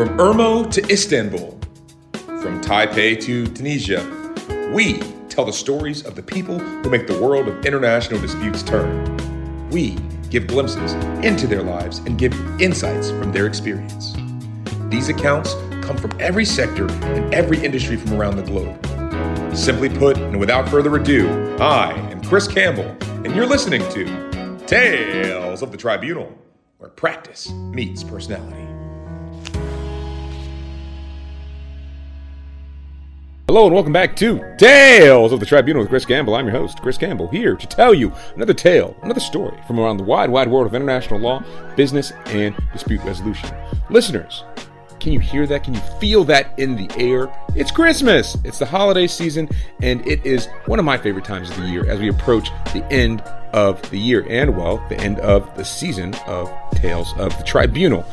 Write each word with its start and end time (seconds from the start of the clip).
From 0.00 0.16
Irmo 0.16 0.70
to 0.70 0.90
Istanbul, 0.90 1.60
from 2.24 2.62
Taipei 2.62 3.20
to 3.20 3.46
Tunisia, 3.48 4.00
we 4.72 4.98
tell 5.28 5.44
the 5.44 5.52
stories 5.52 6.06
of 6.06 6.14
the 6.14 6.22
people 6.22 6.58
who 6.58 6.88
make 6.88 7.06
the 7.06 7.20
world 7.20 7.48
of 7.48 7.66
international 7.66 8.18
disputes 8.18 8.62
turn. 8.62 9.68
We 9.68 9.98
give 10.30 10.46
glimpses 10.46 10.94
into 11.22 11.46
their 11.46 11.62
lives 11.62 11.98
and 11.98 12.16
give 12.16 12.32
insights 12.58 13.10
from 13.10 13.30
their 13.30 13.44
experience. 13.46 14.14
These 14.88 15.10
accounts 15.10 15.52
come 15.82 15.98
from 15.98 16.12
every 16.18 16.46
sector 16.46 16.90
and 16.90 17.34
every 17.34 17.62
industry 17.62 17.98
from 17.98 18.14
around 18.14 18.36
the 18.36 18.42
globe. 18.42 19.54
Simply 19.54 19.90
put, 19.90 20.16
and 20.16 20.40
without 20.40 20.66
further 20.70 20.96
ado, 20.96 21.28
I 21.60 21.92
am 22.10 22.24
Chris 22.24 22.48
Campbell, 22.48 22.96
and 23.22 23.36
you're 23.36 23.44
listening 23.44 23.82
to 23.90 24.58
Tales 24.66 25.60
of 25.60 25.70
the 25.70 25.76
Tribunal, 25.76 26.32
where 26.78 26.88
practice 26.88 27.50
meets 27.50 28.02
personality. 28.02 28.69
Hello 33.50 33.64
and 33.64 33.74
welcome 33.74 33.92
back 33.92 34.14
to 34.14 34.54
Tales 34.58 35.32
of 35.32 35.40
the 35.40 35.44
Tribunal 35.44 35.82
with 35.82 35.88
Chris 35.88 36.04
Campbell. 36.04 36.36
I'm 36.36 36.46
your 36.46 36.56
host, 36.56 36.80
Chris 36.80 36.96
Campbell, 36.96 37.26
here 37.26 37.56
to 37.56 37.66
tell 37.66 37.92
you 37.92 38.12
another 38.36 38.54
tale, 38.54 38.96
another 39.02 39.18
story 39.18 39.60
from 39.66 39.80
around 39.80 39.96
the 39.96 40.04
wide, 40.04 40.30
wide 40.30 40.46
world 40.46 40.68
of 40.68 40.74
international 40.76 41.18
law, 41.18 41.42
business, 41.74 42.12
and 42.26 42.54
dispute 42.72 43.02
resolution. 43.02 43.52
Listeners, 43.88 44.44
can 45.00 45.12
you 45.12 45.18
hear 45.18 45.48
that? 45.48 45.64
Can 45.64 45.74
you 45.74 45.80
feel 45.98 46.22
that 46.26 46.56
in 46.60 46.76
the 46.76 46.88
air? 46.96 47.28
It's 47.56 47.72
Christmas. 47.72 48.36
It's 48.44 48.60
the 48.60 48.66
holiday 48.66 49.08
season, 49.08 49.48
and 49.82 50.06
it 50.06 50.24
is 50.24 50.46
one 50.66 50.78
of 50.78 50.84
my 50.84 50.96
favorite 50.96 51.24
times 51.24 51.50
of 51.50 51.56
the 51.56 51.66
year 51.66 51.90
as 51.90 51.98
we 51.98 52.08
approach 52.08 52.50
the 52.72 52.86
end 52.88 53.20
of 53.52 53.82
the 53.90 53.98
year 53.98 54.24
and, 54.30 54.56
well, 54.56 54.76
the 54.88 54.96
end 54.98 55.18
of 55.18 55.56
the 55.56 55.64
season 55.64 56.14
of 56.28 56.48
Tales 56.76 57.12
of 57.18 57.36
the 57.36 57.42
Tribunal. 57.42 58.06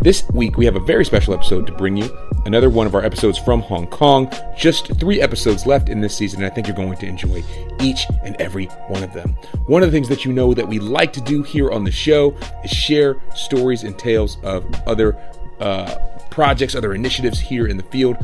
This 0.00 0.28
week, 0.30 0.56
we 0.56 0.66
have 0.66 0.76
a 0.76 0.80
very 0.80 1.04
special 1.04 1.34
episode 1.34 1.66
to 1.66 1.72
bring 1.72 1.96
you. 1.96 2.16
Another 2.44 2.70
one 2.70 2.86
of 2.86 2.94
our 2.94 3.02
episodes 3.02 3.38
from 3.38 3.60
Hong 3.62 3.86
Kong. 3.88 4.30
Just 4.56 4.94
three 5.00 5.20
episodes 5.20 5.66
left 5.66 5.88
in 5.88 6.00
this 6.00 6.14
season, 6.14 6.42
and 6.42 6.50
I 6.50 6.54
think 6.54 6.68
you're 6.68 6.76
going 6.76 6.96
to 6.96 7.06
enjoy 7.06 7.42
each 7.80 8.06
and 8.22 8.36
every 8.40 8.66
one 8.88 9.02
of 9.02 9.12
them. 9.14 9.30
One 9.66 9.82
of 9.82 9.90
the 9.90 9.96
things 9.96 10.08
that 10.10 10.24
you 10.24 10.32
know 10.32 10.54
that 10.54 10.68
we 10.68 10.78
like 10.78 11.12
to 11.14 11.20
do 11.20 11.42
here 11.42 11.70
on 11.70 11.82
the 11.82 11.90
show 11.90 12.36
is 12.62 12.70
share 12.70 13.16
stories 13.34 13.82
and 13.82 13.98
tales 13.98 14.36
of 14.44 14.64
other 14.86 15.18
uh, 15.60 15.96
projects, 16.30 16.74
other 16.74 16.94
initiatives 16.94 17.40
here 17.40 17.66
in 17.66 17.76
the 17.76 17.82
field. 17.84 18.16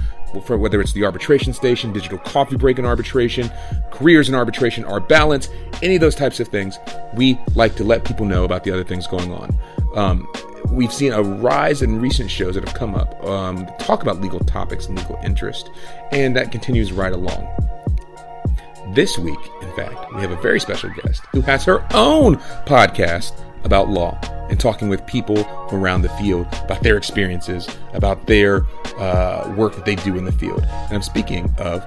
For 0.45 0.57
whether 0.57 0.81
it's 0.81 0.92
the 0.92 1.05
arbitration 1.05 1.53
station, 1.53 1.92
digital 1.92 2.19
coffee 2.19 2.57
break 2.57 2.79
in 2.79 2.86
arbitration, 2.86 3.51
careers 3.91 4.29
in 4.29 4.34
arbitration, 4.34 4.84
our 4.84 5.01
balance, 5.01 5.48
any 5.83 5.97
of 5.97 6.01
those 6.01 6.14
types 6.14 6.39
of 6.39 6.48
things, 6.48 6.79
we 7.14 7.39
like 7.55 7.75
to 7.77 7.84
let 7.84 8.05
people 8.05 8.25
know 8.25 8.45
about 8.45 8.62
the 8.64 8.70
other 8.70 8.84
things 8.84 9.07
going 9.07 9.33
on. 9.33 9.59
Um, 9.95 10.29
we've 10.71 10.93
seen 10.93 11.13
a 11.13 11.23
rise 11.23 11.83
in 11.83 12.01
recent 12.01 12.31
shows 12.31 12.55
that 12.55 12.67
have 12.67 12.77
come 12.77 12.95
up 12.95 13.23
um, 13.25 13.67
talk 13.79 14.03
about 14.03 14.21
legal 14.21 14.41
topics 14.41 14.87
and 14.87 14.99
legal 14.99 15.19
interest, 15.25 15.71
and 16.11 16.37
that 16.37 16.53
continues 16.53 16.93
right 16.93 17.13
along. 17.13 17.49
This 18.95 19.19
week, 19.19 19.39
in 19.63 19.73
fact, 19.75 20.13
we 20.15 20.21
have 20.21 20.33
a 20.33 20.41
very 20.43 20.61
special 20.61 20.91
guest 20.91 21.23
who 21.33 21.41
has 21.43 21.65
her 21.65 21.87
own 21.95 22.37
podcast 22.67 23.33
about 23.65 23.89
law 23.89 24.19
and 24.51 24.61
talking 24.61 24.89
with 24.89 25.07
people 25.07 25.47
around 25.73 26.03
the 26.03 26.11
field 26.11 26.47
about 26.65 26.83
their 26.83 26.97
experiences, 26.97 27.69
about 27.95 28.27
their 28.27 28.67
uh, 28.99 29.53
work 29.57 29.75
that 29.77 29.87
they 29.87 29.95
do 29.95 30.17
in 30.17 30.25
the 30.25 30.33
field. 30.33 30.63
And 30.63 30.93
I'm 30.93 31.03
speaking 31.03 31.55
of 31.59 31.87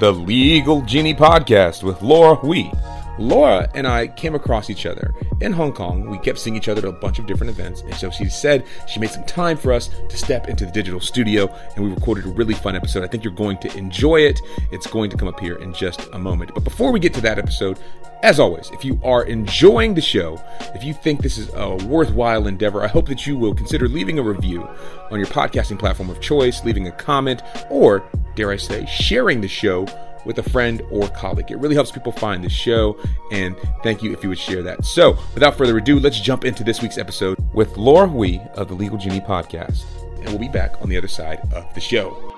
the 0.00 0.12
Legal 0.12 0.82
Genie 0.82 1.14
podcast 1.14 1.82
with 1.82 2.02
Laura 2.02 2.36
Quie. 2.36 2.70
Laura 3.18 3.70
and 3.74 3.86
I 3.86 4.08
came 4.08 4.34
across 4.34 4.70
each 4.70 4.86
other 4.86 5.14
in 5.40 5.52
Hong 5.52 5.72
Kong. 5.72 6.08
We 6.08 6.18
kept 6.18 6.38
seeing 6.38 6.56
each 6.56 6.68
other 6.68 6.80
at 6.80 6.88
a 6.88 6.92
bunch 6.92 7.18
of 7.18 7.26
different 7.26 7.50
events. 7.50 7.82
And 7.82 7.94
so 7.94 8.10
she 8.10 8.28
said 8.28 8.64
she 8.86 9.00
made 9.00 9.10
some 9.10 9.24
time 9.24 9.56
for 9.56 9.72
us 9.72 9.90
to 10.08 10.16
step 10.16 10.48
into 10.48 10.64
the 10.66 10.72
digital 10.72 11.00
studio 11.00 11.52
and 11.76 11.84
we 11.84 11.90
recorded 11.90 12.26
a 12.26 12.28
really 12.28 12.54
fun 12.54 12.76
episode. 12.76 13.04
I 13.04 13.06
think 13.06 13.24
you're 13.24 13.32
going 13.32 13.58
to 13.58 13.76
enjoy 13.76 14.20
it. 14.20 14.40
It's 14.72 14.86
going 14.86 15.10
to 15.10 15.16
come 15.16 15.28
up 15.28 15.40
here 15.40 15.56
in 15.56 15.72
just 15.74 16.06
a 16.12 16.18
moment. 16.18 16.52
But 16.54 16.64
before 16.64 16.92
we 16.92 17.00
get 17.00 17.14
to 17.14 17.20
that 17.22 17.38
episode, 17.38 17.78
as 18.24 18.40
always, 18.40 18.70
if 18.70 18.86
you 18.86 18.98
are 19.04 19.24
enjoying 19.24 19.92
the 19.92 20.00
show, 20.00 20.42
if 20.74 20.82
you 20.82 20.94
think 20.94 21.20
this 21.20 21.36
is 21.36 21.50
a 21.54 21.74
worthwhile 21.86 22.46
endeavor, 22.46 22.82
I 22.82 22.86
hope 22.86 23.06
that 23.08 23.26
you 23.26 23.36
will 23.36 23.54
consider 23.54 23.86
leaving 23.86 24.18
a 24.18 24.22
review 24.22 24.66
on 25.10 25.18
your 25.18 25.28
podcasting 25.28 25.78
platform 25.78 26.08
of 26.08 26.22
choice, 26.22 26.64
leaving 26.64 26.88
a 26.88 26.92
comment, 26.92 27.42
or, 27.68 28.02
dare 28.34 28.50
I 28.50 28.56
say, 28.56 28.86
sharing 28.86 29.42
the 29.42 29.48
show 29.48 29.86
with 30.24 30.38
a 30.38 30.42
friend 30.42 30.82
or 30.90 31.08
colleague. 31.08 31.50
It 31.50 31.58
really 31.58 31.74
helps 31.74 31.90
people 31.90 32.12
find 32.12 32.42
the 32.44 32.50
show, 32.50 32.98
and 33.30 33.56
thank 33.82 34.02
you 34.02 34.12
if 34.12 34.22
you 34.22 34.28
would 34.28 34.38
share 34.38 34.62
that. 34.62 34.84
So, 34.84 35.18
without 35.34 35.56
further 35.56 35.76
ado, 35.76 35.98
let's 35.98 36.20
jump 36.20 36.44
into 36.44 36.64
this 36.64 36.82
week's 36.82 36.98
episode 36.98 37.38
with 37.52 37.76
Laura 37.76 38.08
Quie 38.08 38.40
of 38.54 38.68
the 38.68 38.74
Legal 38.74 38.98
Genie 38.98 39.20
podcast, 39.20 39.84
and 40.18 40.28
we'll 40.28 40.38
be 40.38 40.48
back 40.48 40.74
on 40.80 40.88
the 40.88 40.96
other 40.96 41.08
side 41.08 41.40
of 41.52 41.72
the 41.74 41.80
show. 41.80 42.33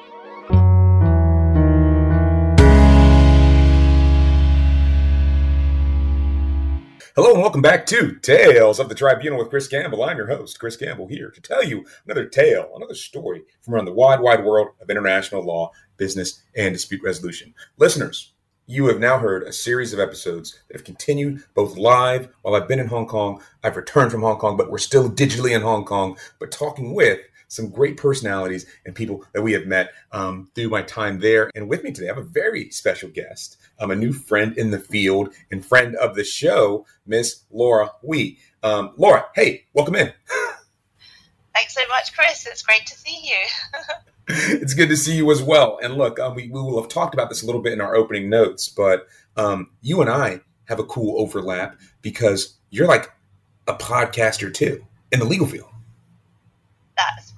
Hello 7.17 7.33
and 7.33 7.41
welcome 7.41 7.63
back 7.63 7.87
to 7.87 8.17
Tales 8.17 8.79
of 8.79 8.91
the 8.91 8.95
Tribunal 8.95 9.39
with 9.39 9.49
Chris 9.49 9.67
Campbell. 9.67 10.05
I'm 10.05 10.19
your 10.19 10.27
host, 10.27 10.61
Chris 10.61 10.77
Campbell, 10.77 11.07
here 11.07 11.31
to 11.31 11.41
tell 11.41 11.65
you 11.65 11.83
another 12.05 12.27
tale, 12.27 12.71
another 12.77 12.93
story 12.93 13.43
from 13.63 13.73
around 13.73 13.87
the 13.87 13.95
wide, 13.95 14.21
wide 14.21 14.45
world 14.45 14.69
of 14.83 14.91
international 14.91 15.43
law, 15.43 15.71
business, 15.97 16.43
and 16.57 16.75
dispute 16.75 17.03
resolution. 17.03 17.55
Listeners, 17.79 18.35
you 18.67 18.85
have 18.89 19.01
now 19.01 19.17
heard 19.17 19.45
a 19.45 19.53
series 19.55 19.95
of 19.95 19.99
episodes 19.99 20.61
that 20.69 20.77
have 20.77 20.85
continued 20.85 21.43
both 21.55 21.79
live 21.79 22.29
while 22.43 22.55
I've 22.55 22.69
been 22.69 22.81
in 22.81 22.89
Hong 22.89 23.07
Kong. 23.07 23.41
I've 23.65 23.79
returned 23.79 24.11
from 24.11 24.21
Hong 24.21 24.37
Kong, 24.37 24.59
but 24.59 24.71
we're 24.71 24.77
still 24.77 25.11
digitally 25.11 25.57
in 25.57 25.63
Hong 25.63 25.87
Kong, 25.87 26.19
but 26.39 26.51
talking 26.51 26.93
with 26.93 27.21
some 27.49 27.71
great 27.71 27.97
personalities 27.97 28.67
and 28.85 28.95
people 28.95 29.25
that 29.33 29.43
we 29.43 29.53
have 29.53 29.67
met 29.67 29.93
um, 30.13 30.51
through 30.55 30.69
my 30.69 30.83
time 30.83 31.21
there. 31.21 31.51
And 31.55 31.69
with 31.69 31.83
me 31.85 31.93
today, 31.93 32.09
I 32.09 32.15
have 32.15 32.25
a 32.25 32.29
very 32.29 32.71
special 32.71 33.09
guest, 33.09 33.59
um, 33.79 33.91
a 33.91 33.97
new 33.97 34.13
friend 34.13 34.57
in 34.57 34.71
the 34.71 34.79
field 34.79 35.35
and 35.51 35.65
friend 35.65 35.97
of 35.97 36.15
the 36.15 36.25
show, 36.25 36.87
Miss 37.07 37.45
Laura 37.51 37.89
Quie. 38.01 38.39
Um, 38.63 38.93
Laura, 38.97 39.27
hey, 39.35 39.65
welcome 39.75 39.95
in. 39.95 40.13
Thanks 41.55 41.75
so 41.75 41.87
much, 41.89 42.15
Chris. 42.15 42.47
It's 42.47 42.63
great 42.63 42.85
to 42.87 42.95
see 42.95 43.19
you. 43.23 43.85
it's 44.61 44.75
good 44.75 44.89
to 44.89 44.97
see 44.97 45.17
you 45.17 45.31
as 45.31 45.43
well. 45.43 45.79
And 45.83 45.95
look, 45.95 46.19
um, 46.19 46.35
we, 46.35 46.49
we 46.49 46.61
will 46.61 46.81
have 46.81 46.91
talked 46.91 47.15
about 47.15 47.29
this 47.29 47.43
a 47.43 47.47
little 47.47 47.63
bit 47.63 47.73
in 47.73 47.81
our 47.81 47.95
opening 47.95 48.29
notes, 48.29 48.69
but 48.69 49.07
um, 49.37 49.71
you 49.81 50.01
and 50.01 50.11
I 50.11 50.41
have 50.67 50.79
a 50.79 50.85
cool 50.85 51.21
overlap 51.21 51.79
because 52.03 52.59
you're 52.71 52.89
like 52.89 53.11
a 53.69 53.75
podcaster 53.75 54.53
too 54.53 54.85
in 55.13 55.21
the 55.21 55.25
legal 55.25 55.47
field. 55.47 55.71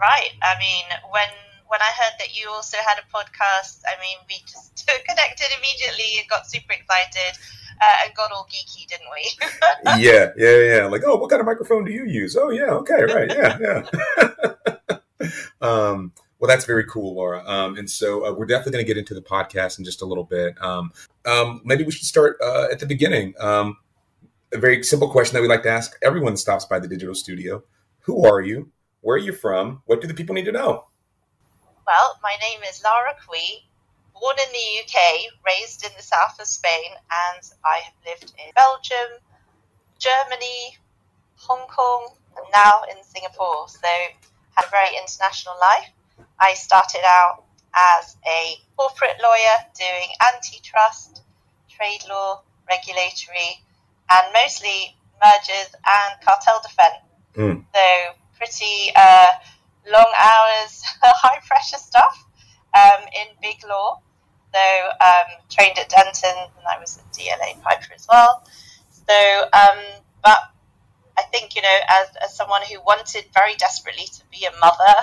Right. 0.01 0.31
I 0.43 0.59
mean, 0.59 0.85
when 1.11 1.29
when 1.69 1.81
I 1.83 1.93
heard 2.01 2.15
that 2.19 2.37
you 2.37 2.49
also 2.49 2.79
had 2.79 2.99
a 2.99 3.07
podcast, 3.15 3.83
I 3.87 4.01
mean, 4.01 4.19
we 4.29 4.41
just 4.47 4.89
connected 5.09 5.47
immediately 5.59 6.21
and 6.21 6.29
got 6.29 6.51
super 6.51 6.73
excited. 6.73 7.39
Uh, 7.81 8.07
and 8.07 8.15
got 8.17 8.33
all 8.33 8.45
geeky, 8.51 8.89
didn't 8.89 9.07
we? 9.15 10.03
yeah, 10.03 10.33
yeah, 10.37 10.79
yeah. 10.79 10.87
Like, 10.87 11.03
oh, 11.07 11.15
what 11.15 11.31
kind 11.31 11.39
of 11.39 11.47
microphone 11.47 11.85
do 11.85 11.93
you 11.93 12.07
use? 12.07 12.37
Oh, 12.37 12.51
yeah, 12.51 12.73
okay, 12.73 13.05
right, 13.05 13.31
yeah, 13.31 13.57
yeah. 13.61 14.99
um, 15.61 16.13
well, 16.41 16.49
that's 16.49 16.65
very 16.65 16.85
cool, 16.87 17.15
Laura. 17.15 17.43
Um, 17.47 17.77
and 17.77 17.89
so 17.89 18.27
uh, 18.27 18.33
we're 18.33 18.47
definitely 18.47 18.73
going 18.73 18.85
to 18.85 18.87
get 18.89 18.99
into 18.99 19.15
the 19.15 19.23
podcast 19.23 19.79
in 19.79 19.85
just 19.85 20.03
a 20.03 20.07
little 20.07 20.25
bit. 20.25 20.61
Um, 20.61 20.93
um, 21.25 21.61
maybe 21.65 21.85
we 21.85 21.93
should 21.93 22.07
start 22.07 22.37
uh, 22.43 22.67
at 22.71 22.81
the 22.81 22.87
beginning. 22.87 23.35
Um, 23.39 23.77
a 24.53 24.59
very 24.59 24.83
simple 24.83 25.09
question 25.09 25.35
that 25.35 25.43
we 25.43 25.49
like 25.49 25.63
to 25.63 25.71
ask 25.71 25.97
everyone 26.03 26.37
stops 26.37 26.65
by 26.65 26.81
the 26.81 26.89
digital 26.89 27.15
studio: 27.15 27.63
Who 28.01 28.25
are 28.25 28.41
you? 28.41 28.73
Where 29.01 29.17
are 29.17 29.19
you 29.19 29.33
from? 29.33 29.83
What 29.87 30.01
do 30.01 30.09
the 30.09 30.15
people 30.15 30.35
need 30.35 30.47
to 30.47 30.53
know? 30.53 30.85
Well, 31.87 32.19
my 32.23 32.35
name 32.41 32.61
is 32.69 32.83
Lara 32.83 33.15
Quie, 33.27 33.65
born 34.13 34.37
in 34.45 34.53
the 34.53 34.83
UK, 34.83 35.33
raised 35.47 35.85
in 35.85 35.91
the 35.97 36.03
south 36.03 36.39
of 36.41 36.47
Spain, 36.47 36.91
and 37.11 37.43
I 37.65 37.81
have 37.85 37.95
lived 38.05 38.33
in 38.39 38.53
Belgium, 38.55 39.23
Germany, 39.99 40.77
Hong 41.37 41.67
Kong, 41.69 42.11
and 42.37 42.47
now 42.53 42.83
in 42.91 43.03
Singapore. 43.05 43.69
So, 43.69 43.89
had 44.57 44.67
a 44.67 44.71
very 44.71 44.97
international 44.99 45.55
life. 45.61 45.91
I 46.41 46.55
started 46.55 47.03
out 47.07 47.45
as 47.75 48.17
a 48.27 48.57
corporate 48.77 49.17
lawyer 49.23 49.57
doing 49.79 50.11
antitrust, 50.35 51.23
trade 51.71 52.03
law, 52.09 52.43
regulatory, 52.69 53.63
and 54.11 54.33
mostly 54.35 54.97
mergers 55.23 55.71
and 55.73 56.21
cartel 56.25 56.61
defense. 56.63 57.03
Mm. 57.35 57.65
So 57.75 58.15
pretty 58.39 58.93
uh, 58.97 59.27
long 59.91 60.11
hours, 60.19 60.83
high 61.03 61.41
pressure 61.47 61.77
stuff 61.77 62.25
um, 62.77 63.05
in 63.21 63.27
big 63.43 63.57
law. 63.69 64.01
So 64.55 64.61
um, 65.05 65.27
trained 65.51 65.79
at 65.79 65.91
Denton, 65.91 66.31
and 66.57 66.67
I 66.67 66.79
was 66.79 66.99
a 66.99 67.03
DLA 67.15 67.61
Piper 67.61 67.93
as 67.95 68.07
well. 68.09 68.45
So, 68.91 69.43
um, 69.53 69.79
but 70.25 70.39
I 71.19 71.23
think 71.33 71.55
you 71.55 71.63
know, 71.63 71.79
as, 71.89 72.09
as 72.25 72.35
someone 72.35 72.63
who 72.63 72.81
wanted 72.81 73.27
very 73.35 73.57
desperately 73.57 74.07
to 74.07 74.23
be 74.31 74.47
a 74.47 74.61
mother, 74.61 74.97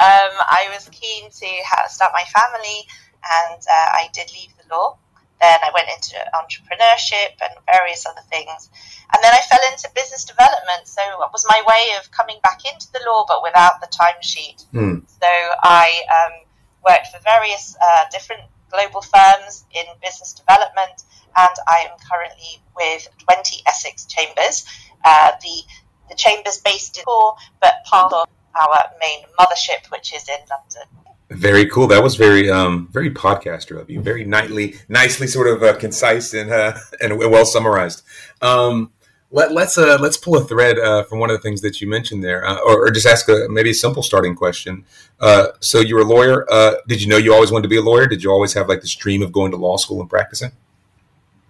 um, 0.00 0.34
I 0.40 0.68
was 0.72 0.88
keen 0.90 1.30
to 1.30 1.48
start 1.88 2.12
my 2.12 2.24
family, 2.24 2.88
and 3.22 3.60
uh, 3.60 3.88
I 3.92 4.08
did 4.12 4.32
leave 4.32 4.50
the 4.56 4.74
law 4.74 4.98
Then 5.40 5.58
I 5.62 5.70
went 5.74 5.88
into 5.94 6.16
entrepreneurship 6.34 7.38
and 7.40 7.52
various 7.66 8.06
other 8.06 8.22
things. 8.30 8.70
And 9.14 9.22
then 9.22 9.32
I 9.32 9.40
fell 9.40 9.60
into 9.70 9.88
business 9.94 10.24
development. 10.24 10.86
So 10.86 11.02
it 11.22 11.30
was 11.32 11.44
my 11.48 11.62
way 11.66 11.96
of 11.98 12.10
coming 12.10 12.38
back 12.42 12.60
into 12.64 12.90
the 12.92 13.00
law, 13.06 13.24
but 13.26 13.42
without 13.42 13.80
the 13.80 13.88
timesheet. 13.88 14.66
Hmm. 14.72 14.98
So 15.06 15.28
I 15.62 16.02
um, 16.10 16.46
worked 16.84 17.08
for 17.08 17.20
various 17.22 17.76
uh, 17.80 18.04
different 18.10 18.42
global 18.70 19.00
firms 19.00 19.64
in 19.72 19.84
business 20.02 20.34
development, 20.34 21.02
and 21.36 21.54
I 21.66 21.88
am 21.90 21.96
currently 22.10 22.60
with 22.76 23.08
20 23.18 23.62
Essex 23.66 24.06
Chambers. 24.06 24.64
Uh, 25.04 25.32
the 25.42 25.62
the 26.08 26.14
chambers 26.14 26.58
based 26.58 26.96
in 26.98 27.04
Core, 27.04 27.36
but 27.60 27.84
part 27.84 28.12
of 28.12 28.26
our 28.58 28.78
main 28.98 29.24
mothership, 29.38 29.90
which 29.90 30.14
is 30.14 30.28
in 30.28 30.38
London. 30.50 30.88
Very 31.30 31.66
cool. 31.66 31.86
That 31.86 32.02
was 32.02 32.16
very, 32.16 32.48
um, 32.50 32.88
very 32.90 33.10
podcaster 33.10 33.78
of 33.78 33.90
you. 33.90 34.00
Very 34.00 34.24
nightly, 34.24 34.76
nicely, 34.88 35.26
sort 35.26 35.46
of 35.46 35.62
uh, 35.62 35.76
concise 35.76 36.32
and 36.32 36.50
uh, 36.50 36.78
and 37.02 37.18
well 37.18 37.44
summarized. 37.44 38.02
Um, 38.40 38.92
let, 39.30 39.52
let's 39.52 39.76
uh, 39.76 39.98
let's 40.00 40.16
pull 40.16 40.38
a 40.38 40.44
thread 40.44 40.78
uh, 40.78 41.02
from 41.02 41.18
one 41.18 41.28
of 41.28 41.36
the 41.36 41.42
things 41.42 41.60
that 41.60 41.82
you 41.82 41.86
mentioned 41.86 42.24
there, 42.24 42.46
uh, 42.46 42.56
or, 42.60 42.86
or 42.86 42.90
just 42.90 43.06
ask 43.06 43.28
a 43.28 43.46
maybe 43.50 43.70
a 43.70 43.74
simple 43.74 44.02
starting 44.02 44.34
question. 44.34 44.86
Uh, 45.20 45.48
so 45.60 45.80
you 45.80 45.96
were 45.96 46.00
a 46.00 46.04
lawyer. 46.06 46.50
Uh, 46.50 46.76
did 46.86 47.02
you 47.02 47.08
know 47.08 47.18
you 47.18 47.34
always 47.34 47.52
wanted 47.52 47.64
to 47.64 47.68
be 47.68 47.76
a 47.76 47.82
lawyer? 47.82 48.06
Did 48.06 48.22
you 48.22 48.30
always 48.30 48.54
have 48.54 48.66
like 48.66 48.80
this 48.80 48.94
dream 48.94 49.20
of 49.20 49.30
going 49.30 49.50
to 49.50 49.58
law 49.58 49.76
school 49.76 50.00
and 50.00 50.08
practicing? 50.08 50.52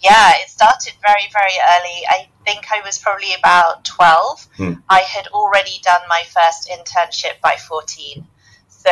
Yeah, 0.03 0.33
it 0.43 0.49
started 0.49 0.95
very 1.03 1.29
very 1.33 1.55
early. 1.77 2.03
I 2.09 2.29
think 2.45 2.67
I 2.73 2.81
was 2.85 2.99
probably 2.99 3.33
about 3.39 3.85
twelve. 3.85 4.49
Hmm. 4.57 4.73
I 4.89 5.03
had 5.03 5.29
already 5.29 5.79
done 5.85 6.01
my 6.09 6.25
first 6.25 6.69
internship 6.69 7.41
by 7.41 7.55
fourteen, 7.69 8.27
so 8.69 8.91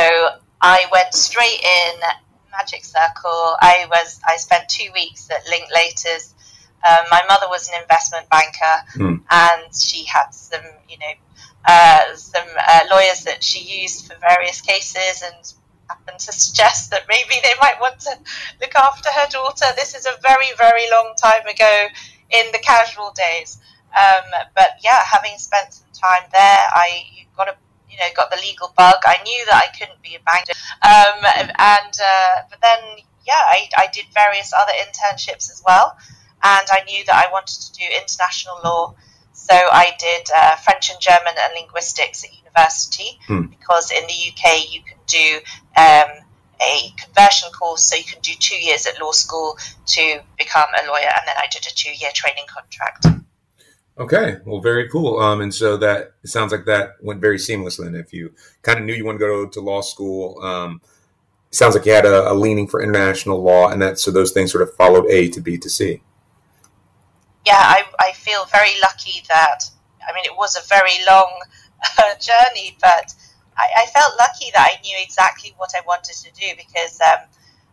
I 0.61 0.87
went 0.93 1.15
straight 1.15 1.61
in 1.63 2.01
Magic 2.51 2.85
Circle. 2.85 3.57
I 3.61 3.87
was 3.91 4.21
I 4.27 4.37
spent 4.37 4.69
two 4.69 4.91
weeks 4.95 5.29
at 5.31 5.45
Linklaters. 5.47 6.33
Um, 6.87 7.05
my 7.11 7.23
mother 7.29 7.47
was 7.49 7.69
an 7.69 7.81
investment 7.83 8.29
banker, 8.31 8.77
Hmm. 8.93 9.17
and 9.31 9.75
she 9.75 10.05
had 10.05 10.31
some, 10.31 10.65
you 10.89 10.99
know, 10.99 11.13
uh, 11.65 12.15
some 12.15 12.47
uh, 12.57 12.81
lawyers 12.91 13.25
that 13.25 13.43
she 13.43 13.83
used 13.83 14.07
for 14.07 14.19
various 14.21 14.61
cases, 14.61 15.23
and 15.23 15.53
happened 15.89 16.19
to 16.19 16.33
suggest 16.33 16.91
that 16.91 17.03
maybe 17.09 17.41
they 17.43 17.55
might 17.61 17.81
want 17.81 17.99
to 18.01 18.11
look 18.61 18.75
after 18.75 19.11
her 19.11 19.27
daughter. 19.31 19.67
This 19.77 19.95
is 19.95 20.07
a 20.07 20.21
very, 20.23 20.47
very 20.57 20.89
long 20.91 21.15
time 21.21 21.47
ago 21.47 21.87
in 22.31 22.47
the 22.53 22.59
casual 22.59 23.13
days. 23.13 23.59
Um, 23.97 24.25
but 24.55 24.79
yeah, 24.83 25.03
having 25.05 25.39
spent 25.39 25.73
some 25.73 25.89
time 25.93 26.29
there, 26.33 26.59
I 26.75 27.07
got 27.37 27.49
a 27.49 27.57
you 27.97 28.05
know 28.05 28.13
got 28.15 28.31
the 28.31 28.37
legal 28.37 28.73
bug. 28.77 28.97
I 29.07 29.17
knew 29.25 29.45
that 29.47 29.63
I 29.65 29.77
couldn't 29.77 30.03
be 30.03 30.15
a 30.17 30.21
banker, 30.21 30.53
um, 30.83 31.25
and 31.59 31.95
uh, 31.97 32.43
but 32.51 32.61
then 32.61 32.99
yeah, 33.27 33.41
I, 33.41 33.69
I 33.77 33.89
did 33.93 34.05
various 34.15 34.53
other 34.57 34.73
internships 34.73 35.51
as 35.51 35.63
well, 35.67 35.97
and 36.43 36.67
I 36.71 36.85
knew 36.87 37.05
that 37.07 37.27
I 37.27 37.33
wanted 37.33 37.61
to 37.61 37.73
do 37.73 37.85
international 38.01 38.59
law. 38.65 38.95
So 39.33 39.55
I 39.55 39.93
did 39.99 40.29
uh, 40.35 40.57
French 40.57 40.91
and 40.91 41.01
German 41.01 41.35
and 41.39 41.53
linguistics 41.55 42.25
at 42.25 42.31
university 42.31 43.19
Hmm. 43.27 43.47
because 43.47 43.91
in 43.91 44.07
the 44.07 44.15
UK 44.33 44.73
you 44.73 44.81
can 44.83 44.97
do 45.07 45.41
um, 45.77 46.25
a 46.61 46.93
conversion 46.97 47.51
course, 47.53 47.83
so 47.83 47.97
you 47.97 48.05
can 48.05 48.21
do 48.23 48.33
two 48.39 48.57
years 48.57 48.87
at 48.87 49.01
law 49.01 49.13
school 49.13 49.59
to 49.87 50.21
become 50.39 50.69
a 50.83 50.87
lawyer, 50.87 51.11
and 51.17 51.23
then 51.27 51.37
I 51.37 51.47
did 51.51 51.67
a 51.67 51.75
two-year 51.75 52.11
training 52.15 52.47
contract. 52.49 53.07
Okay, 53.99 54.37
well, 54.45 54.61
very 54.61 54.89
cool. 54.91 55.19
Um, 55.19 55.41
and 55.41 55.55
so 55.55 55.77
that 55.79 56.13
it 56.23 56.29
sounds 56.29 56.53
like 56.53 56.67
that 56.67 56.97
went 57.01 57.21
very 57.21 57.39
seamlessly. 57.39 57.87
And 57.87 57.97
if 57.97 58.13
you 58.13 58.35
kind 58.63 58.79
of 58.79 58.85
knew 58.85 58.93
you 58.93 59.07
wanted 59.07 59.21
to 59.21 59.27
go 59.27 59.47
to 59.47 59.61
law 59.61 59.81
school, 59.81 60.39
um, 60.43 60.83
it 61.51 61.55
sounds 61.55 61.75
like 61.75 61.87
you 61.87 61.93
had 61.93 62.05
a, 62.05 62.31
a 62.31 62.35
leaning 62.35 62.69
for 62.69 62.83
international 62.83 63.43
law, 63.43 63.69
and 63.71 63.81
that 63.81 63.99
so 63.99 64.11
those 64.11 64.33
things 64.33 64.53
sort 64.53 64.63
of 64.63 64.75
followed 64.75 65.07
A 65.11 65.29
to 65.31 65.41
B 65.41 65.57
to 65.59 65.71
C. 65.71 66.03
yeah, 67.47 67.55
I, 67.63 67.85
I 68.01 68.13
feel 68.13 68.45
very 68.47 68.75
lucky 68.83 69.23
that, 69.29 69.61
I 70.07 70.13
mean, 70.13 70.25
it 70.25 70.37
was 70.37 70.57
a 70.57 70.69
very 70.69 70.99
long 71.07 71.41
uh, 71.99 72.15
journey, 72.21 72.77
but 72.81 73.15
I, 73.57 73.69
I 73.83 73.87
felt 73.87 74.19
lucky 74.19 74.51
that 74.53 74.69
I 74.69 74.81
knew 74.83 74.97
exactly 75.01 75.55
what 75.57 75.71
I 75.77 75.81
wanted 75.87 76.17
to 76.17 76.33
do 76.33 76.49
because 76.57 76.99
um, 77.01 77.25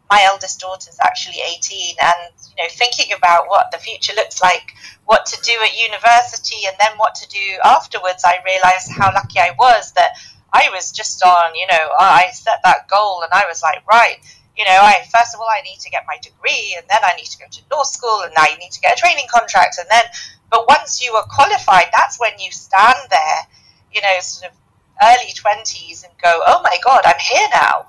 my 0.09 0.21
eldest 0.25 0.59
daughter 0.59 0.89
is 0.89 1.00
actually 1.01 1.38
18 1.41 1.95
and, 2.01 2.33
you 2.55 2.63
know, 2.63 2.69
thinking 2.69 3.13
about 3.15 3.47
what 3.47 3.71
the 3.71 3.77
future 3.77 4.13
looks 4.15 4.41
like, 4.41 4.73
what 5.05 5.25
to 5.25 5.41
do 5.41 5.53
at 5.63 5.77
university 5.79 6.67
and 6.67 6.75
then 6.79 6.91
what 6.97 7.15
to 7.15 7.27
do 7.29 7.57
afterwards, 7.63 8.23
I 8.25 8.38
realized 8.45 8.91
how 8.91 9.11
lucky 9.13 9.39
I 9.39 9.55
was 9.57 9.91
that 9.94 10.17
I 10.53 10.69
was 10.71 10.91
just 10.91 11.23
on, 11.25 11.55
you 11.55 11.65
know, 11.67 11.89
I 12.00 12.29
set 12.33 12.59
that 12.63 12.88
goal 12.88 13.21
and 13.23 13.31
I 13.33 13.45
was 13.47 13.63
like, 13.63 13.85
right, 13.88 14.17
you 14.55 14.65
know, 14.65 14.77
I 14.81 15.01
first 15.15 15.33
of 15.33 15.39
all 15.39 15.50
I 15.50 15.61
need 15.61 15.79
to 15.79 15.89
get 15.89 16.03
my 16.07 16.17
degree, 16.21 16.75
and 16.77 16.85
then 16.89 17.00
I 17.03 17.15
need 17.15 17.25
to 17.25 17.39
go 17.39 17.45
to 17.50 17.61
law 17.71 17.83
school, 17.83 18.21
and 18.21 18.31
now 18.38 18.45
you 18.45 18.57
need 18.57 18.71
to 18.71 18.81
get 18.81 18.94
a 18.94 19.01
training 19.01 19.25
contract, 19.31 19.77
and 19.79 19.88
then, 19.89 20.03
but 20.51 20.67
once 20.67 21.03
you 21.03 21.13
are 21.13 21.25
qualified, 21.25 21.88
that's 21.91 22.19
when 22.19 22.38
you 22.38 22.51
stand 22.51 23.00
there, 23.09 23.39
you 23.91 24.01
know, 24.01 24.15
sort 24.19 24.51
of 24.51 24.57
early 25.01 25.33
twenties, 25.33 26.03
and 26.03 26.13
go, 26.21 26.41
oh 26.45 26.61
my 26.61 26.77
god, 26.83 27.01
I'm 27.05 27.19
here 27.19 27.47
now. 27.51 27.88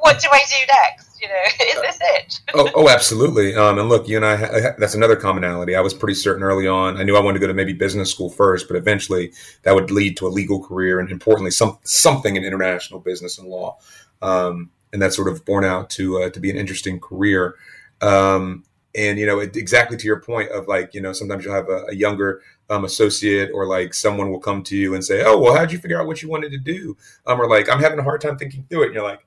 What 0.00 0.20
do 0.20 0.28
I 0.30 0.40
do 0.40 0.72
next? 0.72 1.20
You 1.20 1.28
know, 1.28 1.34
is 1.66 1.80
this 1.82 1.98
it? 2.00 2.40
oh, 2.54 2.70
oh, 2.74 2.88
absolutely. 2.88 3.54
Um, 3.54 3.78
and 3.78 3.88
look, 3.88 4.08
you 4.08 4.16
and 4.16 4.24
I, 4.24 4.36
that's 4.78 4.94
another 4.94 5.16
commonality. 5.16 5.74
I 5.74 5.80
was 5.80 5.94
pretty 5.94 6.14
certain 6.14 6.42
early 6.42 6.66
on. 6.66 6.96
I 6.96 7.02
knew 7.02 7.16
I 7.16 7.20
wanted 7.20 7.34
to 7.34 7.40
go 7.40 7.48
to 7.48 7.54
maybe 7.54 7.72
business 7.72 8.10
school 8.10 8.30
first, 8.30 8.68
but 8.68 8.76
eventually 8.76 9.32
that 9.62 9.74
would 9.74 9.90
lead 9.90 10.16
to 10.18 10.26
a 10.26 10.28
legal 10.28 10.62
career, 10.62 11.00
and 11.00 11.10
importantly, 11.10 11.50
some 11.50 11.78
something 11.84 12.36
in 12.36 12.44
international 12.44 13.00
business 13.00 13.38
and 13.38 13.48
law. 13.48 13.78
Um, 14.22 14.70
and 14.92 15.02
that's 15.02 15.16
sort 15.16 15.28
of 15.28 15.44
borne 15.44 15.64
out 15.64 15.90
to 15.90 16.22
uh, 16.22 16.30
to 16.30 16.40
be 16.40 16.50
an 16.50 16.56
interesting 16.56 17.00
career. 17.00 17.56
Um, 18.00 18.64
and 18.94 19.18
you 19.18 19.26
know, 19.26 19.40
it, 19.40 19.56
exactly 19.56 19.96
to 19.96 20.06
your 20.06 20.20
point 20.20 20.50
of 20.50 20.66
like, 20.66 20.94
you 20.94 21.00
know, 21.00 21.12
sometimes 21.12 21.44
you'll 21.44 21.54
have 21.54 21.68
a, 21.68 21.86
a 21.90 21.94
younger 21.94 22.42
um, 22.70 22.84
associate 22.84 23.50
or 23.52 23.66
like 23.66 23.94
someone 23.94 24.30
will 24.30 24.40
come 24.40 24.62
to 24.64 24.76
you 24.76 24.94
and 24.94 25.04
say, 25.04 25.22
"Oh, 25.24 25.38
well, 25.38 25.54
how'd 25.54 25.72
you 25.72 25.78
figure 25.78 26.00
out 26.00 26.06
what 26.06 26.22
you 26.22 26.28
wanted 26.28 26.52
to 26.52 26.58
do?" 26.58 26.96
Um, 27.26 27.40
or 27.40 27.48
like, 27.48 27.68
"I'm 27.68 27.80
having 27.80 27.98
a 27.98 28.02
hard 28.02 28.20
time 28.20 28.38
thinking 28.38 28.66
through 28.68 28.82
it," 28.82 28.86
and 28.86 28.94
you're 28.94 29.04
like, 29.04 29.24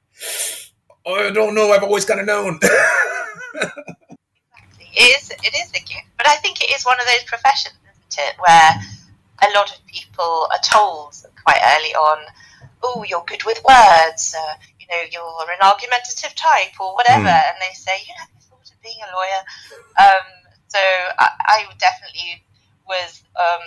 oh, 1.06 1.16
"I 1.16 1.32
don't 1.32 1.56
know. 1.56 1.72
I've 1.72 1.84
always 1.84 2.06
kind 2.06 2.20
of 2.20 2.26
known." 2.26 2.60
It 4.94 5.22
is, 5.22 5.32
it 5.32 5.56
is 5.56 5.70
a 5.72 5.80
gift, 5.80 6.08
but 6.18 6.28
I 6.28 6.36
think 6.38 6.62
it 6.62 6.70
is 6.76 6.84
one 6.84 7.00
of 7.00 7.08
those 7.08 7.24
professions, 7.24 7.76
isn't 7.90 8.28
it, 8.28 8.36
where 8.40 8.72
a 9.42 9.50
lot 9.58 9.72
of 9.72 9.80
people 9.88 10.48
are 10.52 10.60
told 10.64 11.16
quite 11.44 11.62
early 11.78 11.96
on, 11.96 12.26
"Oh, 12.84 13.04
you're 13.08 13.24
good 13.26 13.44
with 13.46 13.64
words," 13.64 14.36
uh, 14.38 14.54
you 14.80 14.88
know, 14.92 15.02
you're 15.10 15.52
an 15.52 15.62
argumentative 15.64 16.36
type 16.36 16.76
or 16.80 16.94
whatever, 16.94 17.24
Mm. 17.24 17.44
and 17.48 17.56
they 17.62 17.74
say, 17.74 18.04
"You 18.06 18.14
never 18.20 18.40
thought 18.50 18.70
of 18.70 18.82
being 18.84 19.00
a 19.02 19.16
lawyer." 19.16 19.42
Um, 19.98 20.26
so 20.68 20.80
I, 21.20 21.30
I 21.40 21.68
definitely 21.80 22.44
was 22.86 23.24
um, 23.38 23.62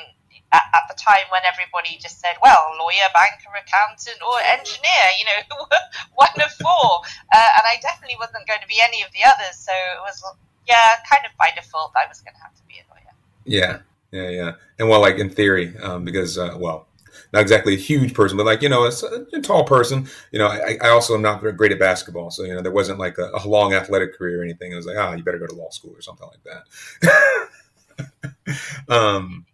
at, 0.54 0.62
at 0.70 0.86
the 0.86 0.94
time 0.94 1.26
when 1.34 1.42
everybody 1.42 1.98
just 1.98 2.22
said, 2.22 2.38
"Well, 2.38 2.78
lawyer, 2.78 3.10
banker, 3.10 3.50
accountant, 3.50 4.22
or 4.22 4.38
engineer," 4.46 5.06
you 5.18 5.26
know, 5.26 5.66
one 6.14 6.38
of 6.38 6.50
four, 6.62 7.02
uh, 7.34 7.50
and 7.58 7.64
I 7.66 7.82
definitely 7.82 8.16
wasn't 8.22 8.46
going 8.46 8.62
to 8.62 8.70
be 8.70 8.78
any 8.78 9.02
of 9.02 9.10
the 9.10 9.26
others. 9.26 9.58
So 9.58 9.74
it 9.74 10.02
was, 10.06 10.22
yeah, 10.70 11.02
kind 11.10 11.26
of 11.26 11.34
by 11.36 11.50
default, 11.54 11.92
I 11.98 12.06
was 12.06 12.22
going 12.22 12.38
to 12.38 12.42
have 12.42 12.54
to 12.54 12.62
be 12.70 12.78
a 12.78 12.86
lawyer. 12.86 13.12
Yeah, 13.44 13.82
yeah, 14.14 14.30
yeah. 14.30 14.52
And 14.78 14.88
well, 14.88 15.00
like 15.00 15.18
in 15.18 15.28
theory, 15.28 15.74
um, 15.82 16.04
because 16.04 16.38
uh, 16.38 16.54
well, 16.56 16.86
not 17.32 17.42
exactly 17.42 17.74
a 17.74 17.78
huge 17.78 18.14
person, 18.14 18.36
but 18.36 18.46
like 18.46 18.62
you 18.62 18.68
know, 18.68 18.84
a, 18.84 18.92
a 19.32 19.40
tall 19.40 19.64
person. 19.64 20.06
You 20.30 20.38
know, 20.38 20.46
I, 20.46 20.78
I 20.80 20.88
also 20.90 21.14
am 21.14 21.22
not 21.22 21.40
great 21.56 21.72
at 21.72 21.78
basketball, 21.78 22.30
so 22.30 22.44
you 22.44 22.54
know, 22.54 22.62
there 22.62 22.72
wasn't 22.72 22.98
like 23.00 23.18
a, 23.18 23.30
a 23.34 23.46
long 23.46 23.74
athletic 23.74 24.16
career 24.16 24.40
or 24.40 24.44
anything. 24.44 24.70
It 24.70 24.76
was 24.76 24.86
like, 24.86 24.96
ah, 24.96 25.14
you 25.14 25.24
better 25.24 25.38
go 25.38 25.48
to 25.48 25.54
law 25.54 25.70
school 25.70 25.94
or 25.96 26.00
something 26.00 26.28
like 26.28 26.44
that. 26.44 27.48
um, 28.88 29.46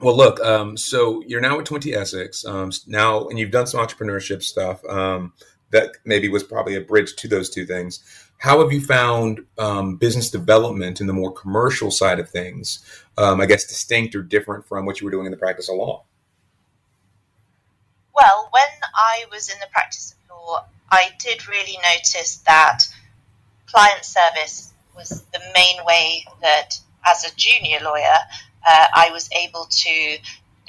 well, 0.00 0.16
look, 0.16 0.40
um, 0.40 0.76
so 0.76 1.22
you're 1.26 1.40
now 1.40 1.58
at 1.58 1.66
Twenty 1.66 1.94
Essex 1.94 2.44
um, 2.44 2.70
now, 2.86 3.26
and 3.28 3.38
you've 3.38 3.50
done 3.50 3.66
some 3.66 3.84
entrepreneurship 3.84 4.42
stuff. 4.42 4.84
Um, 4.86 5.32
that 5.70 5.96
maybe 6.04 6.28
was 6.28 6.42
probably 6.42 6.74
a 6.74 6.80
bridge 6.80 7.14
to 7.16 7.28
those 7.28 7.48
two 7.48 7.64
things. 7.64 8.02
How 8.38 8.60
have 8.60 8.72
you 8.72 8.80
found 8.80 9.46
um, 9.58 9.96
business 9.96 10.30
development 10.30 11.00
in 11.00 11.06
the 11.06 11.12
more 11.12 11.32
commercial 11.32 11.90
side 11.90 12.18
of 12.18 12.28
things? 12.28 12.84
Um, 13.18 13.40
I 13.40 13.46
guess 13.46 13.66
distinct 13.66 14.14
or 14.14 14.22
different 14.22 14.66
from 14.66 14.86
what 14.86 15.00
you 15.00 15.04
were 15.04 15.10
doing 15.10 15.26
in 15.26 15.30
the 15.30 15.38
practice 15.38 15.68
of 15.68 15.76
law. 15.76 16.04
Well, 18.14 18.48
when 18.50 18.68
I 18.94 19.26
was 19.30 19.48
in 19.48 19.58
the 19.60 19.68
practice 19.70 20.14
of 20.14 20.36
law, 20.36 20.64
I 20.90 21.10
did 21.18 21.48
really 21.48 21.78
notice 21.94 22.38
that 22.46 22.82
client 23.66 24.04
service 24.04 24.72
was 24.96 25.22
the 25.32 25.40
main 25.54 25.84
way 25.84 26.24
that, 26.42 26.80
as 27.06 27.24
a 27.24 27.34
junior 27.36 27.78
lawyer, 27.82 28.18
uh, 28.68 28.86
I 28.94 29.10
was 29.12 29.28
able 29.32 29.66
to 29.70 29.90
you 29.90 30.18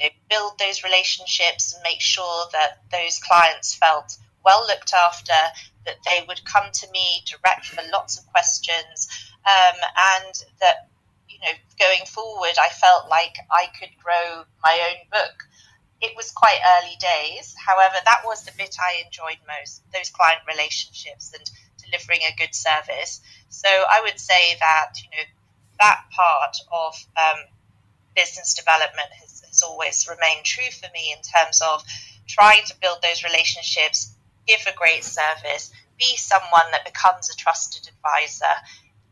know, 0.00 0.08
build 0.30 0.58
those 0.58 0.84
relationships 0.84 1.74
and 1.74 1.82
make 1.82 2.00
sure 2.00 2.46
that 2.52 2.82
those 2.90 3.18
clients 3.18 3.74
felt 3.74 4.16
well 4.44 4.66
looked 4.66 4.92
after, 4.92 5.32
that 5.86 5.96
they 6.04 6.24
would 6.26 6.44
come 6.44 6.70
to 6.72 6.90
me 6.90 7.22
direct 7.26 7.66
for 7.66 7.82
lots 7.92 8.18
of 8.18 8.26
questions, 8.26 9.08
um, 9.46 9.76
and 10.16 10.44
that 10.60 10.88
you 11.28 11.38
know 11.40 11.52
going 11.78 12.04
forward, 12.06 12.56
I 12.60 12.68
felt 12.68 13.08
like 13.08 13.36
I 13.50 13.66
could 13.78 13.90
grow 14.02 14.44
my 14.62 14.78
own 14.90 15.08
book 15.10 15.44
it 16.02 16.16
was 16.16 16.32
quite 16.32 16.58
early 16.76 16.96
days. 16.98 17.54
However, 17.64 17.94
that 18.04 18.22
was 18.24 18.42
the 18.42 18.52
bit 18.58 18.76
I 18.80 19.02
enjoyed 19.06 19.38
most 19.46 19.82
those 19.94 20.10
client 20.10 20.42
relationships 20.48 21.32
and 21.32 21.48
delivering 21.78 22.20
a 22.26 22.34
good 22.36 22.54
service. 22.54 23.20
So 23.48 23.68
I 23.68 24.00
would 24.02 24.18
say 24.18 24.56
that 24.58 24.94
you 24.98 25.08
know 25.10 25.24
that 25.78 26.02
part 26.10 26.56
of 26.72 26.94
um, 27.16 27.44
business 28.14 28.54
development 28.54 29.08
has, 29.20 29.42
has 29.46 29.62
always 29.62 30.08
remained 30.08 30.44
true 30.44 30.70
for 30.70 30.88
me 30.92 31.14
in 31.16 31.22
terms 31.22 31.60
of 31.60 31.82
trying 32.26 32.64
to 32.66 32.74
build 32.80 32.98
those 33.02 33.24
relationships, 33.24 34.14
give 34.46 34.60
a 34.66 34.76
great 34.76 35.04
service, 35.04 35.70
be 35.98 36.16
someone 36.16 36.68
that 36.72 36.84
becomes 36.84 37.30
a 37.30 37.36
trusted 37.36 37.88
advisor. 37.88 38.54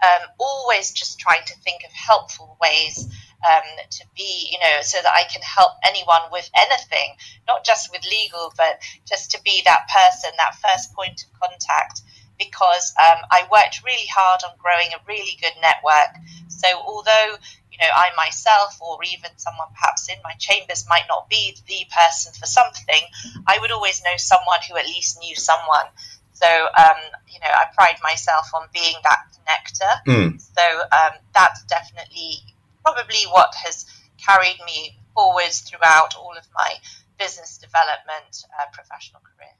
Um, 0.03 0.29
always 0.39 0.93
just 0.93 1.19
trying 1.19 1.45
to 1.47 1.55
think 1.61 1.83
of 1.85 1.93
helpful 1.93 2.57
ways 2.61 3.07
um, 3.47 3.63
to 3.91 4.05
be, 4.17 4.49
you 4.51 4.59
know, 4.59 4.81
so 4.83 4.99
that 5.03 5.13
I 5.15 5.25
can 5.31 5.43
help 5.43 5.73
anyone 5.85 6.23
with 6.33 6.51
anything, 6.57 7.17
not 7.47 7.65
just 7.65 7.91
with 7.93 8.03
legal, 8.05 8.53
but 8.57 8.81
just 9.07 9.31
to 9.33 9.43
be 9.43 9.63
that 9.65 9.89
person, 9.89 10.31
that 10.37 10.57
first 10.57 10.93
point 10.95 11.25
of 11.25 11.41
contact. 11.41 12.03
Because 12.39 12.95
um, 12.99 13.19
I 13.31 13.47
worked 13.53 13.85
really 13.85 14.09
hard 14.09 14.41
on 14.45 14.57
growing 14.57 14.89
a 14.95 15.05
really 15.07 15.37
good 15.43 15.53
network. 15.61 16.17
So 16.49 16.69
although 16.87 17.37
know 17.81 17.93
I 17.95 18.11
myself 18.17 18.81
or 18.81 18.99
even 19.05 19.31
someone 19.37 19.69
perhaps 19.75 20.09
in 20.09 20.17
my 20.23 20.35
chambers 20.39 20.87
might 20.89 21.05
not 21.09 21.29
be 21.29 21.57
the 21.67 21.87
person 21.91 22.33
for 22.33 22.47
something, 22.47 23.03
I 23.47 23.59
would 23.61 23.71
always 23.71 24.03
know 24.03 24.17
someone 24.17 24.61
who 24.69 24.77
at 24.77 24.87
least 24.87 25.19
knew 25.21 25.35
someone. 25.37 25.89
So 26.33 26.47
um, 26.47 27.01
you 27.29 27.41
know 27.41 27.51
I 27.53 27.67
pride 27.75 27.97
myself 28.03 28.47
on 28.55 28.69
being 28.73 28.97
that 29.05 29.21
connector. 29.35 29.93
Mm. 30.07 30.41
So 30.41 30.81
um, 30.93 31.19
that's 31.35 31.65
definitely 31.65 32.45
probably 32.83 33.25
what 33.31 33.53
has 33.65 33.87
carried 34.19 34.59
me 34.67 34.99
forwards 35.15 35.61
throughout 35.61 36.15
all 36.17 36.35
of 36.37 36.47
my 36.55 36.75
business 37.19 37.59
development 37.59 38.45
uh, 38.59 38.65
professional 38.73 39.21
career. 39.21 39.55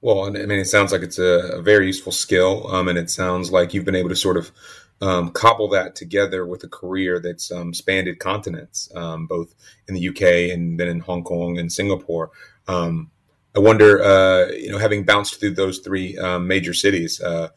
Well, 0.00 0.26
I 0.26 0.30
mean, 0.30 0.52
it 0.52 0.66
sounds 0.66 0.92
like 0.92 1.02
it's 1.02 1.18
a, 1.18 1.56
a 1.58 1.62
very 1.62 1.86
useful 1.86 2.12
skill, 2.12 2.72
um, 2.72 2.86
and 2.86 2.96
it 2.96 3.10
sounds 3.10 3.50
like 3.50 3.74
you've 3.74 3.84
been 3.84 3.96
able 3.96 4.10
to 4.10 4.16
sort 4.16 4.36
of 4.36 4.52
um, 5.00 5.30
couple 5.30 5.68
that 5.68 5.94
together 5.94 6.46
with 6.46 6.64
a 6.64 6.68
career 6.68 7.20
that's 7.20 7.52
um, 7.52 7.72
spanned 7.72 8.18
continents, 8.18 8.90
um, 8.94 9.26
both 9.26 9.54
in 9.86 9.94
the 9.94 10.08
UK 10.08 10.52
and 10.52 10.78
then 10.78 10.88
in 10.88 11.00
Hong 11.00 11.22
Kong 11.22 11.58
and 11.58 11.72
Singapore. 11.72 12.30
Um, 12.66 13.10
I 13.56 13.60
wonder, 13.60 14.02
uh, 14.02 14.48
you 14.48 14.70
know, 14.70 14.78
having 14.78 15.04
bounced 15.04 15.40
through 15.40 15.54
those 15.54 15.78
three 15.78 16.18
um, 16.18 16.46
major 16.46 16.74
cities, 16.74 17.20
uh, 17.20 17.48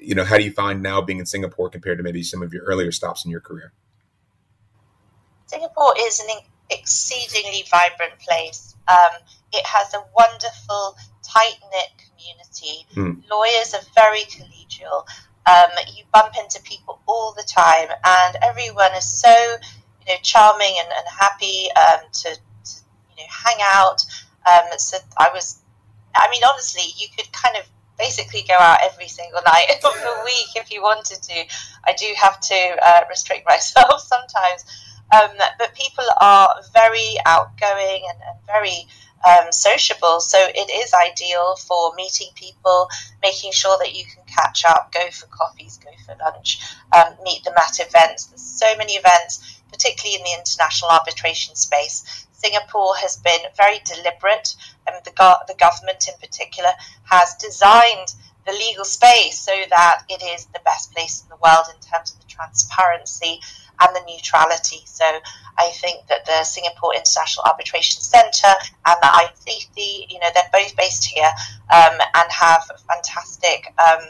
you 0.00 0.14
know, 0.14 0.24
how 0.24 0.36
do 0.36 0.44
you 0.44 0.52
find 0.52 0.82
now 0.82 1.00
being 1.00 1.18
in 1.18 1.26
Singapore 1.26 1.68
compared 1.68 1.98
to 1.98 2.04
maybe 2.04 2.22
some 2.22 2.42
of 2.42 2.52
your 2.52 2.64
earlier 2.64 2.92
stops 2.92 3.24
in 3.24 3.30
your 3.30 3.40
career? 3.40 3.72
Singapore 5.46 5.94
is 5.98 6.20
an 6.20 6.26
exceedingly 6.70 7.64
vibrant 7.70 8.18
place. 8.18 8.74
Um, 8.88 9.20
it 9.52 9.64
has 9.64 9.94
a 9.94 10.04
wonderful, 10.16 10.96
tight 11.22 11.54
knit 11.70 11.90
community. 11.98 12.86
Mm. 12.94 13.28
Lawyers 13.30 13.74
are 13.74 13.84
very 13.94 14.22
collegial. 14.22 15.06
Um, 15.46 15.70
you 15.94 16.04
bump 16.12 16.34
into 16.38 16.60
people 16.62 17.00
all 17.06 17.34
the 17.36 17.42
time, 17.42 17.88
and 18.04 18.36
everyone 18.42 18.92
is 18.96 19.06
so 19.06 19.30
you 19.30 20.14
know 20.14 20.18
charming 20.22 20.74
and, 20.78 20.88
and 20.96 21.06
happy 21.08 21.68
um, 21.76 22.00
to, 22.12 22.28
to, 22.30 22.74
you 23.16 23.24
know 23.24 23.28
hang 23.28 23.58
out. 23.62 24.02
Um, 24.46 24.78
so 24.78 24.98
I 25.16 25.30
was, 25.32 25.60
I 26.14 26.28
mean, 26.30 26.42
honestly, 26.48 26.82
you 26.98 27.08
could 27.16 27.30
kind 27.32 27.56
of 27.56 27.64
basically 27.98 28.42
go 28.46 28.54
out 28.54 28.78
every 28.82 29.08
single 29.08 29.40
night 29.46 29.66
of 29.84 29.92
the 29.92 30.22
week 30.24 30.56
if 30.56 30.70
you 30.72 30.82
wanted 30.82 31.22
to. 31.22 31.44
I 31.84 31.92
do 31.92 32.06
have 32.20 32.40
to 32.40 32.76
uh, 32.82 33.00
restrict 33.08 33.46
myself 33.48 34.00
sometimes. 34.00 34.64
Um, 35.12 35.36
but 35.58 35.74
people 35.74 36.04
are 36.20 36.48
very 36.72 37.16
outgoing 37.26 38.02
and, 38.08 38.18
and 38.26 38.46
very 38.46 38.86
um, 39.26 39.52
sociable. 39.52 40.20
So 40.20 40.38
it 40.38 40.70
is 40.70 40.92
ideal 40.94 41.56
for 41.56 41.92
meeting 41.96 42.28
people, 42.34 42.88
making 43.22 43.52
sure 43.52 43.76
that 43.78 43.94
you 43.94 44.04
can 44.04 44.22
catch 44.26 44.64
up, 44.64 44.92
go 44.92 45.10
for 45.10 45.26
coffees, 45.26 45.78
go 45.78 45.90
for 46.06 46.16
lunch, 46.22 46.60
um, 46.92 47.14
meet 47.22 47.44
them 47.44 47.54
at 47.56 47.80
events. 47.80 48.26
There's 48.26 48.42
so 48.42 48.76
many 48.76 48.94
events, 48.94 49.60
particularly 49.72 50.16
in 50.16 50.24
the 50.24 50.38
international 50.38 50.90
arbitration 50.90 51.54
space. 51.54 52.26
Singapore 52.32 52.94
has 52.96 53.16
been 53.16 53.40
very 53.56 53.80
deliberate, 53.84 54.54
and 54.86 54.96
the, 55.04 55.12
go- 55.12 55.40
the 55.48 55.54
government 55.54 56.06
in 56.08 56.14
particular 56.20 56.70
has 57.04 57.34
designed 57.36 58.14
the 58.46 58.52
legal 58.52 58.84
space 58.84 59.38
so 59.40 59.52
that 59.70 60.02
it 60.08 60.22
is 60.22 60.44
the 60.52 60.60
best 60.64 60.92
place 60.92 61.22
in 61.22 61.28
the 61.30 61.36
world 61.36 61.64
in 61.74 61.80
terms 61.80 62.12
of 62.12 62.20
the 62.20 62.26
transparency 62.26 63.40
and 63.80 63.94
the 63.94 64.02
neutrality. 64.06 64.80
So 64.84 65.04
I 65.58 65.70
think 65.70 66.06
that 66.08 66.26
the 66.26 66.44
Singapore 66.44 66.94
International 66.94 67.44
Arbitration 67.46 68.00
Centre 68.00 68.54
and 68.86 68.96
the 69.00 69.06
ICC, 69.06 70.10
you 70.10 70.18
know, 70.20 70.28
they're 70.34 70.50
both 70.52 70.76
based 70.76 71.04
here 71.04 71.30
um, 71.72 71.98
and 72.14 72.32
have 72.32 72.70
a 72.74 72.78
fantastic 72.78 73.72
um, 73.78 74.04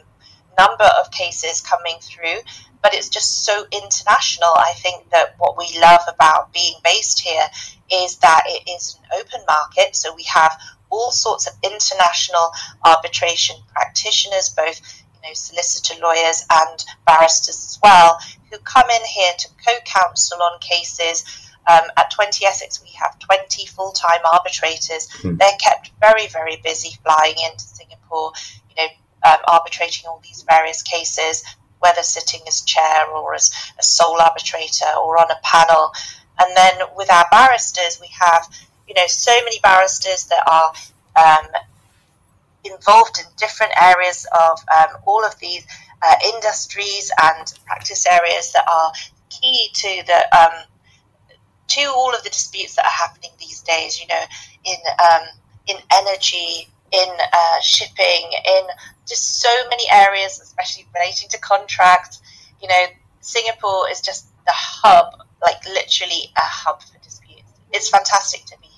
number 0.58 0.88
of 1.00 1.10
cases 1.10 1.60
coming 1.60 1.96
through. 2.00 2.40
But 2.82 2.94
it's 2.94 3.08
just 3.08 3.44
so 3.44 3.64
international. 3.72 4.50
I 4.54 4.72
think 4.76 5.08
that 5.10 5.36
what 5.38 5.56
we 5.56 5.78
love 5.80 6.02
about 6.06 6.52
being 6.52 6.74
based 6.84 7.20
here 7.20 7.46
is 7.90 8.16
that 8.18 8.42
it 8.46 8.68
is 8.70 8.98
an 9.02 9.20
open 9.20 9.40
market. 9.48 9.96
So 9.96 10.14
we 10.14 10.24
have 10.24 10.52
all 10.90 11.10
sorts 11.10 11.46
of 11.46 11.54
international 11.62 12.52
arbitration 12.84 13.56
practitioners, 13.72 14.50
both 14.50 14.80
know, 15.24 15.34
solicitor 15.34 15.94
lawyers 16.00 16.44
and 16.50 16.84
barristers 17.06 17.56
as 17.56 17.78
well, 17.82 18.18
who 18.50 18.58
come 18.58 18.88
in 18.90 19.04
here 19.04 19.32
to 19.38 19.48
co-counsel 19.66 20.42
on 20.42 20.58
cases. 20.60 21.24
Um, 21.66 21.84
at 21.96 22.10
20 22.10 22.44
Essex, 22.44 22.82
we 22.82 22.90
have 22.90 23.18
20 23.18 23.66
full-time 23.66 24.20
arbitrators. 24.30 25.08
Mm. 25.22 25.38
They're 25.38 25.58
kept 25.58 25.92
very, 25.98 26.26
very 26.26 26.60
busy 26.62 26.96
flying 27.02 27.34
into 27.50 27.64
Singapore, 27.64 28.32
you 28.68 28.76
know, 28.76 28.88
um, 29.30 29.38
arbitrating 29.48 30.06
all 30.06 30.20
these 30.22 30.44
various 30.46 30.82
cases, 30.82 31.42
whether 31.78 32.02
sitting 32.02 32.40
as 32.46 32.60
chair 32.60 33.06
or 33.06 33.34
as 33.34 33.50
a 33.78 33.82
sole 33.82 34.20
arbitrator 34.20 34.92
or 35.02 35.18
on 35.18 35.30
a 35.30 35.40
panel. 35.42 35.92
And 36.38 36.54
then 36.54 36.80
with 36.96 37.10
our 37.10 37.26
barristers, 37.30 37.98
we 37.98 38.08
have, 38.20 38.46
you 38.86 38.94
know, 38.94 39.06
so 39.06 39.32
many 39.44 39.58
barristers 39.60 40.24
that 40.26 40.42
are 40.46 40.72
um, 41.16 41.46
involved 42.64 43.18
in 43.18 43.26
different 43.36 43.72
areas 43.80 44.26
of 44.32 44.58
um, 44.74 44.96
all 45.06 45.24
of 45.24 45.38
these 45.38 45.64
uh, 46.02 46.14
industries 46.34 47.10
and 47.22 47.52
practice 47.66 48.06
areas 48.06 48.52
that 48.52 48.64
are 48.68 48.92
key 49.30 49.68
to 49.74 50.02
the 50.06 50.38
um, 50.38 50.64
to 51.66 51.80
all 51.96 52.14
of 52.14 52.22
the 52.22 52.30
disputes 52.30 52.76
that 52.76 52.84
are 52.84 53.06
happening 53.06 53.30
these 53.38 53.60
days. 53.62 54.00
You 54.00 54.06
know, 54.08 54.24
in 54.64 54.76
um, 55.00 55.26
in 55.66 55.76
energy, 55.92 56.68
in 56.92 57.08
uh, 57.32 57.60
shipping, 57.60 58.30
in 58.46 58.62
just 59.06 59.40
so 59.40 59.50
many 59.70 59.84
areas, 59.90 60.40
especially 60.40 60.86
relating 60.94 61.28
to 61.30 61.38
contracts. 61.38 62.20
You 62.60 62.68
know, 62.68 62.84
Singapore 63.20 63.90
is 63.90 64.00
just 64.00 64.26
the 64.46 64.52
hub, 64.52 65.20
like 65.42 65.64
literally 65.66 66.32
a 66.36 66.40
hub 66.40 66.82
for 66.82 66.98
disputes. 67.02 67.50
It's 67.72 67.88
fantastic 67.88 68.44
to 68.46 68.58
be 68.60 68.68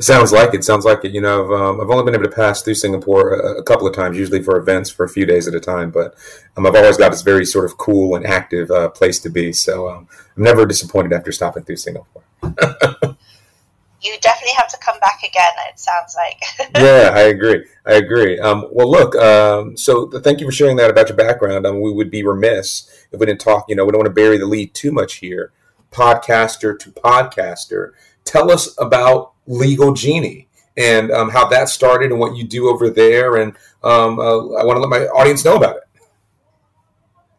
it 0.00 0.04
sounds 0.04 0.32
like 0.32 0.54
it. 0.54 0.64
Sounds 0.64 0.86
like 0.86 1.04
it. 1.04 1.12
You 1.12 1.20
know, 1.20 1.44
I've, 1.44 1.50
um, 1.50 1.80
I've 1.80 1.90
only 1.90 2.04
been 2.04 2.14
able 2.14 2.24
to 2.24 2.34
pass 2.34 2.62
through 2.62 2.76
Singapore 2.76 3.34
a, 3.34 3.58
a, 3.58 3.62
couple 3.62 3.86
of 3.86 3.94
times, 3.94 4.16
usually 4.16 4.42
for 4.42 4.56
events 4.56 4.88
for 4.88 5.04
a 5.04 5.08
few 5.10 5.26
days 5.26 5.46
at 5.46 5.54
a 5.54 5.60
time. 5.60 5.90
But 5.90 6.14
um, 6.56 6.66
I've 6.66 6.74
always 6.74 6.96
got 6.96 7.10
this 7.10 7.20
very 7.20 7.44
sort 7.44 7.66
of 7.66 7.76
cool 7.76 8.16
and 8.16 8.26
active 8.26 8.70
uh, 8.70 8.88
place 8.88 9.18
to 9.18 9.28
be. 9.28 9.52
So 9.52 9.90
um, 9.90 10.08
I'm 10.38 10.42
never 10.42 10.64
disappointed 10.64 11.12
after 11.12 11.32
stopping 11.32 11.64
through 11.64 11.76
Singapore. 11.76 12.22
you 12.42 14.16
definitely 14.22 14.54
have 14.56 14.68
to 14.68 14.78
come 14.78 14.98
back 15.00 15.20
again. 15.22 15.52
It 15.68 15.78
sounds 15.78 16.16
like. 16.16 16.70
yeah, 16.76 17.10
I 17.12 17.24
agree. 17.24 17.66
I 17.84 17.92
agree. 17.96 18.38
Um, 18.38 18.68
well, 18.72 18.90
look. 18.90 19.14
Um, 19.16 19.76
so 19.76 20.08
thank 20.08 20.40
you 20.40 20.46
for 20.46 20.52
sharing 20.52 20.76
that 20.76 20.90
about 20.90 21.08
your 21.08 21.16
background. 21.16 21.66
Um, 21.66 21.80
we 21.80 21.92
would 21.92 22.10
be 22.10 22.24
remiss 22.24 22.88
if 23.12 23.20
we 23.20 23.26
didn't 23.26 23.42
talk. 23.42 23.66
You 23.68 23.76
know, 23.76 23.84
we 23.84 23.92
don't 23.92 23.98
want 23.98 24.14
to 24.14 24.14
bury 24.14 24.38
the 24.38 24.46
lead 24.46 24.72
too 24.72 24.92
much 24.92 25.16
here. 25.16 25.52
Podcaster 25.90 26.78
to 26.78 26.90
podcaster. 26.90 27.90
Tell 28.24 28.50
us 28.50 28.74
about 28.78 29.32
Legal 29.50 29.92
Genie 29.92 30.46
and 30.76 31.10
um, 31.10 31.28
how 31.28 31.46
that 31.48 31.68
started 31.68 32.12
and 32.12 32.20
what 32.20 32.36
you 32.36 32.44
do 32.44 32.70
over 32.70 32.88
there. 32.88 33.36
And 33.36 33.52
um, 33.82 34.20
uh, 34.20 34.54
I 34.54 34.64
want 34.64 34.76
to 34.76 34.80
let 34.80 34.88
my 34.88 35.06
audience 35.08 35.44
know 35.44 35.56
about 35.56 35.76
it. 35.76 35.82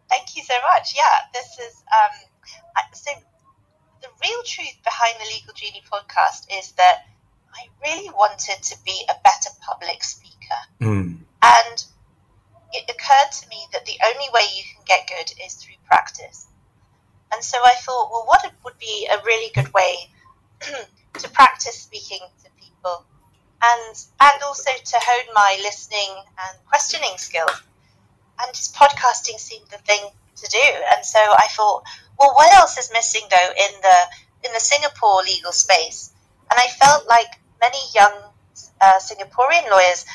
Thank 0.10 0.36
you 0.36 0.44
so 0.44 0.53
much. 0.74 0.94
Yeah, 0.94 1.03
this 1.34 1.58
is 1.58 1.84
um, 1.88 2.12
so 2.94 3.12
the 4.01 4.10
real 4.22 4.44
truth 4.44 4.75
behind 4.84 5.15
the 5.20 5.34
Legal 5.34 5.53
Genie 5.56 5.84
podcast 5.89 6.48
is 6.60 6.74
that 6.74 7.06
I 7.56 7.68
really 7.82 8.10
wanted 8.10 8.62
to 8.62 8.75
be 8.86 9.06
a 9.10 9.15
better 9.24 9.50
public 9.65 10.03
speaker. 10.03 10.62
Mm. 10.82 11.18
And 11.41 11.86
it 12.74 12.84
occurred 12.89 13.32
to 13.32 13.50
me 13.50 13.68
that 13.72 13.86
the 13.86 13.98
only 14.06 14.27
way 14.34 14.41
you 14.56 14.63
can 14.75 14.84
get 14.86 15.08
good 15.08 15.34
is 15.46 15.53
through 15.53 15.75
practice. 15.86 16.48
And 17.34 17.41
so 17.41 17.58
I 17.63 17.74
thought, 17.75 18.12
well, 18.12 18.25
what 18.27 18.51
would 18.65 18.77
be 18.80 19.08
a 19.08 19.24
really 19.24 19.51
good 19.53 19.74
way 19.74 20.10
to 21.20 21.30
practice 21.30 21.82
speaking 21.82 22.20
to 22.44 22.50
people 22.60 23.06
and 23.63 24.06
and 24.20 24.44
also 24.44 24.72
to 24.84 24.98
hone 25.00 25.34
my 25.34 25.60
listening 25.62 26.10
and 26.18 26.58
questioning 26.68 27.18
skills. 27.18 27.62
And 28.41 28.53
just 28.56 28.75
podcasting 28.75 29.38
seemed 29.38 29.68
the 29.70 29.77
thing 29.77 30.01
to 30.36 30.48
do. 30.50 30.68
And 30.96 31.06
so 31.06 31.20
I 31.20 31.48
thought, 31.51 31.84
well, 32.20 32.34
what 32.34 32.51
else 32.53 32.77
is 32.77 32.89
missing 32.91 33.22
though 33.30 33.51
in 33.51 33.82
the 33.82 34.48
in 34.48 34.53
the 34.53 34.60
Singapore 34.60 35.22
legal 35.24 35.51
space? 35.51 36.12
And 36.50 36.60
I 36.60 36.68
felt 36.68 37.08
like 37.08 37.39
many 37.62 37.77
young 37.94 38.13
uh, 38.82 39.00
Singaporean 39.00 39.70
lawyers 39.70 40.06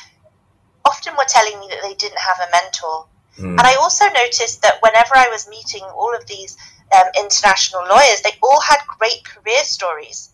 often 0.85 1.13
were 1.15 1.25
telling 1.27 1.59
me 1.59 1.67
that 1.69 1.79
they 1.83 1.95
didn't 1.95 2.19
have 2.19 2.37
a 2.39 2.51
mentor. 2.51 3.05
Mm. 3.39 3.59
And 3.59 3.61
I 3.61 3.75
also 3.75 4.05
noticed 4.05 4.61
that 4.63 4.81
whenever 4.81 5.15
I 5.15 5.29
was 5.29 5.47
meeting 5.47 5.83
all 5.83 6.13
of 6.15 6.25
these 6.27 6.57
um, 6.95 7.07
international 7.17 7.83
lawyers, 7.87 8.21
they 8.21 8.31
all 8.41 8.61
had 8.61 8.79
great 8.99 9.23
career 9.23 9.63
stories. 9.63 10.31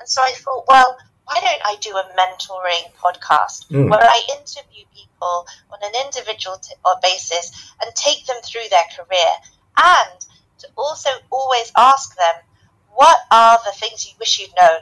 And 0.00 0.08
so 0.08 0.22
I 0.22 0.32
thought, 0.32 0.64
well, 0.66 0.98
why 1.24 1.38
don't 1.40 1.62
I 1.64 1.76
do 1.80 1.90
a 1.96 2.04
mentoring 2.18 2.90
podcast 2.98 3.68
mm. 3.68 3.88
where 3.88 4.02
I 4.02 4.20
interview 4.30 4.84
people 4.92 5.46
on 5.70 5.78
an 5.82 5.92
individual 6.04 6.56
t- 6.56 6.74
uh, 6.84 6.96
basis 7.02 7.72
and 7.80 7.94
take 7.94 8.26
them 8.26 8.40
through 8.42 8.68
their 8.70 8.88
career 8.96 9.30
and 9.76 10.26
to 10.58 10.68
also 10.76 11.10
always 11.30 11.70
ask 11.76 12.16
them, 12.16 12.34
what 12.94 13.18
are 13.30 13.58
the 13.64 13.72
things 13.72 14.06
you 14.06 14.12
wish 14.18 14.40
you'd 14.40 14.50
known? 14.60 14.80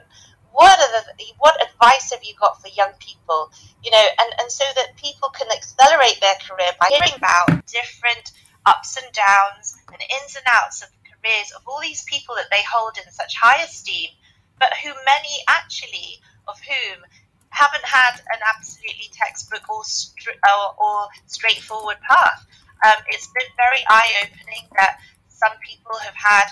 What 0.52 0.78
are 0.78 0.92
the 0.92 1.24
what 1.38 1.62
advice 1.62 2.10
have 2.10 2.24
you 2.24 2.34
got 2.40 2.60
for 2.60 2.68
young 2.68 2.92
people? 2.98 3.52
You 3.84 3.90
know, 3.90 4.06
and, 4.18 4.32
and 4.40 4.50
so 4.50 4.64
that 4.74 4.96
people 4.96 5.28
can 5.28 5.46
accelerate 5.52 6.18
their 6.20 6.34
career 6.42 6.72
by 6.80 6.88
hearing 6.88 7.14
about 7.14 7.66
different 7.66 8.32
ups 8.66 8.96
and 8.96 9.06
downs 9.12 9.76
and 9.92 10.02
ins 10.02 10.34
and 10.34 10.44
outs 10.50 10.82
of 10.82 10.88
the 10.90 11.10
careers 11.10 11.52
of 11.54 11.62
all 11.66 11.80
these 11.80 12.02
people 12.04 12.34
that 12.34 12.50
they 12.50 12.62
hold 12.66 12.98
in 12.98 13.12
such 13.12 13.36
high 13.36 13.62
esteem, 13.62 14.10
but 14.58 14.72
who 14.82 14.90
many 15.04 15.34
actually 15.48 16.20
of 16.46 16.58
whom 16.60 17.04
haven't 17.50 17.84
had 17.84 18.20
an 18.32 18.40
absolutely 18.46 19.10
textbook 19.12 19.68
or, 19.68 19.82
or, 19.82 20.64
or 20.78 21.08
straightforward 21.26 21.96
path. 22.06 22.46
Um, 22.84 23.02
it's 23.08 23.26
been 23.34 23.50
very 23.56 23.82
eye 23.88 24.22
opening 24.22 24.68
that 24.76 25.00
some 25.28 25.52
people 25.66 25.96
have 26.02 26.14
had, 26.14 26.46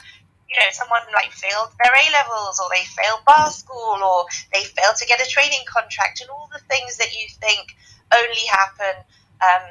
you 0.51 0.57
know, 0.59 0.67
someone 0.73 1.03
like 1.15 1.31
failed 1.31 1.71
their 1.79 1.95
A 1.95 2.05
levels 2.13 2.59
or 2.59 2.67
they 2.75 2.83
failed 2.87 3.23
bar 3.27 3.51
school 3.51 3.99
or 4.03 4.27
they 4.53 4.65
failed 4.65 4.97
to 4.97 5.07
get 5.07 5.23
a 5.23 5.29
training 5.31 5.63
contract 5.67 6.21
and 6.21 6.31
all 6.31 6.49
the 6.53 6.63
things 6.67 6.97
that 6.97 7.15
you 7.15 7.29
think 7.39 7.77
only 8.15 8.47
happen, 8.51 9.03
um, 9.43 9.65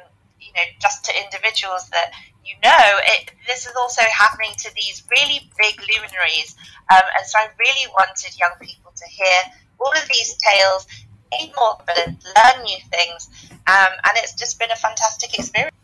you 0.46 0.52
know, 0.54 0.66
just 0.80 1.04
to 1.06 1.12
individuals 1.22 1.88
that 1.90 2.12
you 2.44 2.54
know. 2.62 3.00
It, 3.12 3.32
this 3.46 3.66
is 3.66 3.74
also 3.76 4.02
happening 4.12 4.52
to 4.58 4.70
these 4.74 5.02
really 5.10 5.50
big 5.58 5.80
luminaries. 5.80 6.56
Um, 6.90 7.02
and 7.18 7.26
so 7.26 7.38
I 7.38 7.48
really 7.58 7.90
wanted 7.92 8.38
young 8.38 8.54
people 8.60 8.92
to 8.94 9.06
hear 9.08 9.52
all 9.80 9.92
of 9.92 10.08
these 10.08 10.36
tales, 10.38 10.86
gain 11.32 11.52
more 11.56 11.76
confidence, 11.76 12.24
learn 12.24 12.64
new 12.64 12.78
things, 12.90 13.28
um, 13.66 13.92
and 14.04 14.12
it's 14.16 14.34
just 14.34 14.58
been 14.58 14.70
a 14.70 14.76
fantastic 14.76 15.38
experience. 15.38 15.74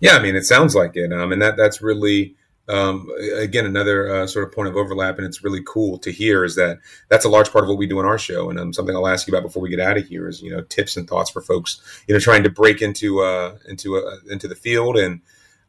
Yeah, 0.00 0.16
I 0.16 0.22
mean, 0.22 0.36
it 0.36 0.44
sounds 0.44 0.74
like 0.74 0.96
it, 0.96 1.12
um, 1.12 1.32
and 1.32 1.40
that 1.40 1.56
that's 1.56 1.80
really. 1.80 2.36
Um, 2.68 3.08
again, 3.36 3.66
another 3.66 4.10
uh, 4.10 4.26
sort 4.26 4.48
of 4.48 4.54
point 4.54 4.68
of 4.68 4.76
overlap, 4.76 5.18
and 5.18 5.26
it's 5.26 5.44
really 5.44 5.62
cool 5.66 5.98
to 5.98 6.10
hear 6.10 6.44
is 6.44 6.56
that 6.56 6.78
that's 7.08 7.24
a 7.24 7.28
large 7.28 7.50
part 7.50 7.64
of 7.64 7.68
what 7.68 7.76
we 7.76 7.86
do 7.86 8.00
in 8.00 8.06
our 8.06 8.18
show. 8.18 8.48
And 8.48 8.58
um, 8.58 8.72
something 8.72 8.96
I'll 8.96 9.06
ask 9.06 9.26
you 9.26 9.34
about 9.34 9.46
before 9.46 9.62
we 9.62 9.68
get 9.68 9.80
out 9.80 9.98
of 9.98 10.06
here 10.06 10.28
is, 10.28 10.40
you 10.40 10.50
know, 10.50 10.62
tips 10.62 10.96
and 10.96 11.08
thoughts 11.08 11.30
for 11.30 11.42
folks, 11.42 11.80
you 12.08 12.14
know, 12.14 12.20
trying 12.20 12.42
to 12.44 12.50
break 12.50 12.80
into 12.80 13.20
uh, 13.20 13.58
into 13.68 13.98
uh, 13.98 14.16
into 14.30 14.48
the 14.48 14.54
field. 14.54 14.96
And 14.96 15.20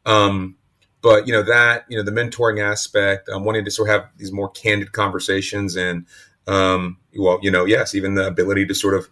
um, 0.06 0.56
but 1.02 1.26
you 1.26 1.32
know 1.32 1.42
that 1.42 1.84
you 1.88 1.98
know 1.98 2.02
the 2.02 2.10
mentoring 2.10 2.62
aspect, 2.62 3.28
um, 3.28 3.44
wanting 3.44 3.64
to 3.64 3.70
sort 3.70 3.88
of 3.88 3.94
have 3.94 4.10
these 4.16 4.32
more 4.32 4.48
candid 4.48 4.92
conversations 4.92 5.76
and 5.76 6.06
um, 6.46 6.98
well, 7.16 7.38
you 7.42 7.50
know, 7.50 7.64
yes, 7.64 7.94
even 7.94 8.14
the 8.14 8.26
ability 8.26 8.66
to 8.66 8.74
sort 8.74 8.94
of 8.94 9.08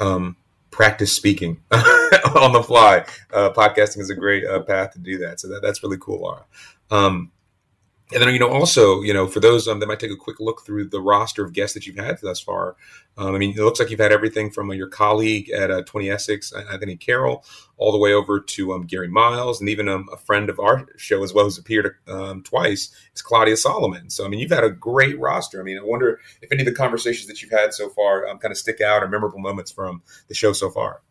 um, 0.00 0.36
practice 0.70 1.12
speaking 1.12 1.60
on 1.72 2.52
the 2.52 2.62
fly. 2.62 3.04
Uh, 3.32 3.50
podcasting 3.50 3.98
is 3.98 4.10
a 4.10 4.14
great 4.14 4.46
uh, 4.46 4.60
path 4.62 4.92
to 4.92 4.98
do 4.98 5.18
that. 5.18 5.40
So 5.40 5.48
that, 5.48 5.62
that's 5.62 5.82
really 5.82 5.98
cool, 5.98 6.20
Laura. 6.20 6.44
Um, 6.90 7.32
and 8.12 8.22
then, 8.22 8.32
you 8.32 8.38
know, 8.38 8.48
also, 8.48 9.02
you 9.02 9.12
know, 9.12 9.26
for 9.26 9.40
those 9.40 9.66
um, 9.66 9.80
that 9.80 9.88
might 9.88 9.98
take 9.98 10.12
a 10.12 10.16
quick 10.16 10.38
look 10.38 10.64
through 10.64 10.90
the 10.90 11.00
roster 11.00 11.44
of 11.44 11.52
guests 11.52 11.74
that 11.74 11.86
you've 11.88 11.96
had 11.96 12.18
thus 12.22 12.38
far, 12.38 12.76
um, 13.18 13.34
I 13.34 13.38
mean, 13.38 13.50
it 13.50 13.62
looks 13.62 13.80
like 13.80 13.90
you've 13.90 13.98
had 13.98 14.12
everything 14.12 14.52
from 14.52 14.70
uh, 14.70 14.74
your 14.74 14.86
colleague 14.86 15.50
at 15.50 15.72
uh, 15.72 15.82
20 15.82 16.08
Essex, 16.08 16.52
Anthony 16.52 16.96
Carroll, 16.96 17.44
all 17.78 17.90
the 17.90 17.98
way 17.98 18.12
over 18.12 18.38
to 18.38 18.72
um, 18.72 18.86
Gary 18.86 19.08
Miles, 19.08 19.58
and 19.58 19.68
even 19.68 19.88
um, 19.88 20.08
a 20.12 20.16
friend 20.16 20.48
of 20.48 20.60
our 20.60 20.86
show 20.96 21.24
as 21.24 21.34
well 21.34 21.46
who's 21.46 21.58
appeared 21.58 21.96
um, 22.06 22.44
twice 22.44 22.94
is 23.12 23.22
Claudia 23.22 23.56
Salomon. 23.56 24.08
So, 24.08 24.24
I 24.24 24.28
mean, 24.28 24.38
you've 24.38 24.52
had 24.52 24.62
a 24.62 24.70
great 24.70 25.18
roster. 25.18 25.58
I 25.58 25.64
mean, 25.64 25.78
I 25.78 25.82
wonder 25.82 26.20
if 26.42 26.52
any 26.52 26.62
of 26.62 26.66
the 26.66 26.74
conversations 26.74 27.26
that 27.26 27.42
you've 27.42 27.50
had 27.50 27.74
so 27.74 27.88
far 27.88 28.28
um, 28.28 28.38
kind 28.38 28.52
of 28.52 28.58
stick 28.58 28.80
out 28.80 29.02
or 29.02 29.08
memorable 29.08 29.40
moments 29.40 29.72
from 29.72 30.02
the 30.28 30.34
show 30.34 30.52
so 30.52 30.70
far. 30.70 31.02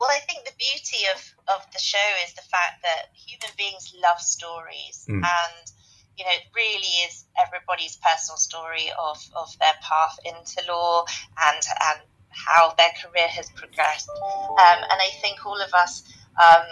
Well, 0.00 0.10
I 0.10 0.20
think 0.20 0.44
the 0.44 0.56
beauty 0.58 1.04
of, 1.14 1.20
of 1.48 1.60
the 1.72 1.78
show 1.78 2.08
is 2.26 2.32
the 2.34 2.42
fact 2.42 2.82
that 2.82 3.12
human 3.14 3.50
beings 3.58 3.94
love 4.02 4.20
stories 4.20 5.04
mm. 5.08 5.16
and 5.16 5.72
you 6.20 6.26
know, 6.26 6.32
it 6.32 6.52
really 6.54 7.08
is 7.08 7.24
everybody's 7.40 7.96
personal 7.96 8.36
story 8.36 8.92
of, 9.00 9.16
of 9.34 9.58
their 9.58 9.72
path 9.80 10.18
into 10.24 10.60
law 10.70 11.04
and 11.48 11.62
and 11.88 12.00
how 12.28 12.74
their 12.76 12.90
career 13.02 13.26
has 13.28 13.50
progressed. 13.50 14.08
Um, 14.10 14.78
and 14.84 15.00
I 15.00 15.10
think 15.20 15.44
all 15.46 15.60
of 15.60 15.72
us, 15.74 16.04
um, 16.36 16.66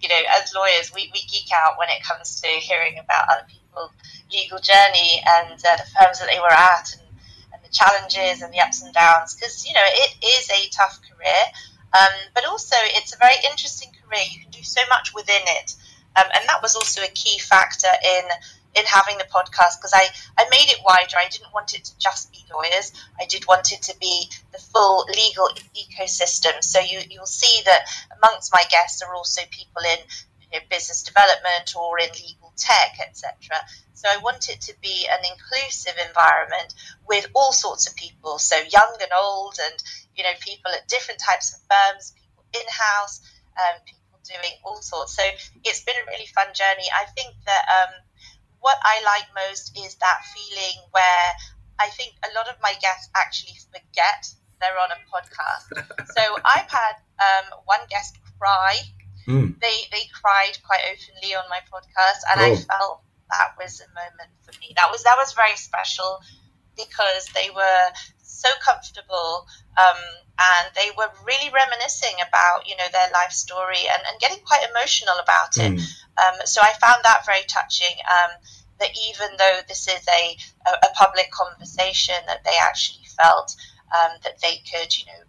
you 0.00 0.08
know, 0.08 0.20
as 0.36 0.52
lawyers, 0.54 0.92
we, 0.94 1.10
we 1.14 1.22
geek 1.22 1.48
out 1.54 1.78
when 1.78 1.88
it 1.88 2.02
comes 2.02 2.40
to 2.40 2.48
hearing 2.48 2.98
about 2.98 3.28
other 3.30 3.46
people's 3.48 3.90
legal 4.32 4.58
journey 4.58 5.22
and 5.26 5.54
uh, 5.54 5.76
the 5.76 5.88
firms 5.98 6.18
that 6.20 6.28
they 6.30 6.38
were 6.38 6.52
at 6.52 6.92
and, 6.98 7.08
and 7.54 7.62
the 7.62 7.72
challenges 7.72 8.42
and 8.42 8.52
the 8.52 8.60
ups 8.60 8.82
and 8.82 8.92
downs. 8.92 9.34
Because, 9.34 9.66
you 9.66 9.72
know, 9.72 9.86
it 9.86 10.16
is 10.22 10.50
a 10.50 10.68
tough 10.70 11.00
career, 11.06 11.44
um, 11.92 12.14
but 12.34 12.44
also 12.46 12.76
it's 12.96 13.14
a 13.14 13.18
very 13.18 13.36
interesting 13.50 13.90
career. 14.02 14.24
You 14.30 14.40
can 14.40 14.50
do 14.50 14.62
so 14.62 14.80
much 14.88 15.14
within 15.14 15.42
it. 15.46 15.74
Um, 16.16 16.26
and 16.34 16.48
that 16.48 16.62
was 16.62 16.74
also 16.74 17.02
a 17.02 17.08
key 17.08 17.38
factor 17.38 17.88
in 18.04 18.24
in 18.74 18.84
having 18.84 19.16
the 19.18 19.24
podcast 19.24 19.80
because 19.80 19.92
I, 19.94 20.06
I 20.38 20.44
made 20.50 20.68
it 20.68 20.78
wider. 20.84 21.16
I 21.18 21.28
didn't 21.28 21.52
want 21.52 21.74
it 21.74 21.84
to 21.84 21.98
just 21.98 22.30
be 22.30 22.44
lawyers. 22.52 22.92
I 23.20 23.24
did 23.24 23.46
want 23.46 23.72
it 23.72 23.82
to 23.82 23.94
be 23.98 24.30
the 24.52 24.58
full 24.58 25.06
legal 25.08 25.48
ecosystem. 25.74 26.62
So 26.62 26.78
you, 26.80 27.00
you'll 27.10 27.26
see 27.26 27.62
that 27.64 27.88
amongst 28.16 28.52
my 28.52 28.62
guests 28.70 29.02
are 29.02 29.14
also 29.14 29.42
people 29.50 29.82
in 29.90 29.98
you 30.52 30.58
know, 30.58 30.64
business 30.70 31.02
development 31.02 31.74
or 31.76 31.98
in 31.98 32.10
legal 32.12 32.52
tech, 32.56 32.98
etc. 33.00 33.34
So 33.94 34.08
I 34.08 34.18
want 34.18 34.48
it 34.48 34.60
to 34.62 34.74
be 34.80 35.08
an 35.10 35.24
inclusive 35.28 35.94
environment 36.06 36.74
with 37.08 37.26
all 37.34 37.52
sorts 37.52 37.88
of 37.88 37.96
people, 37.96 38.38
so 38.38 38.56
young 38.56 38.96
and 39.00 39.10
old, 39.16 39.56
and 39.60 39.82
you 40.18 40.24
know 40.26 40.34
people 40.42 40.74
at 40.74 40.86
different 40.90 41.22
types 41.22 41.54
of 41.54 41.62
firms, 41.70 42.12
people 42.18 42.44
in 42.52 42.66
house, 42.66 43.22
um, 43.54 43.78
people 43.86 44.18
doing 44.26 44.52
all 44.66 44.82
sorts. 44.82 45.14
So 45.14 45.22
it's 45.64 45.86
been 45.86 45.94
a 45.94 46.06
really 46.10 46.26
fun 46.26 46.50
journey. 46.52 46.90
I 46.90 47.06
think 47.14 47.32
that 47.46 47.64
um, 47.70 47.94
what 48.58 48.76
I 48.82 49.00
like 49.06 49.30
most 49.32 49.78
is 49.78 49.94
that 50.02 50.18
feeling 50.34 50.76
where 50.90 51.26
I 51.78 51.88
think 51.94 52.12
a 52.26 52.34
lot 52.34 52.50
of 52.50 52.58
my 52.60 52.74
guests 52.82 53.08
actually 53.14 53.54
forget 53.70 54.26
they're 54.60 54.74
on 54.82 54.90
a 54.90 55.00
podcast. 55.06 55.70
so 56.18 56.22
I've 56.44 56.68
had 56.68 56.98
um, 57.22 57.62
one 57.64 57.86
guest 57.88 58.18
cry. 58.38 58.76
Mm. 59.26 59.54
They 59.60 59.86
they 59.92 60.10
cried 60.10 60.58
quite 60.66 60.82
openly 60.90 61.34
on 61.34 61.44
my 61.48 61.60
podcast, 61.70 62.26
and 62.32 62.40
oh. 62.40 62.44
I 62.44 62.56
felt 62.56 63.02
that 63.30 63.54
was 63.60 63.80
a 63.80 63.88
moment 63.94 64.34
for 64.42 64.52
me. 64.58 64.74
That 64.74 64.90
was 64.90 65.04
that 65.04 65.16
was 65.16 65.32
very 65.34 65.56
special 65.56 66.20
because 66.78 67.26
they 67.34 67.50
were 67.54 67.84
so 68.22 68.48
comfortable 68.64 69.46
um, 69.76 69.98
and 70.38 70.70
they 70.74 70.90
were 70.96 71.10
really 71.26 71.50
reminiscing 71.52 72.14
about 72.22 72.68
you 72.68 72.76
know 72.76 72.86
their 72.92 73.10
life 73.12 73.32
story 73.32 73.82
and, 73.92 74.02
and 74.10 74.20
getting 74.20 74.38
quite 74.44 74.62
emotional 74.70 75.16
about 75.22 75.58
it. 75.58 75.72
Mm. 75.74 75.82
Um, 76.18 76.46
so 76.46 76.62
I 76.62 76.72
found 76.80 77.02
that 77.04 77.26
very 77.26 77.42
touching. 77.48 77.94
Um, 78.06 78.30
that 78.78 78.90
even 79.10 79.28
though 79.38 79.58
this 79.66 79.88
is 79.88 80.06
a, 80.08 80.36
a, 80.66 80.70
a, 80.86 80.94
public 80.94 81.32
conversation, 81.32 82.14
that 82.28 82.44
they 82.44 82.54
actually 82.60 83.04
felt 83.20 83.56
um, 83.92 84.12
that 84.22 84.40
they 84.40 84.62
could 84.70 84.96
you 84.96 85.04
know 85.06 85.24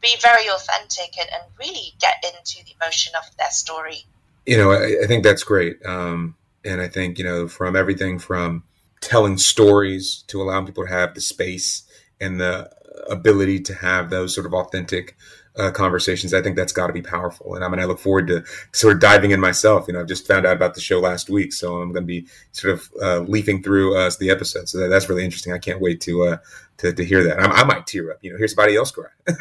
be 0.00 0.14
very 0.22 0.48
authentic 0.48 1.18
and, 1.18 1.28
and, 1.32 1.42
really 1.58 1.94
get 1.98 2.22
into 2.24 2.64
the 2.64 2.72
emotion 2.80 3.12
of 3.16 3.24
their 3.36 3.50
story. 3.50 4.04
You 4.46 4.58
know, 4.58 4.70
I, 4.70 5.02
I 5.02 5.06
think 5.06 5.24
that's 5.24 5.42
great, 5.42 5.84
um, 5.84 6.36
and 6.64 6.80
I 6.80 6.88
think 6.88 7.18
you 7.18 7.24
know 7.24 7.48
from 7.48 7.74
everything 7.74 8.18
from 8.18 8.62
telling 9.06 9.38
stories 9.38 10.24
to 10.28 10.40
allowing 10.40 10.66
people 10.66 10.84
to 10.84 10.90
have 10.90 11.14
the 11.14 11.20
space 11.20 11.84
and 12.20 12.40
the 12.40 12.70
ability 13.10 13.60
to 13.60 13.74
have 13.74 14.10
those 14.10 14.34
sort 14.34 14.46
of 14.46 14.54
authentic 14.54 15.16
uh, 15.56 15.70
conversations. 15.70 16.34
I 16.34 16.42
think 16.42 16.56
that's 16.56 16.72
got 16.72 16.88
to 16.88 16.92
be 16.92 17.02
powerful. 17.02 17.54
And 17.54 17.64
I 17.64 17.68
mean, 17.68 17.80
I 17.80 17.84
look 17.84 18.00
forward 18.00 18.26
to 18.28 18.44
sort 18.72 18.94
of 18.94 19.00
diving 19.00 19.30
in 19.30 19.40
myself. 19.40 19.86
You 19.86 19.94
know, 19.94 20.00
I've 20.00 20.08
just 20.08 20.26
found 20.26 20.46
out 20.46 20.56
about 20.56 20.74
the 20.74 20.80
show 20.80 20.98
last 21.00 21.30
week, 21.30 21.52
so 21.52 21.80
I'm 21.80 21.92
going 21.92 22.02
to 22.02 22.06
be 22.06 22.26
sort 22.52 22.74
of 22.74 22.90
uh, 23.00 23.18
leafing 23.20 23.62
through 23.62 23.96
uh, 23.96 24.10
the 24.18 24.30
episodes. 24.30 24.72
So 24.72 24.78
that, 24.78 24.88
that's 24.88 25.08
really 25.08 25.24
interesting. 25.24 25.52
I 25.52 25.58
can't 25.58 25.80
wait 25.80 26.00
to 26.02 26.24
uh, 26.24 26.36
to, 26.78 26.92
to 26.92 27.04
hear 27.04 27.22
that. 27.24 27.40
I, 27.40 27.46
I, 27.46 27.64
might 27.64 27.86
tear 27.86 28.10
up. 28.10 28.18
You 28.22 28.32
know, 28.32 28.38
hear 28.38 28.48
somebody 28.48 28.76
else 28.76 28.90
cry. 28.90 29.06
well, 29.26 29.36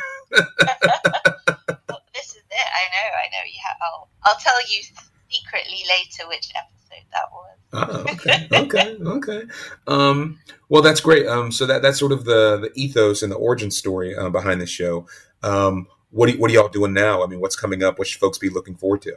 this 2.13 2.29
is 2.29 2.43
it. 2.49 2.69
I 2.69 2.85
know. 2.93 3.09
I 3.17 3.27
know. 3.31 3.43
You 3.45 3.59
have, 3.65 3.77
I'll 3.81 4.09
I'll 4.23 4.39
tell 4.39 4.61
you 4.69 4.83
secretly 5.29 5.83
later 5.89 6.29
which 6.29 6.51
episode 6.55 6.82
that 7.11 7.31
was. 7.31 7.39
Oh, 7.75 8.05
okay, 8.13 8.47
okay, 8.53 8.97
okay. 9.03 9.43
Um, 9.87 10.37
well, 10.69 10.83
that's 10.83 11.01
great. 11.01 11.25
Um, 11.25 11.51
so 11.51 11.65
that 11.65 11.81
that's 11.81 11.97
sort 11.97 12.11
of 12.11 12.23
the 12.23 12.57
the 12.57 12.71
ethos 12.75 13.23
and 13.23 13.31
the 13.31 13.35
origin 13.35 13.71
story 13.71 14.15
uh, 14.15 14.29
behind 14.29 14.61
the 14.61 14.67
show. 14.67 15.07
Um, 15.41 15.87
what 16.11 16.29
do, 16.29 16.37
what 16.37 16.51
are 16.51 16.53
y'all 16.53 16.67
doing 16.69 16.93
now? 16.93 17.23
I 17.23 17.27
mean, 17.27 17.39
what's 17.39 17.55
coming 17.55 17.81
up? 17.81 17.97
What 17.97 18.07
should 18.07 18.19
folks 18.19 18.37
be 18.37 18.49
looking 18.49 18.75
forward 18.75 19.01
to? 19.03 19.15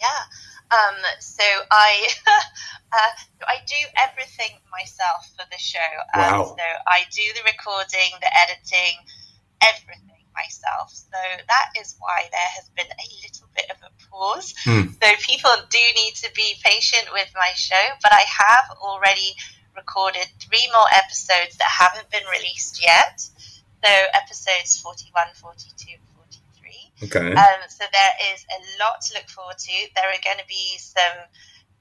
Yeah. 0.00 0.22
Um, 0.72 0.98
so 1.20 1.44
I 1.70 2.08
uh, 2.26 3.12
I 3.46 3.62
do 3.66 3.86
everything 3.96 4.58
myself 4.72 5.30
for 5.36 5.46
the 5.50 5.58
show. 5.58 5.78
Wow. 6.16 6.56
so 6.56 6.64
I 6.88 7.04
do 7.12 7.22
the 7.34 7.42
recording, 7.46 8.10
the 8.20 8.30
editing, 8.34 8.98
everything 9.62 10.10
myself. 10.34 10.90
So 10.90 11.18
that 11.46 11.68
is 11.78 11.96
why 11.98 12.28
there 12.30 12.50
has 12.56 12.70
been 12.74 12.86
a 12.86 13.06
little 13.22 13.39
bit 13.54 13.70
of 13.70 13.76
a 13.82 13.90
pause. 14.10 14.54
Mm. 14.64 14.94
So 15.02 15.08
people 15.20 15.50
do 15.70 15.84
need 15.96 16.14
to 16.22 16.30
be 16.34 16.54
patient 16.64 17.08
with 17.12 17.30
my 17.34 17.50
show, 17.54 17.84
but 18.02 18.12
I 18.12 18.24
have 18.26 18.76
already 18.82 19.34
recorded 19.76 20.26
three 20.38 20.68
more 20.72 20.86
episodes 20.92 21.56
that 21.58 21.68
haven't 21.68 22.10
been 22.10 22.26
released 22.30 22.82
yet. 22.82 23.20
So 23.82 23.90
episodes 24.12 24.80
41, 24.80 25.32
42, 25.34 25.96
43. 27.00 27.08
Okay. 27.08 27.32
Um, 27.34 27.60
so 27.68 27.84
there 27.92 28.14
is 28.34 28.44
a 28.50 28.60
lot 28.82 29.00
to 29.08 29.14
look 29.14 29.28
forward 29.28 29.58
to. 29.58 29.76
There 29.96 30.04
are 30.04 30.22
going 30.24 30.38
to 30.38 30.48
be 30.48 30.76
some 30.78 31.16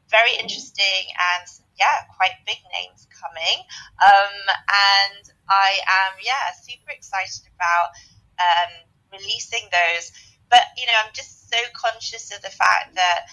very 0.09 0.33
interesting 0.39 1.05
and 1.13 1.45
yeah, 1.77 2.07
quite 2.15 2.35
big 2.45 2.59
names 2.73 3.07
coming. 3.11 3.63
Um, 4.03 4.35
and 4.47 5.23
I 5.47 5.79
am 5.85 6.19
yeah 6.23 6.51
super 6.59 6.91
excited 6.91 7.47
about 7.55 7.95
um, 8.39 8.71
releasing 9.11 9.63
those. 9.71 10.11
But 10.49 10.71
you 10.77 10.85
know, 10.87 10.97
I'm 11.03 11.11
just 11.13 11.38
so 11.49 11.57
conscious 11.73 12.33
of 12.35 12.41
the 12.41 12.49
fact 12.49 12.95
that 12.95 13.25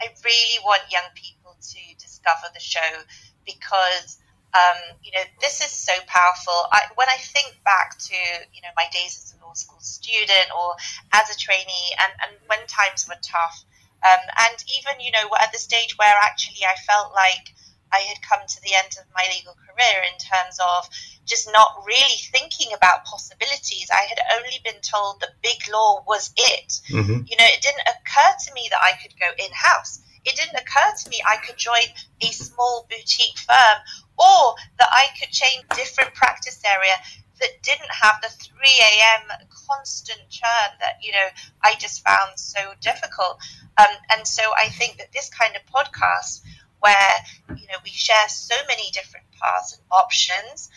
I 0.00 0.08
really 0.24 0.58
want 0.64 0.82
young 0.90 1.08
people 1.14 1.54
to 1.60 1.80
discover 1.98 2.50
the 2.52 2.60
show 2.60 3.06
because 3.46 4.18
um, 4.52 4.98
you 5.02 5.12
know 5.12 5.24
this 5.40 5.60
is 5.64 5.70
so 5.70 5.92
powerful. 6.06 6.68
I, 6.72 6.82
when 6.96 7.08
I 7.08 7.16
think 7.16 7.56
back 7.64 7.98
to 8.10 8.16
you 8.52 8.60
know 8.60 8.74
my 8.76 8.84
days 8.92 9.16
as 9.24 9.34
a 9.38 9.44
law 9.44 9.54
school 9.54 9.80
student 9.80 10.48
or 10.52 10.74
as 11.12 11.30
a 11.30 11.38
trainee, 11.38 11.96
and, 12.02 12.12
and 12.26 12.32
when 12.46 12.60
times 12.66 13.08
were 13.08 13.20
tough, 13.22 13.64
um, 14.04 14.20
and 14.50 14.56
even 14.76 15.00
you 15.00 15.12
know 15.12 15.24
at 15.40 15.52
the 15.52 15.58
stage 15.58 15.96
where 15.96 16.14
actually 16.20 16.66
I 16.66 16.76
felt 16.84 17.14
like 17.14 17.54
I 17.92 18.00
had 18.08 18.22
come 18.22 18.40
to 18.46 18.60
the 18.62 18.74
end 18.74 18.96
of 18.98 19.06
my 19.14 19.24
legal 19.30 19.54
career 19.54 20.02
in 20.08 20.18
terms 20.18 20.58
of 20.58 20.88
just 21.24 21.48
not 21.52 21.84
really 21.86 22.18
thinking 22.32 22.72
about 22.74 23.04
possibilities. 23.04 23.88
I 23.92 24.08
had 24.08 24.18
only 24.38 24.58
been 24.64 24.80
told 24.82 25.20
that 25.20 25.40
big 25.42 25.60
law 25.72 26.02
was 26.06 26.32
it. 26.36 26.80
Mm-hmm. 26.90 27.28
You 27.28 27.36
know, 27.36 27.48
it 27.52 27.62
didn't 27.62 27.86
occur 27.86 28.32
to 28.46 28.54
me 28.54 28.68
that 28.70 28.82
I 28.82 28.92
could 29.00 29.18
go 29.18 29.30
in 29.38 29.50
house. 29.52 30.00
It 30.24 30.36
didn't 30.36 30.58
occur 30.58 30.92
to 31.02 31.10
me 31.10 31.20
I 31.28 31.36
could 31.36 31.56
join 31.56 31.90
a 32.20 32.30
small 32.32 32.86
boutique 32.88 33.38
firm 33.38 33.78
or 34.18 34.54
that 34.78 34.88
I 34.90 35.06
could 35.18 35.30
change 35.30 35.64
different 35.74 36.14
practice 36.14 36.62
area 36.64 36.94
that 37.40 37.62
didn't 37.62 37.90
have 37.90 38.20
the 38.22 38.28
3 38.28 38.54
a.m. 38.62 39.48
constant 39.66 40.20
churn 40.30 40.70
that, 40.80 40.98
you 41.02 41.10
know, 41.10 41.26
I 41.62 41.74
just 41.74 42.06
found 42.06 42.38
so 42.38 42.60
difficult. 42.80 43.38
Um, 43.78 43.96
and 44.10 44.26
so 44.26 44.42
I 44.56 44.68
think 44.68 44.98
that 44.98 45.12
this 45.12 45.28
kind 45.28 45.56
of 45.56 45.62
podcast 45.66 46.42
where 46.82 47.14
you 47.56 47.66
know 47.70 47.78
we 47.84 47.90
share 47.90 48.28
so 48.28 48.54
many 48.68 48.90
different 48.92 49.26
paths 49.40 49.78
and 49.78 49.82
options. 49.90 50.68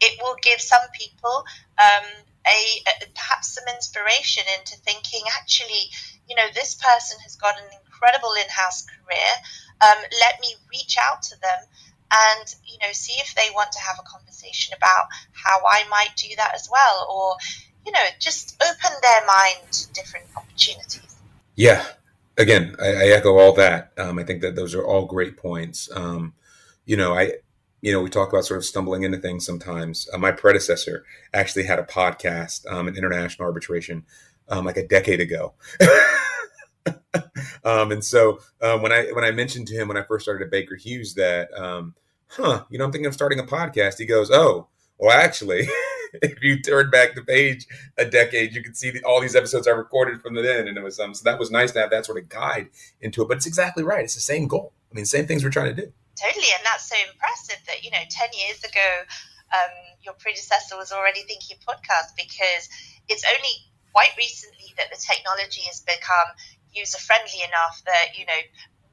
It 0.00 0.20
will 0.22 0.36
give 0.42 0.60
some 0.60 0.84
people 0.92 1.44
um, 1.80 2.04
a, 2.46 2.58
a, 2.86 3.06
perhaps 3.14 3.54
some 3.54 3.64
inspiration 3.72 4.44
into 4.58 4.76
thinking 4.84 5.22
actually, 5.38 5.88
you 6.28 6.36
know, 6.36 6.44
this 6.52 6.74
person 6.74 7.16
has 7.22 7.36
got 7.36 7.56
an 7.56 7.64
incredible 7.80 8.34
in-house 8.36 8.84
career. 8.84 9.32
Um, 9.80 9.96
let 10.20 10.40
me 10.40 10.48
reach 10.70 10.96
out 11.00 11.22
to 11.22 11.40
them 11.40 11.58
and 12.12 12.54
you 12.66 12.78
know 12.78 12.92
see 12.92 13.14
if 13.20 13.34
they 13.34 13.48
want 13.54 13.72
to 13.72 13.80
have 13.80 13.98
a 13.98 14.02
conversation 14.02 14.74
about 14.76 15.06
how 15.32 15.58
I 15.66 15.84
might 15.88 16.14
do 16.16 16.28
that 16.36 16.52
as 16.54 16.68
well, 16.70 17.06
or 17.10 17.36
you 17.86 17.92
know 17.92 18.06
just 18.20 18.62
open 18.62 18.92
their 19.02 19.26
mind 19.26 19.72
to 19.72 19.92
different 19.92 20.26
opportunities. 20.36 21.16
Yeah, 21.56 21.84
again, 22.36 22.76
I, 22.80 22.86
I 22.86 23.06
echo 23.08 23.38
all 23.38 23.52
that. 23.54 23.92
Um, 23.98 24.18
I 24.18 24.24
think 24.24 24.42
that 24.42 24.54
those 24.56 24.74
are 24.74 24.84
all 24.84 25.06
great 25.06 25.36
points. 25.36 25.88
Um, 25.94 26.34
you 26.84 26.96
know, 26.96 27.14
I, 27.14 27.32
you 27.80 27.92
know, 27.92 28.02
we 28.02 28.10
talk 28.10 28.32
about 28.32 28.44
sort 28.44 28.58
of 28.58 28.64
stumbling 28.64 29.02
into 29.02 29.18
things 29.18 29.44
sometimes. 29.44 30.08
Uh, 30.12 30.18
my 30.18 30.32
predecessor 30.32 31.04
actually 31.32 31.64
had 31.64 31.78
a 31.78 31.84
podcast, 31.84 32.70
um, 32.70 32.88
an 32.88 32.96
international 32.96 33.46
arbitration, 33.46 34.04
um, 34.48 34.64
like 34.64 34.76
a 34.76 34.86
decade 34.86 35.20
ago. 35.20 35.54
um, 37.64 37.92
and 37.92 38.04
so 38.04 38.40
um, 38.62 38.82
when 38.82 38.92
I 38.92 39.06
when 39.12 39.24
I 39.24 39.30
mentioned 39.30 39.68
to 39.68 39.74
him 39.74 39.88
when 39.88 39.96
I 39.96 40.02
first 40.02 40.24
started 40.24 40.44
at 40.44 40.50
Baker 40.50 40.76
Hughes 40.76 41.14
that, 41.14 41.50
huh, 42.28 42.64
you 42.70 42.78
know, 42.78 42.84
I'm 42.84 42.92
thinking 42.92 43.06
of 43.06 43.14
starting 43.14 43.38
a 43.38 43.44
podcast. 43.44 43.98
He 43.98 44.06
goes, 44.06 44.30
oh, 44.30 44.68
well, 44.98 45.16
actually. 45.16 45.68
if 46.22 46.42
you 46.42 46.60
turn 46.60 46.90
back 46.90 47.14
the 47.14 47.22
page 47.22 47.66
a 47.98 48.04
decade, 48.04 48.54
you 48.54 48.62
can 48.62 48.74
see 48.74 48.90
the, 48.90 49.02
all 49.04 49.20
these 49.20 49.36
episodes 49.36 49.66
I 49.66 49.72
recorded 49.72 50.20
from 50.20 50.34
then, 50.34 50.68
and 50.68 50.76
it 50.76 50.82
was 50.82 50.98
um, 50.98 51.14
so 51.14 51.22
that 51.24 51.38
was 51.38 51.50
nice 51.50 51.72
to 51.72 51.80
have 51.80 51.90
that 51.90 52.06
sort 52.06 52.18
of 52.18 52.28
guide 52.28 52.68
into 53.00 53.22
it. 53.22 53.28
But 53.28 53.38
it's 53.38 53.46
exactly 53.46 53.84
right; 53.84 54.04
it's 54.04 54.14
the 54.14 54.20
same 54.20 54.46
goal. 54.48 54.72
I 54.90 54.94
mean, 54.94 55.04
same 55.04 55.26
things 55.26 55.42
we're 55.44 55.50
trying 55.50 55.74
to 55.74 55.82
do. 55.82 55.92
Totally, 56.20 56.46
and 56.56 56.64
that's 56.64 56.88
so 56.88 56.96
impressive 57.12 57.58
that 57.66 57.82
you 57.84 57.90
know, 57.90 58.04
ten 58.10 58.28
years 58.46 58.62
ago, 58.62 58.90
um, 59.52 59.72
your 60.02 60.14
predecessor 60.14 60.76
was 60.76 60.92
already 60.92 61.22
thinking 61.22 61.56
podcast 61.66 62.14
because 62.16 62.68
it's 63.08 63.24
only 63.24 63.54
quite 63.92 64.10
recently 64.16 64.74
that 64.76 64.90
the 64.90 64.98
technology 64.98 65.62
has 65.62 65.80
become 65.80 66.34
user 66.72 66.98
friendly 66.98 67.42
enough 67.46 67.82
that 67.86 68.18
you 68.18 68.26
know 68.26 68.42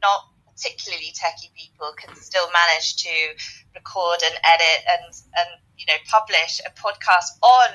not 0.01 0.30
particularly 0.61 1.09
techie 1.17 1.49
people 1.57 1.89
can 1.97 2.13
still 2.15 2.45
manage 2.53 2.95
to 3.01 3.09
record 3.73 4.21
and 4.23 4.35
edit 4.45 4.85
and 4.85 5.09
and 5.33 5.49
you 5.77 5.85
know 5.87 5.97
publish 6.05 6.61
a 6.61 6.71
podcast 6.77 7.33
on 7.41 7.69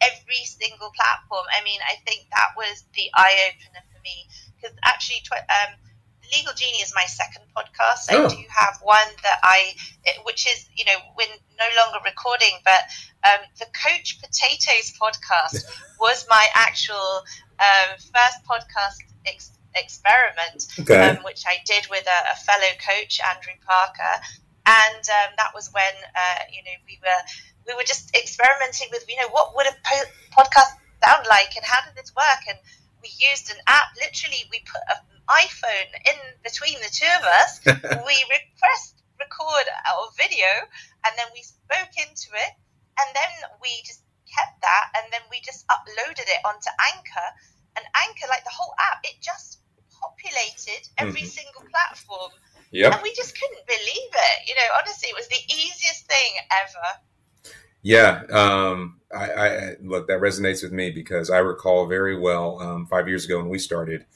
every 0.00 0.44
single 0.44 0.92
platform. 0.94 1.46
I 1.50 1.64
mean, 1.64 1.80
I 1.82 1.96
think 2.06 2.28
that 2.30 2.54
was 2.56 2.84
the 2.94 3.10
eye 3.14 3.50
opener 3.50 3.82
for 3.90 4.00
me 4.04 4.28
because 4.56 4.76
actually, 4.84 5.22
um, 5.32 5.74
Legal 6.36 6.54
Genie 6.54 6.78
is 6.78 6.92
my 6.94 7.04
second 7.04 7.44
podcast. 7.56 8.08
Oh. 8.10 8.24
I 8.24 8.28
do 8.28 8.42
have 8.48 8.78
one 8.82 9.10
that 9.22 9.38
I, 9.42 9.74
which 10.24 10.46
is 10.46 10.68
you 10.74 10.84
know, 10.84 10.96
we're 11.16 11.26
no 11.58 11.68
longer 11.82 11.98
recording, 12.04 12.62
but 12.64 12.86
um, 13.26 13.42
the 13.58 13.66
Coach 13.74 14.20
Potatoes 14.20 14.94
podcast 15.00 15.64
was 16.00 16.26
my 16.30 16.46
actual 16.54 17.24
um, 17.58 17.98
first 17.98 18.38
podcast. 18.48 19.02
Ex- 19.26 19.52
experiment, 19.76 20.66
okay. 20.80 21.10
um, 21.10 21.24
which 21.24 21.44
I 21.46 21.58
did 21.66 21.86
with 21.90 22.06
a, 22.06 22.20
a, 22.32 22.36
fellow 22.36 22.72
coach, 22.78 23.20
Andrew 23.20 23.54
Parker, 23.66 24.14
and 24.66 25.04
um, 25.04 25.30
that 25.36 25.52
was 25.54 25.70
when 25.72 25.94
uh, 26.14 26.42
you 26.50 26.62
know 26.64 26.76
we 26.86 26.98
were 27.02 27.22
we 27.66 27.74
were 27.74 27.86
just 27.86 28.14
experimenting 28.16 28.88
with 28.90 29.04
you 29.08 29.16
know 29.16 29.28
what 29.30 29.54
would 29.56 29.66
a 29.66 29.76
po- 29.84 30.10
podcast 30.32 30.78
sound 31.04 31.26
like 31.28 31.56
and 31.56 31.64
how 31.64 31.84
did 31.84 31.94
this 31.96 32.14
work, 32.16 32.42
and 32.48 32.58
we 33.02 33.10
used 33.18 33.50
an 33.50 33.58
app. 33.66 33.92
Literally, 34.00 34.48
we 34.50 34.62
put 34.64 34.82
an 34.88 35.02
iPhone 35.28 35.90
in 36.06 36.18
between 36.42 36.80
the 36.80 36.92
two 36.92 37.10
of 37.18 37.24
us. 37.24 37.60
we 38.06 38.16
pressed 38.58 39.02
record 39.18 39.66
our 39.88 40.08
video, 40.16 40.68
and 41.06 41.12
then 41.16 41.28
we 41.32 41.42
spoke 41.42 41.92
into 41.96 42.30
it, 42.34 42.52
and 43.00 43.08
then 43.14 43.32
we 43.60 43.70
just 43.84 44.02
kept 44.28 44.60
that, 44.62 44.86
and 44.98 45.12
then 45.12 45.22
we 45.30 45.40
just 45.44 45.66
uploaded 45.68 46.26
it 46.26 46.40
onto 46.44 46.70
Anchor. 46.94 47.28
And 47.76 47.84
Anchor, 48.06 48.26
like 48.30 48.44
the 48.44 48.54
whole 48.54 48.74
app, 48.78 49.02
it 49.02 49.18
just 49.20 49.58
populated 50.24 50.88
every 50.98 51.20
mm-hmm. 51.20 51.26
single 51.26 51.62
platform. 51.70 52.32
Yep. 52.70 52.92
And 52.92 53.02
we 53.02 53.12
just 53.14 53.38
couldn't 53.38 53.66
believe 53.66 54.10
it. 54.12 54.48
You 54.48 54.54
know, 54.54 54.74
honestly, 54.78 55.08
it 55.08 55.14
was 55.14 55.28
the 55.28 55.54
easiest 55.54 56.06
thing 56.06 56.32
ever. 56.50 57.54
Yeah, 57.82 58.22
um, 58.32 59.00
I, 59.14 59.30
I, 59.30 59.76
look 59.82 60.08
that 60.08 60.20
resonates 60.20 60.62
with 60.62 60.72
me 60.72 60.90
because 60.90 61.28
I 61.28 61.38
recall 61.38 61.86
very 61.86 62.18
well 62.18 62.58
um, 62.60 62.86
five 62.86 63.08
years 63.08 63.26
ago 63.26 63.36
when 63.36 63.50
we 63.50 63.58
started. 63.58 64.06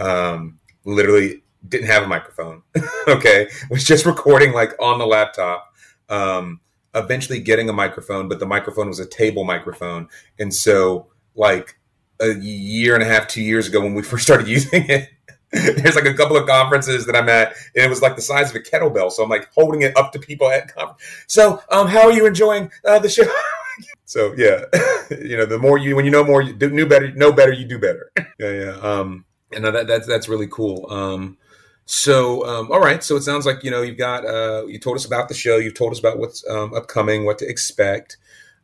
Um, 0.00 0.58
literally 0.84 1.44
didn't 1.68 1.86
have 1.86 2.02
a 2.02 2.08
microphone. 2.08 2.62
okay, 3.08 3.48
was 3.70 3.84
just 3.84 4.06
recording 4.06 4.52
like 4.52 4.72
on 4.80 4.98
the 4.98 5.06
laptop. 5.06 5.72
Um, 6.08 6.60
eventually 6.94 7.38
getting 7.38 7.68
a 7.68 7.72
microphone, 7.72 8.28
but 8.28 8.40
the 8.40 8.46
microphone 8.46 8.88
was 8.88 8.98
a 8.98 9.06
table 9.06 9.44
microphone, 9.44 10.08
and 10.40 10.52
so 10.52 11.06
like 11.36 11.78
a 12.20 12.34
year 12.34 12.94
and 12.94 13.04
a 13.04 13.06
half, 13.06 13.28
two 13.28 13.42
years 13.42 13.68
ago 13.68 13.80
when 13.80 13.94
we 13.94 14.02
first 14.02 14.24
started 14.24 14.48
using 14.48 14.90
it, 14.90 15.10
there's 15.76 15.96
like 15.96 16.06
a 16.06 16.14
couple 16.14 16.36
of 16.36 16.46
conferences 16.46 17.04
that 17.04 17.14
I'm 17.14 17.28
at, 17.28 17.54
and 17.74 17.84
it 17.84 17.90
was 17.90 18.00
like 18.00 18.16
the 18.16 18.22
size 18.22 18.48
of 18.48 18.56
a 18.56 18.60
kettlebell. 18.60 19.12
So 19.12 19.22
I'm 19.22 19.28
like 19.28 19.52
holding 19.52 19.82
it 19.82 19.94
up 19.98 20.12
to 20.12 20.18
people 20.18 20.50
at 20.50 20.74
conference. 20.74 21.02
So, 21.26 21.62
um, 21.70 21.88
how 21.88 22.02
are 22.04 22.12
you 22.12 22.26
enjoying 22.26 22.70
uh, 22.86 22.98
the 23.00 23.10
show? 23.10 23.24
so 24.06 24.34
yeah, 24.38 24.64
you 25.10 25.36
know, 25.36 25.44
the 25.44 25.58
more 25.58 25.76
you 25.76 25.94
when 25.94 26.06
you 26.06 26.10
know 26.10 26.24
more, 26.24 26.40
you 26.40 26.54
do 26.54 26.70
new 26.70 26.86
better, 26.86 27.12
know 27.12 27.32
better, 27.32 27.52
you 27.52 27.66
do 27.66 27.78
better. 27.78 28.10
yeah, 28.38 28.50
yeah. 28.50 28.76
Um, 28.80 29.26
and 29.52 29.62
that 29.64 29.86
that's 29.86 30.06
that's 30.06 30.26
really 30.26 30.48
cool. 30.48 30.86
Um, 30.90 31.36
so 31.84 32.46
um, 32.46 32.72
all 32.72 32.80
right, 32.80 33.04
so 33.04 33.16
it 33.16 33.22
sounds 33.22 33.44
like 33.44 33.62
you 33.62 33.70
know 33.70 33.82
you've 33.82 33.98
got 33.98 34.24
uh, 34.24 34.64
you 34.66 34.78
told 34.78 34.96
us 34.96 35.04
about 35.04 35.28
the 35.28 35.34
show, 35.34 35.58
you've 35.58 35.74
told 35.74 35.92
us 35.92 35.98
about 35.98 36.18
what's 36.18 36.48
um, 36.48 36.72
upcoming, 36.72 37.26
what 37.26 37.38
to 37.38 37.46
expect. 37.46 38.16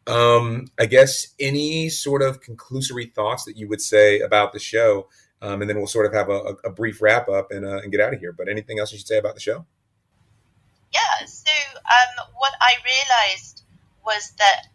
Um, 0.06 0.68
I 0.80 0.86
guess 0.86 1.34
any 1.38 1.90
sort 1.90 2.22
of 2.22 2.40
conclusory 2.40 3.12
thoughts 3.12 3.44
that 3.44 3.58
you 3.58 3.68
would 3.68 3.82
say 3.82 4.20
about 4.20 4.54
the 4.54 4.58
show 4.58 5.08
um, 5.42 5.60
and 5.60 5.68
then 5.68 5.76
we'll 5.76 5.86
sort 5.86 6.06
of 6.06 6.12
have 6.12 6.28
a, 6.28 6.56
a 6.64 6.70
brief 6.70 7.00
wrap 7.00 7.28
up 7.28 7.50
and, 7.50 7.64
uh, 7.64 7.78
and 7.78 7.92
get 7.92 8.00
out 8.00 8.12
of 8.12 8.20
here. 8.20 8.32
But 8.32 8.48
anything 8.48 8.78
else 8.78 8.92
you 8.92 8.98
should 8.98 9.06
say 9.06 9.18
about 9.18 9.34
the 9.34 9.40
show? 9.40 9.66
Yeah. 10.92 11.26
So 11.26 11.52
um, 11.76 12.26
what 12.36 12.52
I 12.60 12.74
realized 12.84 13.62
was 14.04 14.32
that 14.38 14.68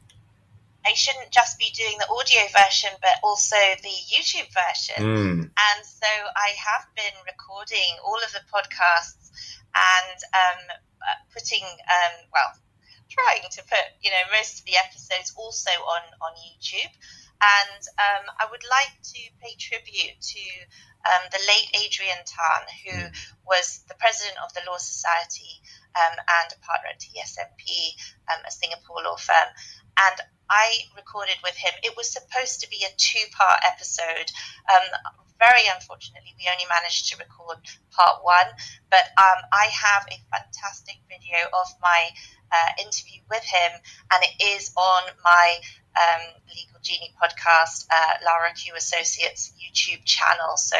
I 0.85 0.93
shouldn't 0.93 1.31
just 1.31 1.57
be 1.57 1.71
doing 1.73 1.95
the 1.97 2.07
audio 2.11 2.43
version, 2.51 2.91
but 3.01 3.19
also 3.23 3.55
the 3.81 3.95
YouTube 4.11 4.51
version. 4.51 4.99
Mm. 4.99 5.39
And 5.47 5.79
so 5.85 6.11
I 6.35 6.51
have 6.59 6.85
been 6.95 7.15
recording 7.25 7.97
all 8.05 8.19
of 8.19 8.31
the 8.31 8.43
podcasts 8.51 9.31
and 9.73 10.19
um, 10.35 10.61
uh, 11.01 11.19
putting, 11.33 11.63
um, 11.63 12.13
well, 12.31 12.51
trying 13.09 13.47
to 13.49 13.61
put, 13.63 13.85
you 14.01 14.11
know, 14.11 14.23
most 14.37 14.59
of 14.59 14.65
the 14.65 14.75
episodes 14.77 15.33
also 15.37 15.71
on 15.71 16.03
on 16.21 16.33
YouTube. 16.41 16.91
And 17.43 17.83
um, 17.99 18.23
I 18.39 18.47
would 18.49 18.63
like 18.63 18.95
to 19.03 19.21
pay 19.43 19.55
tribute 19.59 20.15
to 20.15 20.45
um, 21.03 21.23
the 21.31 21.43
late 21.43 21.69
Adrian 21.83 22.23
Tan, 22.23 22.63
who 22.87 22.95
was 23.43 23.83
the 23.89 23.99
president 23.99 24.39
of 24.39 24.53
the 24.53 24.63
Law 24.63 24.77
Society 24.79 25.59
um, 25.99 26.15
and 26.15 26.47
a 26.55 26.59
partner 26.63 26.95
at 26.95 27.03
TSMP, 27.03 27.99
um, 28.31 28.39
a 28.47 28.51
Singapore 28.51 29.03
law 29.03 29.17
firm. 29.17 29.51
And 29.99 30.17
I 30.49 30.89
recorded 30.95 31.37
with 31.43 31.55
him. 31.55 31.73
It 31.83 31.95
was 31.97 32.11
supposed 32.11 32.61
to 32.61 32.69
be 32.69 32.85
a 32.85 32.93
two 32.97 33.25
part 33.31 33.59
episode. 33.65 34.31
Um, 34.69 34.85
very 35.39 35.67
unfortunately, 35.73 36.35
we 36.39 36.47
only 36.51 36.65
managed 36.69 37.09
to 37.11 37.17
record 37.17 37.57
part 37.91 38.23
one, 38.23 38.47
but 38.89 39.11
um, 39.17 39.39
I 39.51 39.67
have 39.71 40.07
a 40.07 40.17
fantastic 40.31 41.01
video 41.09 41.47
of 41.51 41.67
my 41.81 42.09
uh, 42.51 42.71
interview 42.79 43.19
with 43.29 43.43
him, 43.43 43.71
and 44.11 44.23
it 44.23 44.43
is 44.55 44.71
on 44.77 45.03
my 45.23 45.57
um, 45.97 46.21
Legal 46.47 46.79
Genie 46.81 47.13
podcast, 47.21 47.87
uh, 47.91 48.13
Lara 48.25 48.53
Q 48.53 48.73
Associates 48.75 49.53
YouTube 49.57 50.05
channel. 50.05 50.55
So 50.57 50.77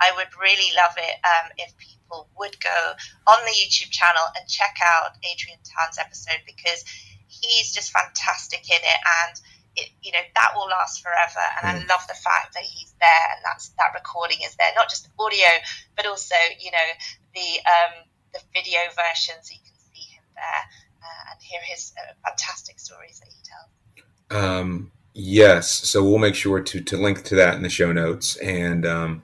I 0.00 0.12
would 0.16 0.28
really 0.40 0.70
love 0.76 0.94
it 0.96 1.16
um, 1.24 1.50
if 1.58 1.76
people 1.78 2.28
would 2.38 2.58
go 2.60 2.92
on 3.26 3.38
the 3.44 3.52
YouTube 3.52 3.90
channel 3.90 4.22
and 4.38 4.48
check 4.48 4.76
out 4.84 5.16
Adrian 5.24 5.58
Tan's 5.64 5.98
episode 5.98 6.40
because 6.46 6.84
he's 7.28 7.72
just 7.72 7.90
fantastic 7.90 8.68
in 8.70 8.80
it 8.82 9.00
and 9.26 9.40
it, 9.76 9.90
you 10.02 10.10
know 10.12 10.24
that 10.34 10.52
will 10.54 10.68
last 10.68 11.02
forever 11.02 11.44
and 11.60 11.66
mm. 11.66 11.84
I 11.84 11.86
love 11.92 12.06
the 12.08 12.14
fact 12.14 12.54
that 12.54 12.62
he's 12.62 12.94
there 13.00 13.26
and 13.34 13.40
that's 13.44 13.68
that 13.76 13.92
recording 13.94 14.38
is 14.44 14.56
there 14.56 14.70
not 14.74 14.88
just 14.88 15.08
audio 15.18 15.48
but 15.96 16.06
also 16.06 16.34
you 16.58 16.70
know 16.70 16.88
the 17.34 17.60
um, 17.66 18.04
the 18.32 18.40
video 18.54 18.80
version 18.96 19.34
so 19.42 19.52
you 19.52 19.60
can 19.60 19.76
see 19.92 20.14
him 20.14 20.24
there 20.34 20.64
uh, 21.02 21.30
and 21.32 21.42
hear 21.42 21.60
his 21.64 21.92
uh, 21.98 22.12
fantastic 22.24 22.80
stories 22.80 23.20
that 23.20 23.28
he 23.28 23.40
tells 23.44 24.44
um, 24.44 24.90
yes 25.14 25.70
so 25.70 26.02
we'll 26.02 26.18
make 26.18 26.34
sure 26.34 26.60
to 26.60 26.80
to 26.80 26.96
link 26.96 27.22
to 27.24 27.34
that 27.34 27.54
in 27.54 27.62
the 27.62 27.68
show 27.68 27.92
notes 27.92 28.36
and 28.36 28.86
um, 28.86 29.22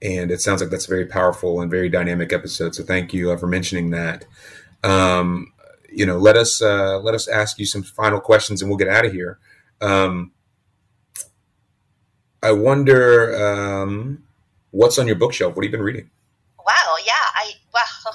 and 0.00 0.30
it 0.30 0.40
sounds 0.40 0.60
like 0.60 0.70
that's 0.70 0.86
a 0.86 0.90
very 0.90 1.06
powerful 1.06 1.60
and 1.60 1.70
very 1.70 1.88
dynamic 1.88 2.32
episode 2.32 2.74
so 2.74 2.84
thank 2.84 3.12
you 3.12 3.32
uh, 3.32 3.36
for 3.36 3.48
mentioning 3.48 3.90
that 3.90 4.24
um, 4.84 5.52
you 5.98 6.06
know, 6.06 6.16
let 6.16 6.36
us 6.36 6.62
uh, 6.62 7.00
let 7.00 7.16
us 7.16 7.26
ask 7.26 7.58
you 7.58 7.66
some 7.66 7.82
final 7.82 8.20
questions, 8.20 8.62
and 8.62 8.70
we'll 8.70 8.78
get 8.78 8.86
out 8.86 9.04
of 9.04 9.12
here. 9.12 9.40
Um, 9.80 10.30
I 12.40 12.52
wonder 12.52 13.34
um, 13.34 14.22
what's 14.70 14.96
on 15.00 15.08
your 15.08 15.16
bookshelf. 15.16 15.56
What 15.56 15.64
have 15.64 15.72
you 15.72 15.76
been 15.76 15.84
reading? 15.84 16.08
Wow, 16.64 16.94
yeah, 17.04 17.12
I 17.34 17.50
well, 17.74 18.14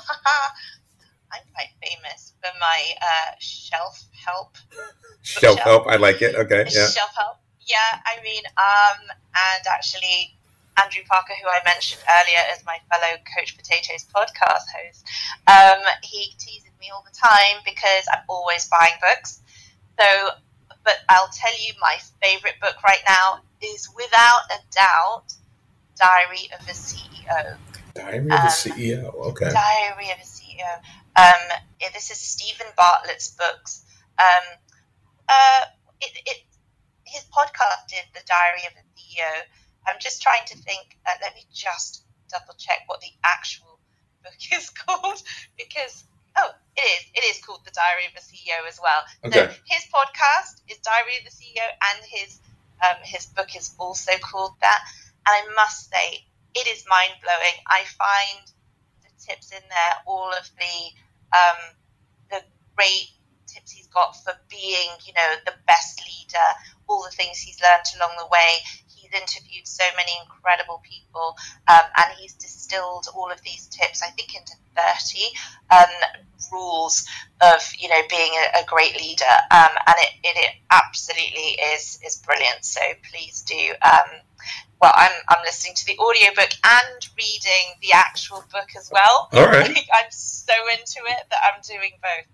I'm 1.33 1.43
quite 1.53 1.71
famous 1.83 2.31
for 2.41 2.51
my 2.61 2.81
uh, 3.01 3.31
shelf 3.39 4.05
help. 4.25 4.55
Shelf 5.21 5.59
help, 5.59 5.87
I 5.87 5.95
like 5.95 6.21
it. 6.21 6.35
Okay, 6.35 6.65
yeah. 6.69 6.87
Shelf 6.87 7.11
help, 7.17 7.37
yeah. 7.65 7.99
I 8.05 8.21
mean, 8.23 8.43
um, 8.57 8.99
and 9.09 9.63
actually, 9.69 10.37
Andrew 10.81 11.01
Parker, 11.09 11.33
who 11.41 11.49
I 11.49 11.59
mentioned 11.65 12.01
earlier 12.09 12.43
as 12.51 12.63
my 12.65 12.77
fellow 12.91 13.17
Coach 13.37 13.57
Potatoes 13.57 14.05
podcast 14.15 14.67
host, 14.71 15.05
um, 15.47 15.81
he 16.03 16.33
teases 16.37 16.72
me 16.83 16.91
all 16.93 17.03
the 17.07 17.15
time 17.15 17.63
because 17.63 18.05
I'm 18.11 18.23
always 18.27 18.67
buying 18.67 18.99
books. 18.99 19.39
So, 19.97 20.05
but 20.83 20.99
I'll 21.07 21.31
tell 21.31 21.55
you, 21.63 21.73
my 21.79 21.97
favorite 22.21 22.59
book 22.61 22.75
right 22.83 23.01
now 23.07 23.39
is 23.61 23.87
without 23.95 24.43
a 24.51 24.59
doubt 24.75 25.31
Diary 25.95 26.49
of 26.59 26.67
a 26.67 26.75
CEO. 26.75 27.57
Diary 27.95 28.25
of 28.25 28.31
a 28.31 28.35
um, 28.35 28.47
CEO, 28.49 29.15
okay. 29.31 29.49
Diary 29.49 30.11
of 30.11 30.19
a 30.19 30.27
CEO. 30.27 30.73
Um, 31.15 31.59
this 31.93 32.11
is 32.11 32.17
Steven 32.17 32.67
Bartlett's 32.75 33.31
books. 33.31 33.85
Um, 34.19 34.57
uh, 35.29 35.65
it, 36.01 36.11
it, 36.25 36.43
his 37.05 37.23
podcast 37.31 37.93
is 37.93 38.03
The 38.13 38.25
Diary 38.27 38.67
of 38.67 38.73
a 38.75 38.83
CEO. 38.99 39.31
I'm 39.87 39.99
just 40.01 40.21
trying 40.21 40.45
to 40.47 40.57
think, 40.57 40.97
uh, 41.05 41.11
let 41.21 41.35
me 41.35 41.45
just 41.53 42.03
double 42.29 42.55
check 42.57 42.79
what 42.87 42.99
the 42.99 43.11
actual 43.23 43.79
book 44.23 44.33
is 44.51 44.69
called 44.69 45.21
because 45.57 46.05
Oh, 46.37 46.51
it 46.75 46.81
is. 46.81 47.03
It 47.15 47.23
is 47.29 47.43
called 47.43 47.61
The 47.65 47.71
Diary 47.71 48.05
of 48.09 48.15
a 48.17 48.23
CEO 48.23 48.67
as 48.67 48.79
well. 48.81 49.01
Okay. 49.25 49.39
So 49.39 49.61
his 49.65 49.83
podcast 49.93 50.61
is 50.69 50.77
Diary 50.79 51.17
of 51.19 51.25
the 51.25 51.35
CEO, 51.35 51.65
and 51.65 52.05
his 52.05 52.39
um, 52.83 52.97
his 53.03 53.27
book 53.27 53.55
is 53.55 53.73
also 53.79 54.11
called 54.21 54.53
that. 54.61 54.81
And 55.25 55.33
I 55.35 55.53
must 55.55 55.89
say, 55.89 56.25
it 56.55 56.67
is 56.67 56.83
mind 56.89 57.13
blowing. 57.21 57.57
I 57.67 57.83
find 57.85 58.45
the 59.03 59.09
tips 59.23 59.51
in 59.51 59.61
there, 59.69 59.93
all 60.05 60.31
of 60.31 60.49
the 60.59 60.75
um, 61.33 61.59
the 62.29 62.41
great 62.75 63.09
tips 63.47 63.71
he's 63.71 63.87
got 63.87 64.15
for 64.23 64.33
being, 64.49 64.89
you 65.05 65.13
know, 65.13 65.35
the 65.45 65.53
best 65.67 66.01
leader, 66.01 66.49
all 66.87 67.03
the 67.03 67.15
things 67.15 67.39
he's 67.39 67.61
learned 67.61 67.85
along 67.97 68.17
the 68.17 68.27
way 68.27 68.59
interviewed 69.13 69.67
so 69.67 69.83
many 69.95 70.11
incredible 70.23 70.81
people 70.83 71.35
um, 71.69 71.85
and 71.97 72.13
he's 72.19 72.33
distilled 72.33 73.07
all 73.15 73.31
of 73.31 73.41
these 73.43 73.67
tips, 73.67 74.01
I 74.01 74.09
think, 74.11 74.35
into 74.35 74.53
30 74.75 75.19
um, 75.71 76.23
rules 76.51 77.05
of, 77.41 77.61
you 77.77 77.89
know, 77.89 78.01
being 78.09 78.31
a, 78.33 78.61
a 78.61 78.65
great 78.65 78.95
leader. 78.99 79.33
Um, 79.51 79.69
and 79.87 79.95
it, 79.99 80.09
it, 80.23 80.37
it, 80.37 80.55
absolutely 80.71 81.57
is, 81.73 81.99
is 82.05 82.17
brilliant. 82.17 82.63
So 82.63 82.81
please 83.11 83.41
do. 83.41 83.73
Um, 83.83 84.21
well, 84.81 84.93
I'm, 84.95 85.11
I'm 85.29 85.43
listening 85.45 85.75
to 85.75 85.85
the 85.85 85.97
audiobook 85.97 86.51
and 86.63 87.07
reading 87.17 87.79
the 87.81 87.93
actual 87.93 88.43
book 88.51 88.69
as 88.77 88.89
well. 88.91 89.29
All 89.31 89.45
right. 89.45 89.69
I'm 89.93 90.11
so 90.11 90.53
into 90.71 90.99
it 91.07 91.23
that 91.29 91.39
I'm 91.47 91.61
doing 91.61 91.91
both. 92.01 92.27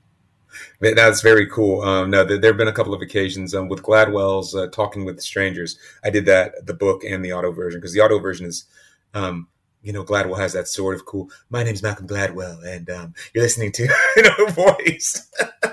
That's 0.80 1.22
very 1.22 1.48
cool. 1.48 1.82
Um, 1.82 2.10
no, 2.10 2.24
there, 2.24 2.42
have 2.52 2.58
been 2.58 2.68
a 2.68 2.74
couple 2.74 2.94
of 2.94 3.02
occasions 3.02 3.54
um, 3.54 3.68
with 3.68 3.84
Gladwell's 3.84 4.56
uh, 4.56 4.68
Talking 4.68 5.06
with 5.06 5.22
Strangers. 5.22 5.78
I 6.04 6.10
did 6.10 6.26
that, 6.26 6.66
the 6.66 6.74
book 6.74 7.04
and 7.04 7.24
the 7.24 7.34
auto 7.34 7.52
version, 7.52 7.80
because 7.80 7.94
the 7.94 8.02
auto 8.02 8.20
version 8.20 8.46
is, 8.46 8.66
um, 9.14 9.48
you 9.82 9.94
know, 9.94 10.04
Gladwell 10.04 10.38
has 10.38 10.54
that 10.54 10.68
sort 10.68 10.96
of 10.96 11.06
cool, 11.06 11.30
my 11.50 11.64
name's 11.64 11.84
Malcolm 11.84 12.08
Gladwell, 12.08 12.66
and 12.66 12.90
um, 12.90 13.14
you're 13.34 13.44
listening 13.44 13.72
to, 13.74 13.84
you 14.16 14.24
know, 14.24 14.46
voice. 14.48 15.32
uh, 15.62 15.68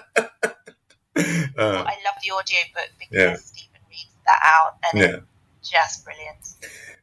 well, 1.57 1.87
I 1.87 1.97
love 2.05 2.17
the 2.23 2.33
audio 2.33 2.59
book 2.75 2.91
because 2.99 3.12
yeah. 3.12 3.37
Steven 3.37 3.81
reads 3.89 4.17
that 4.27 4.41
out, 4.45 4.77
and 4.93 5.01
yeah. 5.01 5.17
it's 5.61 5.71
just 5.71 6.05
brilliant. 6.05 6.55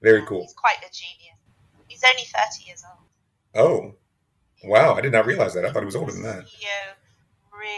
Very 0.02 0.26
cool. 0.26 0.42
He's 0.42 0.54
quite 0.54 0.78
a 0.80 0.92
genius. 0.92 1.38
He's 1.88 2.04
only 2.04 2.24
30 2.24 2.66
years 2.66 2.84
old. 2.90 3.08
Oh, 3.56 3.96
wow. 4.64 4.96
I 4.96 5.02
did 5.02 5.14
not 5.14 5.26
realize 5.26 5.54
that. 5.54 5.66
I 5.66 5.72
thought 5.72 5.82
he 5.82 5.86
was 5.86 5.96
older 5.96 6.12
than 6.12 6.24
that. 6.24 6.46
CEO 6.46 6.94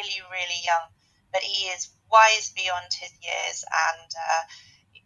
really, 0.06 0.22
really 0.32 0.62
young, 0.66 0.90
but 1.34 1.42
he 1.42 1.68
is 1.68 1.90
wise 2.12 2.54
beyond 2.56 2.92
his 2.92 3.12
years, 3.22 3.66
and 3.66 4.12
uh, 4.14 4.44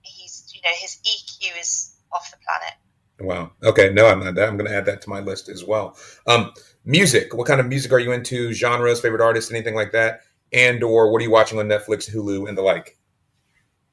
he's, 0.01 0.51
you 0.53 0.61
know, 0.63 0.75
his 0.79 0.99
EQ 1.05 1.59
is 1.59 1.95
off 2.11 2.31
the 2.31 2.37
planet. 2.45 2.75
Wow. 3.21 3.51
Okay. 3.63 3.91
No, 3.91 4.07
I'm 4.07 4.19
not. 4.19 4.39
I'm 4.39 4.57
going 4.57 4.69
to 4.69 4.75
add 4.75 4.85
that 4.85 5.01
to 5.01 5.09
my 5.09 5.19
list 5.19 5.49
as 5.49 5.65
well. 5.65 5.97
Um, 6.25 6.53
music. 6.85 7.33
What 7.33 7.47
kind 7.47 7.59
of 7.59 7.67
music 7.67 7.91
are 7.91 7.99
you 7.99 8.13
into? 8.13 8.53
Genres, 8.53 9.01
favorite 9.01 9.21
artists, 9.21 9.51
anything 9.51 9.75
like 9.75 9.91
that? 9.91 10.21
And 10.53 10.81
or 10.83 11.11
what 11.11 11.19
are 11.19 11.25
you 11.25 11.31
watching 11.31 11.59
on 11.59 11.67
Netflix, 11.67 12.09
Hulu, 12.09 12.47
and 12.47 12.57
the 12.57 12.61
like? 12.61 12.97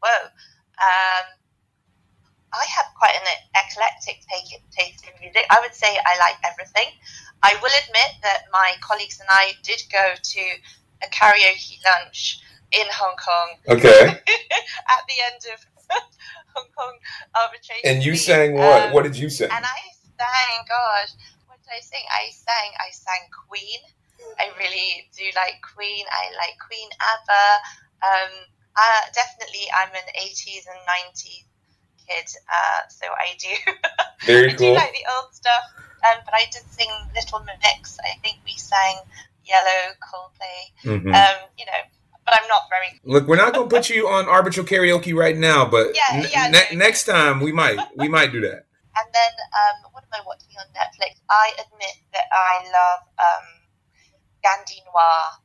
Whoa. 0.00 0.26
Um, 0.26 1.26
I 2.54 2.64
have 2.76 2.86
quite 2.96 3.14
an 3.14 3.26
eclectic 3.56 4.24
taste 4.70 5.04
in 5.04 5.20
music. 5.20 5.44
I 5.50 5.60
would 5.60 5.74
say 5.74 5.88
I 5.88 6.18
like 6.18 6.36
everything. 6.44 6.92
I 7.42 7.54
will 7.60 7.70
admit 7.84 8.16
that 8.22 8.44
my 8.52 8.72
colleagues 8.80 9.20
and 9.20 9.28
I 9.30 9.52
did 9.62 9.82
go 9.92 10.14
to 10.22 10.40
a 11.02 11.08
karaoke 11.08 11.78
lunch 11.84 12.40
in 12.72 12.86
Hong 12.90 13.16
Kong. 13.16 13.48
Okay. 13.68 14.06
at 14.94 15.02
the 15.08 15.18
end 15.32 15.42
of 15.54 15.58
Hong 16.54 16.68
Kong 16.76 16.94
arbitration. 17.34 17.84
And 17.84 18.04
you 18.04 18.16
sang 18.16 18.54
what? 18.54 18.88
Um, 18.88 18.92
what 18.92 19.04
did 19.04 19.16
you 19.16 19.28
sing? 19.28 19.50
And 19.50 19.64
I 19.64 19.80
sang, 20.18 20.64
gosh, 20.68 21.12
what 21.46 21.58
did 21.62 21.72
I 21.72 21.80
sing? 21.80 22.04
I 22.10 22.30
sang, 22.30 22.70
I 22.80 22.90
sang 22.90 23.28
Queen. 23.30 23.80
I 24.40 24.48
really 24.58 25.08
do 25.16 25.24
like 25.36 25.60
Queen. 25.62 26.04
I 26.10 26.32
like 26.36 26.56
Queen 26.64 26.88
ABBA. 26.96 27.46
Um, 28.02 28.32
uh, 28.76 29.02
definitely, 29.14 29.68
I'm 29.72 29.92
an 29.92 30.08
80s 30.20 30.64
and 30.68 30.80
90s 30.84 31.44
kid, 32.06 32.28
uh, 32.48 32.88
so 32.88 33.06
I 33.06 33.36
do. 33.38 33.52
Very 34.26 34.50
I 34.50 34.54
cool. 34.54 34.74
do 34.74 34.74
like 34.74 34.92
the 34.92 35.06
old 35.16 35.34
stuff. 35.34 35.64
Um, 36.06 36.22
but 36.24 36.34
I 36.34 36.44
did 36.52 36.62
sing 36.70 36.90
Little 37.14 37.44
Mix. 37.44 37.98
I 38.04 38.18
think 38.22 38.38
we 38.44 38.52
sang 38.52 39.00
Yellow, 39.46 39.94
Coldplay. 40.02 40.60
Mm-hmm. 40.84 41.14
Um, 41.14 41.36
you 41.58 41.66
know, 41.66 41.80
but 42.24 42.34
I'm 42.34 42.48
not 42.48 42.62
very. 42.68 43.00
Look, 43.04 43.28
we're 43.28 43.36
not 43.36 43.54
going 43.54 43.68
to 43.68 43.74
put 43.74 43.88
you 43.88 44.08
on 44.08 44.26
arbitral 44.26 44.66
karaoke 44.66 45.14
right 45.14 45.36
now, 45.36 45.64
but 45.64 45.94
yeah, 45.94 46.18
n- 46.18 46.26
yeah, 46.30 46.48
ne- 46.50 46.76
no. 46.76 46.84
next 46.84 47.04
time 47.04 47.40
we 47.40 47.52
might 47.52 47.78
we 47.96 48.08
might 48.08 48.32
do 48.32 48.40
that. 48.42 48.66
And 48.96 49.08
then, 49.12 49.32
um, 49.52 49.92
what 49.92 50.04
am 50.04 50.20
I 50.20 50.22
watching 50.26 50.56
on 50.58 50.66
Netflix? 50.72 51.20
I 51.30 51.52
admit 51.54 51.96
that 52.14 52.26
I 52.32 52.64
love 52.64 53.00
um, 53.20 53.46
Scandi 54.42 54.80
Noir, 54.88 55.38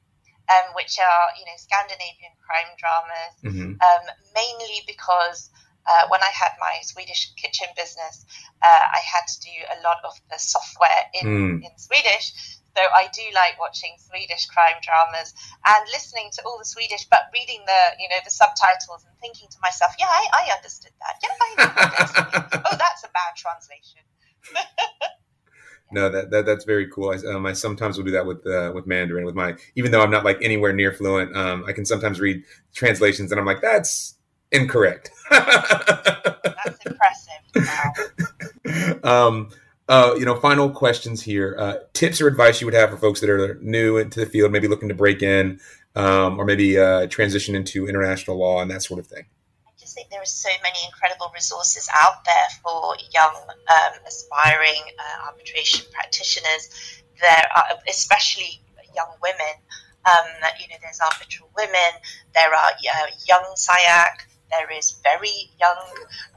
um, 0.50 0.74
which 0.76 0.98
are 0.98 1.26
you 1.38 1.46
know 1.46 1.58
Scandinavian 1.58 2.34
crime 2.42 2.72
dramas, 2.82 3.36
mm-hmm. 3.46 3.72
um, 3.78 4.04
mainly 4.34 4.82
because 4.88 5.52
uh, 5.86 6.08
when 6.10 6.22
I 6.22 6.32
had 6.34 6.52
my 6.60 6.78
Swedish 6.82 7.34
kitchen 7.36 7.68
business, 7.76 8.26
uh, 8.62 8.84
I 8.94 9.00
had 9.06 9.26
to 9.28 9.38
do 9.42 9.56
a 9.70 9.78
lot 9.84 9.98
of 10.06 10.14
the 10.30 10.38
software 10.38 11.06
in, 11.14 11.28
mm. 11.28 11.66
in 11.66 11.72
Swedish. 11.78 12.58
So 12.75 12.81
I 12.81 13.07
do 13.12 13.23
like 13.36 13.60
watching 13.60 13.91
Swedish 13.99 14.47
crime 14.47 14.79
dramas 14.81 15.34
and 15.65 15.84
listening 15.91 16.29
to 16.34 16.41
all 16.45 16.57
the 16.57 16.65
Swedish, 16.65 17.05
but 17.12 17.27
reading 17.34 17.62
the 17.67 17.81
you 17.99 18.07
know 18.07 18.19
the 18.23 18.31
subtitles 18.31 19.03
and 19.03 19.15
thinking 19.19 19.49
to 19.49 19.57
myself, 19.62 19.91
yeah, 19.99 20.07
I, 20.07 20.27
I 20.34 20.55
understood 20.55 20.91
that. 21.03 21.15
Yeah, 21.19 21.36
I 21.36 21.49
know 21.60 22.62
oh, 22.71 22.77
that's 22.79 23.03
a 23.03 23.12
bad 23.12 23.36
translation. 23.36 24.03
no, 25.91 26.10
that, 26.10 26.31
that 26.31 26.45
that's 26.45 26.65
very 26.65 26.88
cool. 26.88 27.12
I, 27.12 27.17
um, 27.34 27.45
I 27.45 27.53
sometimes 27.53 27.97
will 27.97 28.05
do 28.05 28.12
that 28.12 28.25
with 28.25 28.45
uh, 28.47 28.71
with 28.73 28.88
Mandarin. 28.88 29.25
With 29.25 29.36
my, 29.36 29.55
even 29.75 29.91
though 29.91 30.01
I'm 30.01 30.12
not 30.12 30.23
like 30.23 30.41
anywhere 30.41 30.73
near 30.73 30.93
fluent, 30.93 31.36
um, 31.36 31.65
I 31.67 31.73
can 31.73 31.86
sometimes 31.86 32.19
read 32.19 32.43
translations 32.73 33.31
and 33.31 33.39
I'm 33.39 33.45
like, 33.45 33.62
that's 33.62 34.15
incorrect. 34.51 35.12
that's 35.29 36.79
impressive. 36.86 37.31
Wow. 39.03 39.27
um, 39.27 39.49
uh, 39.91 40.15
you 40.17 40.23
know, 40.23 40.38
final 40.38 40.69
questions 40.69 41.21
here. 41.21 41.54
Uh, 41.60 41.75
tips 41.91 42.21
or 42.21 42.27
advice 42.27 42.62
you 42.62 42.65
would 42.65 42.73
have 42.73 42.89
for 42.89 42.95
folks 42.95 43.19
that 43.19 43.30
are 43.30 43.56
new 43.56 43.97
into 43.97 44.21
the 44.21 44.25
field, 44.25 44.49
maybe 44.49 44.69
looking 44.69 44.88
to 44.88 44.95
break 44.95 45.21
in, 45.21 45.60
um, 45.95 46.39
or 46.39 46.45
maybe 46.45 46.80
uh, 46.80 47.08
transition 47.08 47.56
into 47.56 47.89
international 47.89 48.38
law 48.38 48.62
and 48.62 48.71
that 48.71 48.82
sort 48.82 49.01
of 49.01 49.08
thing 49.08 49.25
I 49.67 49.71
just 49.77 49.93
think 49.93 50.10
there 50.10 50.21
are 50.21 50.25
so 50.25 50.49
many 50.63 50.80
incredible 50.86 51.30
resources 51.34 51.89
out 51.93 52.23
there 52.23 52.49
for 52.63 52.95
young, 53.13 53.36
um, 53.49 53.93
aspiring 54.08 54.82
uh, 54.97 55.27
arbitration 55.27 55.86
practitioners. 55.91 56.69
There 57.19 57.45
are, 57.58 57.65
especially 57.89 58.62
young 58.95 59.12
women. 59.21 59.56
Um, 60.06 60.25
you 60.58 60.69
know, 60.69 60.75
there's 60.82 61.01
arbitral 61.01 61.49
women. 61.58 61.91
There 62.34 62.49
are 62.49 62.71
uh, 62.71 63.08
young 63.27 63.43
SIAC. 63.56 64.31
There 64.52 64.78
is 64.78 65.00
very 65.04 65.50
young 65.60 65.82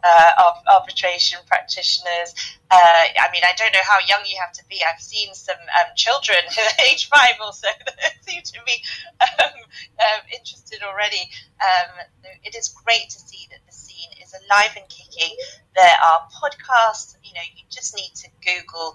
uh, 0.03 0.53
arbitration 0.73 1.39
practitioners. 1.47 2.35
Uh, 2.71 3.05
I 3.19 3.31
mean, 3.33 3.43
I 3.45 3.53
don't 3.57 3.73
know 3.73 3.85
how 3.85 3.99
young 4.07 4.25
you 4.27 4.39
have 4.41 4.53
to 4.53 4.65
be. 4.69 4.81
I've 4.83 5.01
seen 5.01 5.35
some 5.35 5.59
um, 5.59 5.91
children 5.97 6.39
age 6.91 7.09
five 7.09 7.37
also 7.41 7.69
that 7.87 8.15
seem 8.23 8.43
to 8.43 8.59
be 8.67 8.83
um, 9.21 9.55
um, 10.01 10.21
interested 10.33 10.83
already. 10.83 11.31
Um, 11.61 12.07
it 12.43 12.55
is 12.55 12.69
great 12.69 13.11
to 13.11 13.19
see 13.19 13.47
that 13.51 13.61
the 13.67 13.73
scene 13.73 14.11
is 14.23 14.35
alive 14.35 14.73
and 14.77 14.89
kicking. 14.89 15.37
There 15.75 15.97
are 16.07 16.29
podcasts. 16.41 17.17
You 17.23 17.35
know, 17.35 17.47
you 17.55 17.65
just 17.71 17.97
need 17.97 18.13
to 18.17 18.29
Google 18.45 18.95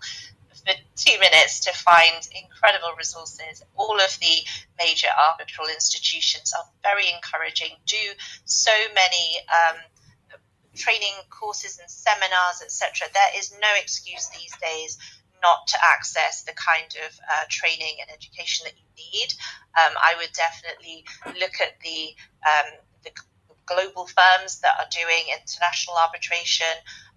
for 0.66 0.74
two 0.96 1.20
minutes 1.20 1.60
to 1.62 1.72
find 1.74 2.28
incredible 2.36 2.94
resources. 2.98 3.64
All 3.76 4.00
of 4.00 4.18
the 4.20 4.44
major 4.78 5.08
arbitral 5.30 5.68
institutions 5.68 6.54
are 6.58 6.66
very 6.84 7.10
encouraging, 7.14 7.76
do 7.86 8.14
so 8.46 8.72
many 8.94 9.40
um, 9.50 9.78
training 10.76 11.14
courses 11.30 11.80
and 11.80 11.90
seminars, 11.90 12.62
etc. 12.64 13.08
There 13.14 13.40
is 13.40 13.52
no 13.52 13.72
excuse 13.82 14.30
these 14.30 14.54
days 14.62 14.98
not 15.42 15.68
to 15.68 15.78
access 15.82 16.44
the 16.44 16.54
kind 16.54 16.92
of 17.08 17.20
uh, 17.20 17.46
training 17.50 17.98
and 18.02 18.10
education 18.12 18.66
that 18.66 18.76
you 18.76 18.88
need. 18.96 19.34
Um, 19.80 19.96
I 19.96 20.16
would 20.18 20.32
definitely 20.34 21.06
look 21.40 21.60
at 21.62 21.80
the, 21.84 22.16
um, 22.44 22.70
the 23.04 23.12
global 23.66 24.08
firms 24.08 24.60
that 24.62 24.76
are 24.80 24.90
doing 24.92 25.32
international 25.32 25.96
arbitration. 25.96 26.74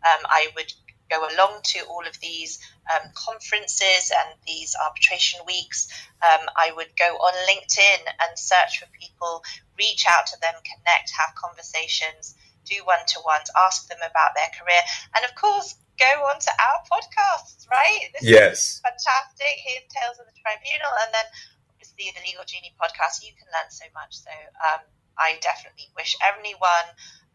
Um, 0.06 0.22
I 0.26 0.48
would 0.54 0.72
go 1.12 1.20
along 1.20 1.60
to 1.76 1.84
all 1.92 2.06
of 2.08 2.18
these 2.20 2.58
um, 2.88 3.12
conferences 3.12 4.08
and 4.08 4.32
these 4.46 4.74
arbitration 4.80 5.40
weeks. 5.46 5.92
Um, 6.24 6.48
I 6.56 6.72
would 6.72 6.96
go 6.96 7.12
on 7.20 7.34
LinkedIn 7.44 8.02
and 8.08 8.32
search 8.38 8.80
for 8.80 8.88
people, 8.96 9.44
reach 9.76 10.06
out 10.08 10.26
to 10.32 10.40
them, 10.40 10.54
connect, 10.64 11.12
have 11.12 11.36
conversations, 11.36 12.34
do 12.64 12.80
one 12.84 13.04
to 13.12 13.20
ones, 13.26 13.50
ask 13.66 13.88
them 13.88 14.00
about 14.00 14.32
their 14.34 14.48
career, 14.56 14.80
and 15.14 15.24
of 15.24 15.34
course, 15.34 15.76
go 15.98 16.24
on 16.32 16.40
to 16.40 16.52
our 16.56 16.78
podcasts, 16.88 17.68
right? 17.68 18.08
This 18.14 18.24
yes. 18.24 18.80
fantastic. 18.80 19.54
Here's 19.60 19.84
Tales 19.92 20.16
of 20.16 20.26
the 20.26 20.36
Tribunal, 20.40 20.94
and 21.04 21.10
then 21.12 21.26
obviously 21.68 22.10
the 22.16 22.22
Legal 22.24 22.46
Genie 22.48 22.74
podcast. 22.80 23.20
You 23.20 23.36
can 23.36 23.50
learn 23.52 23.68
so 23.68 23.84
much. 23.92 24.16
So 24.16 24.32
um, 24.64 24.82
I 25.18 25.36
definitely 25.42 25.92
wish 25.94 26.16
everyone 26.24 26.88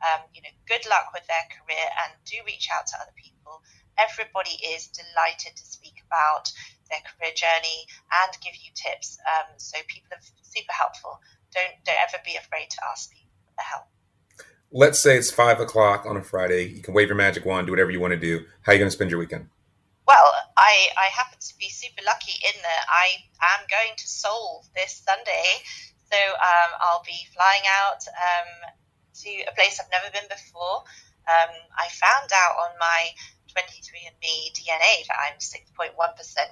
um, 0.05 0.21
you 0.33 0.41
know, 0.41 0.53
good 0.67 0.85
luck 0.89 1.13
with 1.13 1.25
their 1.27 1.45
career 1.49 1.87
and 2.05 2.13
do 2.25 2.37
reach 2.45 2.69
out 2.73 2.87
to 2.87 2.95
other 3.01 3.15
people. 3.15 3.61
Everybody 3.97 4.57
is 4.61 4.87
delighted 4.93 5.57
to 5.57 5.65
speak 5.65 5.97
about 6.05 6.51
their 6.89 7.01
career 7.01 7.33
journey 7.33 7.89
and 8.23 8.31
give 8.43 8.53
you 8.55 8.69
tips. 8.75 9.17
Um, 9.25 9.57
so 9.57 9.77
people 9.87 10.13
are 10.13 10.23
super 10.43 10.73
helpful. 10.73 11.19
Don't 11.53 11.73
don't 11.85 11.97
ever 11.97 12.21
be 12.23 12.35
afraid 12.35 12.69
to 12.69 12.79
ask 12.91 13.09
people 13.11 13.41
for 13.55 13.65
help. 13.65 13.87
Let's 14.71 14.99
say 14.99 15.17
it's 15.17 15.31
five 15.31 15.59
o'clock 15.59 16.05
on 16.05 16.17
a 16.17 16.21
Friday. 16.21 16.67
You 16.67 16.81
can 16.81 16.93
wave 16.93 17.07
your 17.07 17.15
magic 17.15 17.45
wand, 17.45 17.67
do 17.67 17.73
whatever 17.73 17.91
you 17.91 17.99
want 17.99 18.11
to 18.11 18.19
do. 18.19 18.45
How 18.61 18.71
are 18.71 18.75
you 18.75 18.79
going 18.79 18.91
to 18.91 18.95
spend 18.95 19.09
your 19.09 19.19
weekend? 19.19 19.47
Well, 20.05 20.31
I, 20.57 20.87
I 20.95 21.07
happen 21.11 21.39
to 21.39 21.53
be 21.57 21.69
super 21.69 22.03
lucky 22.05 22.35
in 22.43 22.55
that 22.61 22.83
I 22.87 23.23
am 23.55 23.65
going 23.69 23.95
to 23.97 24.07
Seoul 24.07 24.63
this 24.75 25.03
Sunday. 25.07 25.63
So 26.11 26.17
um, 26.17 26.71
I'll 26.79 27.03
be 27.05 27.27
flying 27.35 27.63
out 27.67 28.03
um, 28.07 28.71
to 29.23 29.31
a 29.49 29.53
place 29.55 29.79
I've 29.79 29.91
never 29.91 30.09
been 30.13 30.29
before. 30.29 30.85
Um, 31.27 31.51
I 31.75 31.91
found 31.91 32.31
out 32.31 32.55
on 32.63 32.71
my 32.79 33.11
23andMe 33.51 34.53
DNA 34.53 35.07
that 35.09 35.17
I'm 35.17 35.39
6.1% 35.41 35.97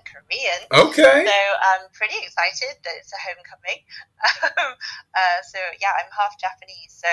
Korean. 0.09 0.61
Okay. 0.73 1.25
So 1.25 1.37
I'm 1.37 1.85
pretty 1.93 2.17
excited 2.23 2.81
that 2.83 2.93
it's 2.97 3.13
a 3.13 3.21
homecoming. 3.21 3.85
uh, 5.15 5.39
so 5.45 5.59
yeah, 5.79 5.93
I'm 5.93 6.09
half 6.11 6.39
Japanese. 6.41 6.97
So 6.97 7.07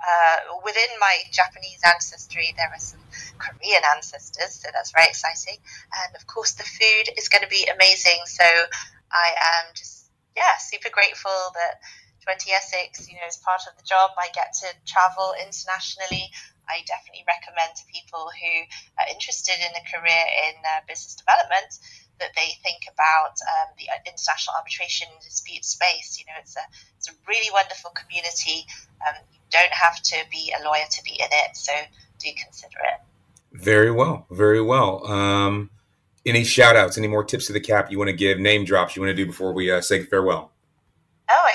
uh, 0.00 0.58
within 0.64 0.88
my 1.00 1.14
Japanese 1.32 1.80
ancestry, 1.84 2.54
there 2.56 2.72
are 2.72 2.80
some 2.80 3.02
Korean 3.38 3.82
ancestors. 3.94 4.62
So 4.62 4.68
that's 4.72 4.92
very 4.92 5.06
exciting. 5.08 5.60
And 6.04 6.16
of 6.16 6.26
course, 6.26 6.52
the 6.52 6.64
food 6.64 7.12
is 7.16 7.28
going 7.28 7.42
to 7.42 7.52
be 7.52 7.68
amazing. 7.68 8.24
So 8.26 8.44
I 9.12 9.28
am 9.60 9.74
just, 9.74 10.10
yeah, 10.36 10.56
super 10.58 10.90
grateful 10.90 11.54
that 11.54 11.80
20 12.26 12.50
Essex, 12.50 13.06
you 13.06 13.14
know, 13.14 13.22
as 13.22 13.38
part 13.38 13.62
of 13.70 13.78
the 13.78 13.86
job, 13.86 14.10
I 14.18 14.26
get 14.34 14.50
to 14.66 14.68
travel 14.82 15.38
internationally. 15.38 16.26
I 16.66 16.82
definitely 16.82 17.22
recommend 17.22 17.70
to 17.78 17.86
people 17.86 18.26
who 18.26 18.52
are 18.98 19.06
interested 19.06 19.54
in 19.62 19.70
a 19.70 19.82
career 19.86 20.24
in 20.50 20.58
uh, 20.66 20.82
business 20.90 21.14
development 21.14 21.70
that 22.18 22.34
they 22.34 22.58
think 22.66 22.90
about 22.90 23.38
um, 23.46 23.70
the 23.78 23.86
international 24.02 24.58
arbitration 24.58 25.06
dispute 25.22 25.62
space. 25.62 26.18
You 26.18 26.26
know, 26.26 26.42
it's 26.42 26.58
a 26.58 26.66
it's 26.98 27.06
a 27.06 27.14
really 27.30 27.46
wonderful 27.54 27.94
community. 27.94 28.66
Um, 29.06 29.22
you 29.30 29.38
don't 29.54 29.70
have 29.70 30.02
to 30.10 30.18
be 30.26 30.50
a 30.50 30.66
lawyer 30.66 30.90
to 30.90 31.02
be 31.06 31.14
in 31.14 31.30
it, 31.30 31.54
so 31.54 31.70
do 32.18 32.28
consider 32.34 32.82
it. 32.90 32.98
Very 33.54 33.94
well, 33.94 34.26
very 34.34 34.60
well. 34.60 35.06
Um, 35.06 35.70
any 36.26 36.42
shout 36.42 36.74
outs, 36.74 36.98
any 36.98 37.06
more 37.06 37.22
tips 37.22 37.46
to 37.46 37.52
the 37.52 37.62
cap 37.62 37.92
you 37.92 37.98
want 37.98 38.10
to 38.10 38.16
give, 38.16 38.40
name 38.40 38.64
drops 38.64 38.96
you 38.96 39.02
want 39.02 39.14
to 39.14 39.22
do 39.22 39.26
before 39.26 39.52
we 39.52 39.70
uh, 39.70 39.80
say 39.80 40.02
farewell? 40.02 40.50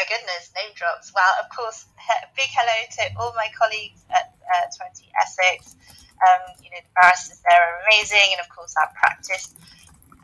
My 0.01 0.17
goodness, 0.17 0.49
name 0.57 0.73
drops. 0.73 1.13
Well, 1.13 1.29
of 1.37 1.45
course, 1.53 1.85
he- 2.01 2.25
big 2.33 2.49
hello 2.49 2.73
to 2.73 3.03
all 3.21 3.37
my 3.37 3.53
colleagues 3.53 4.01
at 4.09 4.33
uh, 4.49 4.65
20 4.73 5.05
Essex. 5.21 5.77
Um, 6.25 6.57
you 6.57 6.73
know, 6.73 6.81
the 6.81 6.89
barristers 6.97 7.37
there 7.45 7.61
are 7.61 7.85
amazing, 7.85 8.33
and 8.33 8.41
of 8.41 8.49
course, 8.49 8.73
our 8.81 8.89
practice 8.97 9.53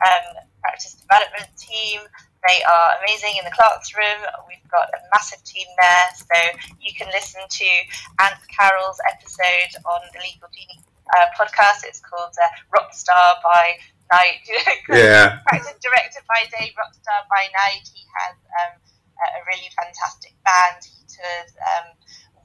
um, 0.02 0.42
practice 0.66 0.98
development 0.98 1.46
team. 1.54 2.02
They 2.42 2.58
are 2.66 2.98
amazing 3.06 3.38
in 3.38 3.46
the 3.46 3.54
clerks' 3.54 3.94
room. 3.94 4.18
We've 4.50 4.66
got 4.66 4.90
a 4.90 4.98
massive 5.14 5.46
team 5.46 5.70
there, 5.78 6.06
so 6.26 6.58
you 6.82 6.90
can 6.98 7.06
listen 7.14 7.46
to 7.46 7.70
Ant 8.18 8.42
Carroll's 8.50 8.98
episode 9.14 9.78
on 9.86 10.02
the 10.10 10.18
Legal 10.26 10.50
Genie 10.50 10.82
uh, 11.14 11.30
podcast. 11.38 11.86
It's 11.86 12.02
called 12.02 12.34
uh, 12.34 12.50
Rockstar 12.74 13.38
by 13.46 13.78
Night. 14.10 14.42
yeah. 14.90 15.38
Practice 15.46 15.78
directed 15.78 16.26
by 16.26 16.50
Dave 16.50 16.74
Rockstar 16.74 17.30
by 17.30 17.46
Night. 17.54 17.86
He 17.94 18.02
has 18.18 18.34
um, 18.58 18.74
a 19.18 19.42
really 19.46 19.70
fantastic 19.74 20.34
band. 20.44 20.80
He 20.84 21.02
tours 21.08 21.52
um, 21.58 21.94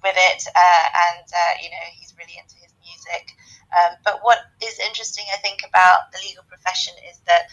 with 0.02 0.16
it, 0.18 0.42
uh, 0.50 0.86
and 1.14 1.28
uh, 1.28 1.54
you 1.62 1.70
know 1.70 1.86
he's 1.94 2.14
really 2.18 2.38
into 2.38 2.56
his 2.58 2.74
music. 2.82 3.36
Um, 3.74 3.98
but 4.04 4.20
what 4.22 4.38
is 4.62 4.78
interesting, 4.80 5.26
I 5.34 5.38
think, 5.38 5.62
about 5.68 6.12
the 6.14 6.20
legal 6.22 6.44
profession 6.46 6.94
is 7.10 7.18
that 7.26 7.50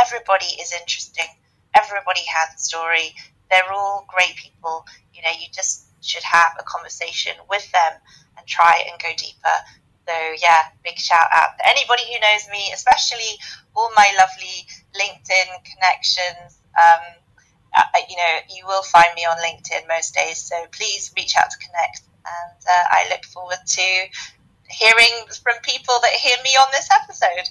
everybody 0.00 0.56
is 0.60 0.72
interesting. 0.72 1.28
Everybody 1.74 2.24
has 2.24 2.56
a 2.56 2.58
story. 2.58 3.14
They're 3.50 3.72
all 3.72 4.06
great 4.08 4.36
people. 4.36 4.86
You 5.12 5.22
know, 5.22 5.34
you 5.36 5.48
just 5.52 5.88
should 6.00 6.22
have 6.22 6.56
a 6.58 6.64
conversation 6.64 7.34
with 7.50 7.70
them 7.72 8.00
and 8.38 8.46
try 8.46 8.82
and 8.88 9.00
go 9.00 9.10
deeper. 9.16 9.56
So 10.08 10.14
yeah, 10.40 10.72
big 10.82 10.96
shout 10.96 11.28
out 11.32 11.58
to 11.58 11.68
anybody 11.68 12.02
who 12.08 12.18
knows 12.20 12.48
me, 12.50 12.72
especially 12.72 13.36
all 13.76 13.90
my 13.94 14.08
lovely 14.16 14.64
LinkedIn 14.96 15.48
connections. 15.68 16.58
Um, 16.80 17.20
uh, 17.76 17.82
you 18.08 18.16
know, 18.16 18.38
you 18.54 18.66
will 18.66 18.82
find 18.82 19.08
me 19.16 19.22
on 19.22 19.36
LinkedIn 19.38 19.86
most 19.88 20.14
days. 20.14 20.38
So 20.38 20.56
please 20.72 21.12
reach 21.16 21.34
out 21.36 21.50
to 21.50 21.58
connect. 21.58 22.02
And 22.26 22.62
uh, 22.66 22.84
I 22.90 23.06
look 23.10 23.24
forward 23.24 23.58
to 23.66 24.06
hearing 24.68 25.26
from 25.42 25.54
people 25.62 25.94
that 26.02 26.12
hear 26.12 26.36
me 26.44 26.50
on 26.50 26.66
this 26.72 26.88
episode. 27.02 27.48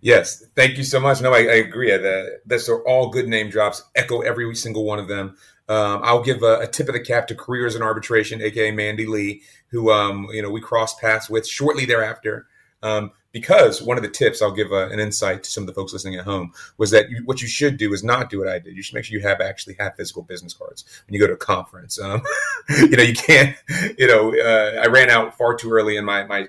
Yes, 0.00 0.44
thank 0.54 0.78
you 0.78 0.84
so 0.84 1.00
much. 1.00 1.20
No, 1.20 1.32
I, 1.32 1.38
I 1.38 1.56
agree. 1.56 1.90
The, 1.90 2.40
these 2.46 2.68
are 2.68 2.80
all 2.82 3.10
good 3.10 3.28
name 3.28 3.50
drops. 3.50 3.82
Echo 3.94 4.20
every 4.20 4.54
single 4.54 4.84
one 4.84 4.98
of 4.98 5.08
them. 5.08 5.36
Um, 5.68 6.00
I'll 6.04 6.22
give 6.22 6.42
a, 6.42 6.60
a, 6.60 6.66
tip 6.68 6.88
of 6.88 6.94
the 6.94 7.00
cap 7.00 7.26
to 7.26 7.34
Careers 7.34 7.74
in 7.74 7.82
Arbitration, 7.82 8.40
aka 8.40 8.70
Mandy 8.70 9.04
Lee, 9.04 9.42
who 9.68 9.90
um, 9.90 10.28
you 10.30 10.40
know 10.40 10.50
we 10.50 10.60
crossed 10.60 11.00
paths 11.00 11.28
with 11.28 11.46
shortly 11.46 11.84
thereafter. 11.84 12.46
Um, 12.84 13.10
because 13.36 13.82
one 13.82 13.98
of 13.98 14.02
the 14.02 14.08
tips 14.08 14.40
I'll 14.40 14.50
give 14.50 14.72
uh, 14.72 14.88
an 14.88 14.98
insight 14.98 15.42
to 15.42 15.50
some 15.50 15.64
of 15.64 15.66
the 15.66 15.74
folks 15.74 15.92
listening 15.92 16.14
at 16.14 16.24
home 16.24 16.54
was 16.78 16.90
that 16.92 17.10
you, 17.10 17.20
what 17.26 17.42
you 17.42 17.48
should 17.48 17.76
do 17.76 17.92
is 17.92 18.02
not 18.02 18.30
do 18.30 18.38
what 18.38 18.48
I 18.48 18.58
did. 18.58 18.74
You 18.74 18.82
should 18.82 18.94
make 18.94 19.04
sure 19.04 19.18
you 19.18 19.26
have 19.28 19.42
actually 19.42 19.76
have 19.78 19.94
physical 19.94 20.22
business 20.22 20.54
cards 20.54 20.86
when 21.06 21.12
you 21.12 21.20
go 21.20 21.26
to 21.26 21.34
a 21.34 21.36
conference. 21.36 22.00
Um, 22.00 22.22
you 22.70 22.96
know, 22.96 23.02
you 23.02 23.12
can't. 23.12 23.54
You 23.98 24.06
know, 24.06 24.34
uh, 24.34 24.80
I 24.80 24.86
ran 24.86 25.10
out 25.10 25.36
far 25.36 25.54
too 25.54 25.70
early 25.70 25.98
in 25.98 26.04
my 26.06 26.24
my 26.24 26.48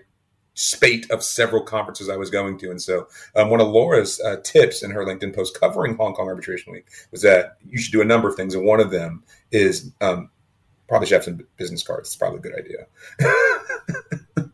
spate 0.54 1.12
of 1.12 1.24
several 1.24 1.62
conferences 1.62 2.08
I 2.08 2.16
was 2.16 2.30
going 2.30 2.58
to. 2.60 2.72
And 2.72 2.82
so, 2.82 3.10
um, 3.36 3.50
one 3.50 3.60
of 3.60 3.68
Laura's 3.68 4.22
uh, 4.22 4.38
tips 4.46 4.82
in 4.82 4.92
her 4.92 5.04
LinkedIn 5.04 5.36
post 5.36 5.60
covering 5.60 5.98
Hong 5.98 6.14
Kong 6.14 6.30
Arbitration 6.30 6.72
Week 6.72 6.88
was 7.12 7.22
that 7.24 7.58
you 7.68 7.78
should 7.80 7.92
do 7.92 8.02
a 8.02 8.06
number 8.06 8.30
of 8.30 8.36
things. 8.36 8.56
And 8.56 8.66
one 8.66 8.80
of 8.80 8.92
them 8.92 9.24
is 9.52 9.92
um, 10.00 10.30
probably 10.88 11.08
should 11.08 11.16
have 11.16 11.26
some 11.26 11.46
business 11.58 11.84
cards. 11.84 12.08
It's 12.08 12.16
probably 12.16 12.40
a 12.40 12.42
good 12.44 12.58
idea. 12.58 12.88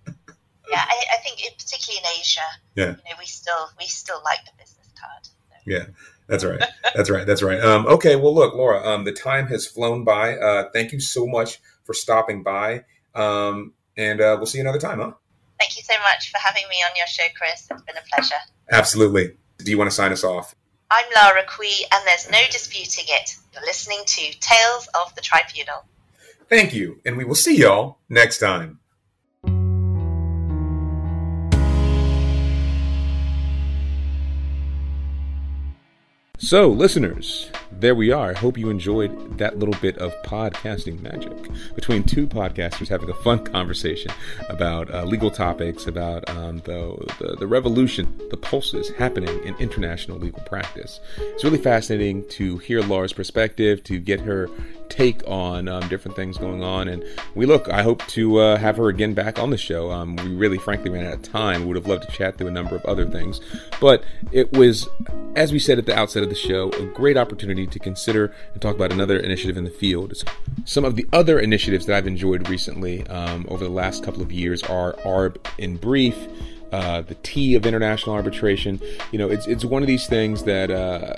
yeah, 0.73 0.85
I, 0.89 1.03
I, 1.13 1.17
think 1.21 1.45
it, 1.45 1.53
particularly 1.57 1.92
in 2.03 2.19
Asia, 2.19 2.41
yeah. 2.75 2.85
you 2.85 2.91
know, 2.91 3.17
we 3.19 3.25
still 3.25 3.69
we 3.79 3.85
still 3.85 4.21
like 4.23 4.43
the 4.45 4.51
business 4.57 4.89
card. 4.99 5.25
So. 5.25 5.55
Yeah. 5.65 5.85
That's 6.27 6.43
right. 6.43 6.63
That's 6.95 7.09
right. 7.09 7.27
That's 7.27 7.43
right. 7.43 7.59
Um, 7.59 7.85
okay. 7.87 8.15
Well, 8.15 8.33
look, 8.33 8.55
Laura, 8.55 8.85
um, 8.87 9.03
the 9.03 9.11
time 9.11 9.47
has 9.47 9.67
flown 9.67 10.03
by. 10.03 10.37
Uh, 10.37 10.69
thank 10.73 10.91
you 10.91 10.99
so 10.99 11.27
much 11.27 11.59
for 11.83 11.93
stopping 11.93 12.43
by. 12.43 12.85
Um, 13.13 13.73
and 13.97 14.21
uh, 14.21 14.35
we'll 14.37 14.45
see 14.45 14.57
you 14.57 14.63
another 14.63 14.79
time, 14.79 14.99
huh? 14.99 15.11
Thank 15.59 15.77
you 15.77 15.83
so 15.83 15.93
much 15.99 16.31
for 16.31 16.39
having 16.39 16.63
me 16.69 16.77
on 16.89 16.95
your 16.95 17.07
show, 17.07 17.23
Chris. 17.35 17.67
It's 17.69 17.81
been 17.83 17.95
a 17.97 18.15
pleasure. 18.15 18.41
Absolutely. 18.71 19.35
Do 19.59 19.69
you 19.69 19.77
want 19.77 19.89
to 19.89 19.95
sign 19.95 20.11
us 20.11 20.23
off? 20.23 20.55
I'm 20.89 21.05
Lara 21.15 21.43
Quie, 21.47 21.85
and 21.91 22.05
there's 22.05 22.29
no 22.29 22.39
disputing 22.51 23.05
it. 23.07 23.35
You're 23.53 23.63
listening 23.63 24.01
to 24.05 24.39
Tales 24.39 24.87
of 24.93 25.13
the 25.15 25.21
Tribunal. 25.21 25.85
Thank 26.49 26.73
you, 26.73 26.99
and 27.05 27.17
we 27.17 27.23
will 27.23 27.35
see 27.35 27.57
y'all 27.57 27.97
next 28.09 28.39
time. 28.39 28.79
So, 36.43 36.67
listeners, 36.67 37.49
there 37.79 37.95
we 37.95 38.11
are. 38.11 38.31
I 38.31 38.33
hope 38.33 38.57
you 38.57 38.69
enjoyed 38.69 39.37
that 39.37 39.59
little 39.59 39.75
bit 39.81 39.97
of 39.97 40.13
podcasting 40.23 41.01
magic 41.01 41.37
between 41.75 42.03
two 42.03 42.27
podcasters 42.27 42.87
having 42.87 43.09
a 43.09 43.13
fun 43.15 43.43
conversation 43.43 44.11
about 44.49 44.93
uh, 44.93 45.03
legal 45.03 45.31
topics, 45.31 45.87
about 45.87 46.29
um, 46.29 46.59
the, 46.59 46.97
the, 47.19 47.35
the 47.39 47.47
revolution, 47.47 48.19
the 48.29 48.37
pulses 48.37 48.89
happening 48.91 49.43
in 49.43 49.55
international 49.55 50.17
legal 50.17 50.41
practice. 50.43 50.99
It's 51.17 51.43
really 51.43 51.57
fascinating 51.57 52.27
to 52.29 52.57
hear 52.59 52.81
Laura's 52.81 53.13
perspective, 53.13 53.83
to 53.85 53.99
get 53.99 54.21
her 54.21 54.49
take 54.89 55.27
on 55.27 55.67
um, 55.67 55.87
different 55.87 56.15
things 56.15 56.37
going 56.37 56.63
on. 56.63 56.87
And 56.87 57.03
we 57.35 57.45
look, 57.45 57.67
I 57.69 57.81
hope 57.81 58.05
to 58.07 58.37
uh, 58.37 58.57
have 58.57 58.77
her 58.77 58.89
again 58.89 59.13
back 59.13 59.39
on 59.39 59.49
the 59.49 59.57
show. 59.57 59.91
Um, 59.91 60.15
we 60.17 60.35
really, 60.35 60.57
frankly, 60.57 60.89
ran 60.89 61.05
out 61.05 61.13
of 61.13 61.23
time. 61.23 61.65
Would 61.65 61.75
have 61.75 61.87
loved 61.87 62.03
to 62.03 62.11
chat 62.11 62.37
through 62.37 62.47
a 62.47 62.51
number 62.51 62.75
of 62.75 62.85
other 62.85 63.05
things. 63.05 63.41
But 63.81 64.03
it 64.31 64.53
was, 64.53 64.87
as 65.35 65.51
we 65.51 65.59
said 65.59 65.79
at 65.79 65.85
the 65.85 65.97
outset 65.97 66.23
of 66.23 66.29
the 66.29 66.35
show, 66.35 66.69
a 66.73 66.85
great 66.85 67.17
opportunity 67.17 67.62
to 67.67 67.79
consider 67.79 68.33
and 68.53 68.61
talk 68.61 68.75
about 68.75 68.91
another 68.91 69.17
initiative 69.17 69.57
in 69.57 69.63
the 69.63 69.69
field. 69.69 70.13
Some 70.65 70.85
of 70.85 70.95
the 70.95 71.05
other 71.13 71.39
initiatives 71.39 71.85
that 71.85 71.95
I've 71.95 72.07
enjoyed 72.07 72.49
recently 72.49 73.05
um, 73.07 73.45
over 73.49 73.63
the 73.63 73.71
last 73.71 74.03
couple 74.03 74.21
of 74.21 74.31
years 74.31 74.63
are 74.63 74.93
ARB 75.05 75.37
in 75.57 75.77
brief. 75.77 76.17
Uh, 76.71 77.01
the 77.01 77.15
Tea 77.15 77.53
of 77.55 77.67
international 77.67 78.15
arbitration. 78.15 78.81
You 79.11 79.19
know, 79.19 79.29
it's 79.29 79.45
it's 79.45 79.63
one 79.63 79.83
of 79.83 79.87
these 79.87 80.07
things 80.07 80.43
that 80.45 80.71
uh, 80.71 81.13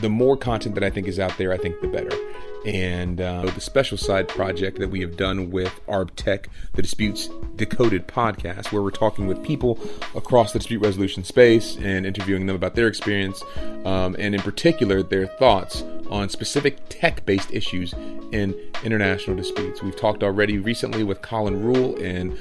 the 0.00 0.08
more 0.08 0.36
content 0.36 0.74
that 0.74 0.82
I 0.82 0.90
think 0.90 1.06
is 1.06 1.20
out 1.20 1.38
there, 1.38 1.52
I 1.52 1.56
think 1.56 1.80
the 1.80 1.88
better 1.88 2.10
and 2.66 3.20
uh, 3.20 3.46
the 3.46 3.60
special 3.60 3.96
side 3.96 4.26
project 4.26 4.80
that 4.80 4.90
we 4.90 5.00
have 5.00 5.16
done 5.16 5.52
with 5.52 5.80
ArbTech, 5.86 6.46
the 6.74 6.82
Disputes 6.82 7.30
Decoded 7.54 8.08
podcast, 8.08 8.72
where 8.72 8.82
we're 8.82 8.90
talking 8.90 9.28
with 9.28 9.42
people 9.44 9.78
across 10.16 10.52
the 10.52 10.58
dispute 10.58 10.82
resolution 10.82 11.22
space 11.22 11.76
and 11.76 12.04
interviewing 12.04 12.46
them 12.46 12.56
about 12.56 12.74
their 12.74 12.88
experience, 12.88 13.42
um, 13.84 14.16
and 14.18 14.34
in 14.34 14.42
particular, 14.42 15.02
their 15.02 15.28
thoughts 15.28 15.84
on 16.10 16.28
specific 16.28 16.78
tech 16.88 17.24
based 17.24 17.52
issues 17.52 17.92
in 18.32 18.52
international 18.82 19.36
disputes. 19.36 19.80
We've 19.80 19.96
talked 19.96 20.24
already 20.24 20.58
recently 20.58 21.04
with 21.04 21.22
Colin 21.22 21.62
Rule 21.62 21.96
and 22.02 22.36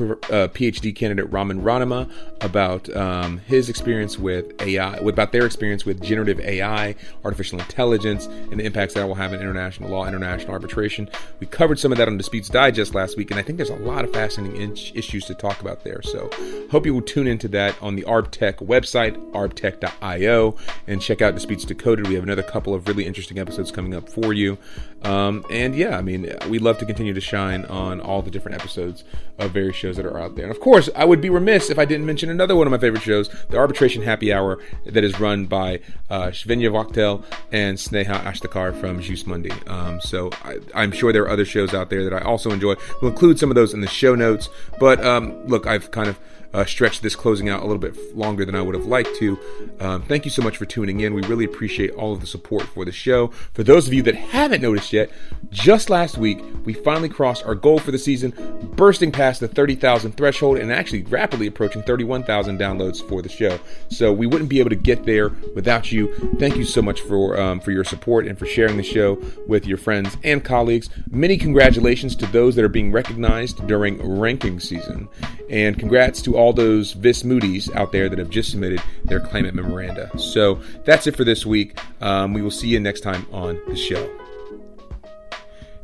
uh, 0.00 0.48
PhD 0.48 0.94
candidate 0.94 1.30
Raman 1.30 1.62
Ranama 1.62 2.10
about 2.40 2.94
um, 2.94 3.38
his 3.38 3.68
experience 3.68 4.18
with 4.18 4.60
AI, 4.62 4.96
about 4.96 5.32
their 5.32 5.46
experience 5.46 5.84
with 5.84 6.02
generative 6.02 6.40
AI, 6.40 6.94
artificial 7.24 7.58
intelligence, 7.58 8.26
and 8.26 8.60
the 8.60 8.64
impacts 8.64 8.94
that 8.94 9.06
will 9.06 9.14
have 9.14 9.32
in 9.32 9.40
international 9.40 9.90
law, 9.90 10.06
international 10.06 10.52
arbitration. 10.52 11.08
We 11.40 11.46
covered 11.46 11.78
some 11.78 11.92
of 11.92 11.98
that 11.98 12.08
on 12.08 12.16
Disputes 12.16 12.48
Digest 12.48 12.94
last 12.94 13.16
week, 13.16 13.30
and 13.30 13.40
I 13.40 13.42
think 13.42 13.56
there's 13.56 13.70
a 13.70 13.76
lot 13.76 14.04
of 14.04 14.12
fascinating 14.12 14.60
in- 14.60 14.76
issues 14.94 15.24
to 15.26 15.34
talk 15.34 15.60
about 15.60 15.84
there. 15.84 16.02
So, 16.02 16.30
hope 16.70 16.86
you 16.86 16.94
will 16.94 17.02
tune 17.02 17.26
into 17.26 17.48
that 17.48 17.80
on 17.82 17.96
the 17.96 18.02
ArbTech 18.02 18.56
website, 18.56 19.16
arbtech.io, 19.32 20.56
and 20.86 21.02
check 21.02 21.22
out 21.22 21.34
Disputes 21.34 21.64
Decoded. 21.64 22.06
We 22.08 22.14
have 22.14 22.24
another 22.24 22.42
couple 22.42 22.74
of 22.74 22.86
really 22.86 23.06
interesting 23.06 23.38
episodes 23.38 23.70
coming 23.70 23.94
up 23.94 24.08
for 24.08 24.32
you. 24.32 24.58
Um, 25.02 25.44
and 25.50 25.74
yeah, 25.74 25.96
I 25.96 26.02
mean, 26.02 26.32
we 26.48 26.58
love 26.58 26.78
to 26.78 26.86
continue 26.86 27.14
to 27.14 27.20
shine 27.20 27.64
on 27.66 28.00
all 28.00 28.22
the 28.22 28.30
different 28.30 28.56
episodes 28.56 29.04
of 29.38 29.52
various 29.52 29.76
shows 29.76 29.87
that 29.96 30.06
are 30.06 30.18
out 30.18 30.36
there. 30.36 30.44
And 30.44 30.54
of 30.54 30.60
course, 30.60 30.88
I 30.94 31.04
would 31.04 31.20
be 31.20 31.30
remiss 31.30 31.70
if 31.70 31.78
I 31.78 31.84
didn't 31.84 32.06
mention 32.06 32.30
another 32.30 32.56
one 32.56 32.66
of 32.66 32.70
my 32.70 32.78
favorite 32.78 33.02
shows, 33.02 33.28
the 33.50 33.58
Arbitration 33.58 34.02
Happy 34.02 34.32
Hour, 34.32 34.58
that 34.84 35.04
is 35.04 35.18
run 35.18 35.46
by 35.46 35.80
uh, 36.10 36.28
Wachtell 36.28 37.24
and 37.52 37.76
Sneha 37.78 38.22
Ashtakar 38.24 38.78
from 38.80 39.00
Jus 39.00 39.26
Mundi. 39.26 39.52
Um, 39.66 40.00
so 40.00 40.30
I, 40.74 40.82
am 40.82 40.92
sure 40.92 41.12
there 41.12 41.24
are 41.24 41.30
other 41.30 41.44
shows 41.44 41.74
out 41.74 41.90
there 41.90 42.04
that 42.04 42.12
I 42.12 42.20
also 42.20 42.50
enjoy. 42.50 42.74
We'll 43.00 43.10
include 43.10 43.38
some 43.38 43.50
of 43.50 43.54
those 43.54 43.74
in 43.74 43.80
the 43.80 43.88
show 43.88 44.14
notes. 44.14 44.48
But 44.78 45.04
um, 45.04 45.46
look, 45.46 45.66
I've 45.66 45.90
kind 45.90 46.08
of 46.08 46.18
uh, 46.54 46.64
stretch 46.64 47.00
this 47.00 47.14
closing 47.14 47.48
out 47.48 47.62
a 47.62 47.66
little 47.66 47.78
bit 47.78 48.16
longer 48.16 48.44
than 48.44 48.54
I 48.54 48.62
would 48.62 48.74
have 48.74 48.86
liked 48.86 49.14
to. 49.16 49.38
Um, 49.80 50.02
thank 50.02 50.24
you 50.24 50.30
so 50.30 50.42
much 50.42 50.56
for 50.56 50.64
tuning 50.64 51.00
in. 51.00 51.14
We 51.14 51.22
really 51.22 51.44
appreciate 51.44 51.90
all 51.90 52.12
of 52.12 52.20
the 52.20 52.26
support 52.26 52.62
for 52.62 52.84
the 52.84 52.92
show. 52.92 53.28
For 53.54 53.62
those 53.62 53.86
of 53.86 53.92
you 53.92 54.02
that 54.02 54.14
haven't 54.14 54.62
noticed 54.62 54.92
yet, 54.92 55.10
just 55.50 55.90
last 55.90 56.18
week 56.18 56.42
we 56.64 56.72
finally 56.72 57.08
crossed 57.08 57.44
our 57.44 57.54
goal 57.54 57.78
for 57.78 57.90
the 57.90 57.98
season, 57.98 58.32
bursting 58.74 59.12
past 59.12 59.40
the 59.40 59.48
30,000 59.48 60.12
threshold 60.12 60.58
and 60.58 60.72
actually 60.72 61.02
rapidly 61.02 61.46
approaching 61.46 61.82
31,000 61.82 62.58
downloads 62.58 63.06
for 63.06 63.22
the 63.22 63.28
show. 63.28 63.58
So 63.88 64.12
we 64.12 64.26
wouldn't 64.26 64.50
be 64.50 64.60
able 64.60 64.70
to 64.70 64.76
get 64.76 65.04
there 65.04 65.30
without 65.54 65.92
you. 65.92 66.14
Thank 66.38 66.56
you 66.56 66.64
so 66.64 66.82
much 66.82 67.00
for 67.00 67.38
um, 67.38 67.60
for 67.60 67.70
your 67.70 67.84
support 67.84 68.26
and 68.26 68.38
for 68.38 68.46
sharing 68.46 68.76
the 68.76 68.82
show 68.82 69.20
with 69.46 69.66
your 69.66 69.78
friends 69.78 70.16
and 70.24 70.42
colleagues. 70.42 70.88
Many 71.10 71.36
congratulations 71.36 72.16
to 72.16 72.26
those 72.26 72.56
that 72.56 72.64
are 72.64 72.68
being 72.68 72.92
recognized 72.92 73.66
during 73.66 74.18
ranking 74.18 74.60
season, 74.60 75.08
and 75.50 75.78
congrats 75.78 76.22
to 76.22 76.37
all 76.38 76.52
those 76.52 76.92
Vis 76.92 77.24
Mooties 77.24 77.74
out 77.74 77.90
there 77.90 78.08
that 78.08 78.18
have 78.18 78.30
just 78.30 78.52
submitted 78.52 78.80
their 79.04 79.18
claimant 79.18 79.56
memoranda. 79.56 80.16
So 80.16 80.60
that's 80.84 81.08
it 81.08 81.16
for 81.16 81.24
this 81.24 81.44
week. 81.44 81.76
Um, 82.00 82.32
we 82.32 82.42
will 82.42 82.52
see 82.52 82.68
you 82.68 82.78
next 82.78 83.00
time 83.00 83.26
on 83.32 83.60
the 83.66 83.74
show. 83.74 84.08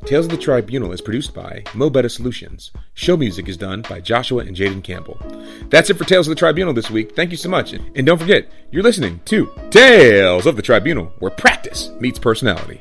Tales 0.07 0.27
of 0.27 0.31
the 0.31 0.39
Tribunal 0.39 0.93
is 0.93 1.01
produced 1.01 1.35
by 1.35 1.63
Mobetta 1.73 2.11
Solutions. 2.11 2.71
Show 2.93 3.17
music 3.17 3.49
is 3.49 3.57
done 3.57 3.83
by 3.89 4.01
Joshua 4.01 4.45
and 4.45 4.55
Jaden 4.55 4.85
Campbell. 4.85 5.19
That's 5.71 5.91
it 5.91 5.97
for 5.97 6.05
Tales 6.05 6.29
of 6.29 6.31
the 6.31 6.39
Tribunal 6.39 6.73
this 6.73 6.91
week. 6.91 7.17
Thank 7.17 7.33
you 7.33 7.37
so 7.37 7.49
much. 7.49 7.73
And 7.73 8.07
don't 8.07 8.21
forget, 8.21 8.47
you're 8.71 8.83
listening 8.83 9.21
to 9.25 9.51
Tales 9.71 10.47
of 10.47 10.55
the 10.55 10.63
Tribunal, 10.63 11.07
where 11.19 11.33
practice 11.33 11.91
meets 11.99 12.19
personality. 12.19 12.81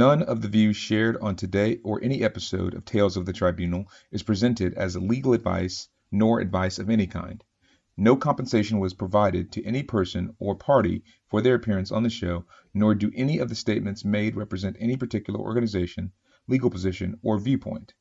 None 0.00 0.22
of 0.22 0.40
the 0.40 0.48
views 0.48 0.78
shared 0.78 1.18
on 1.18 1.36
today 1.36 1.76
or 1.84 2.02
any 2.02 2.22
episode 2.24 2.72
of 2.72 2.86
Tales 2.86 3.18
of 3.18 3.26
the 3.26 3.34
Tribunal 3.34 3.84
is 4.10 4.22
presented 4.22 4.72
as 4.72 4.96
legal 4.96 5.34
advice 5.34 5.88
nor 6.10 6.40
advice 6.40 6.78
of 6.78 6.88
any 6.88 7.06
kind. 7.06 7.44
No 7.98 8.16
compensation 8.16 8.78
was 8.78 8.94
provided 8.94 9.52
to 9.52 9.62
any 9.62 9.82
person 9.82 10.34
or 10.38 10.54
party 10.54 11.04
for 11.28 11.42
their 11.42 11.54
appearance 11.54 11.92
on 11.92 12.02
the 12.02 12.08
show, 12.08 12.46
nor 12.72 12.94
do 12.94 13.12
any 13.14 13.36
of 13.36 13.50
the 13.50 13.54
statements 13.54 14.02
made 14.02 14.36
represent 14.36 14.74
any 14.80 14.96
particular 14.96 15.38
organization, 15.38 16.12
legal 16.48 16.70
position, 16.70 17.18
or 17.22 17.38
viewpoint. 17.38 17.92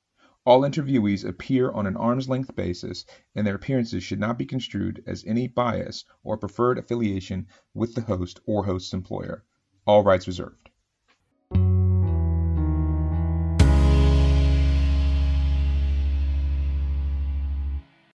All 0.45 0.61
interviewees 0.61 1.27
appear 1.27 1.69
on 1.69 1.85
an 1.85 1.97
arm's 1.97 2.29
length 2.29 2.55
basis, 2.55 3.03
and 3.35 3.45
their 3.45 3.55
appearances 3.55 4.03
should 4.03 4.21
not 4.21 4.37
be 4.37 4.45
construed 4.45 5.03
as 5.05 5.25
any 5.27 5.49
bias 5.49 6.05
or 6.23 6.37
preferred 6.37 6.77
affiliation 6.77 7.47
with 7.73 7.93
the 7.93 8.01
host 8.03 8.39
or 8.45 8.63
host's 8.63 8.93
employer. 8.93 9.43
All 9.85 10.01
rights 10.01 10.27
reserved. 10.27 10.68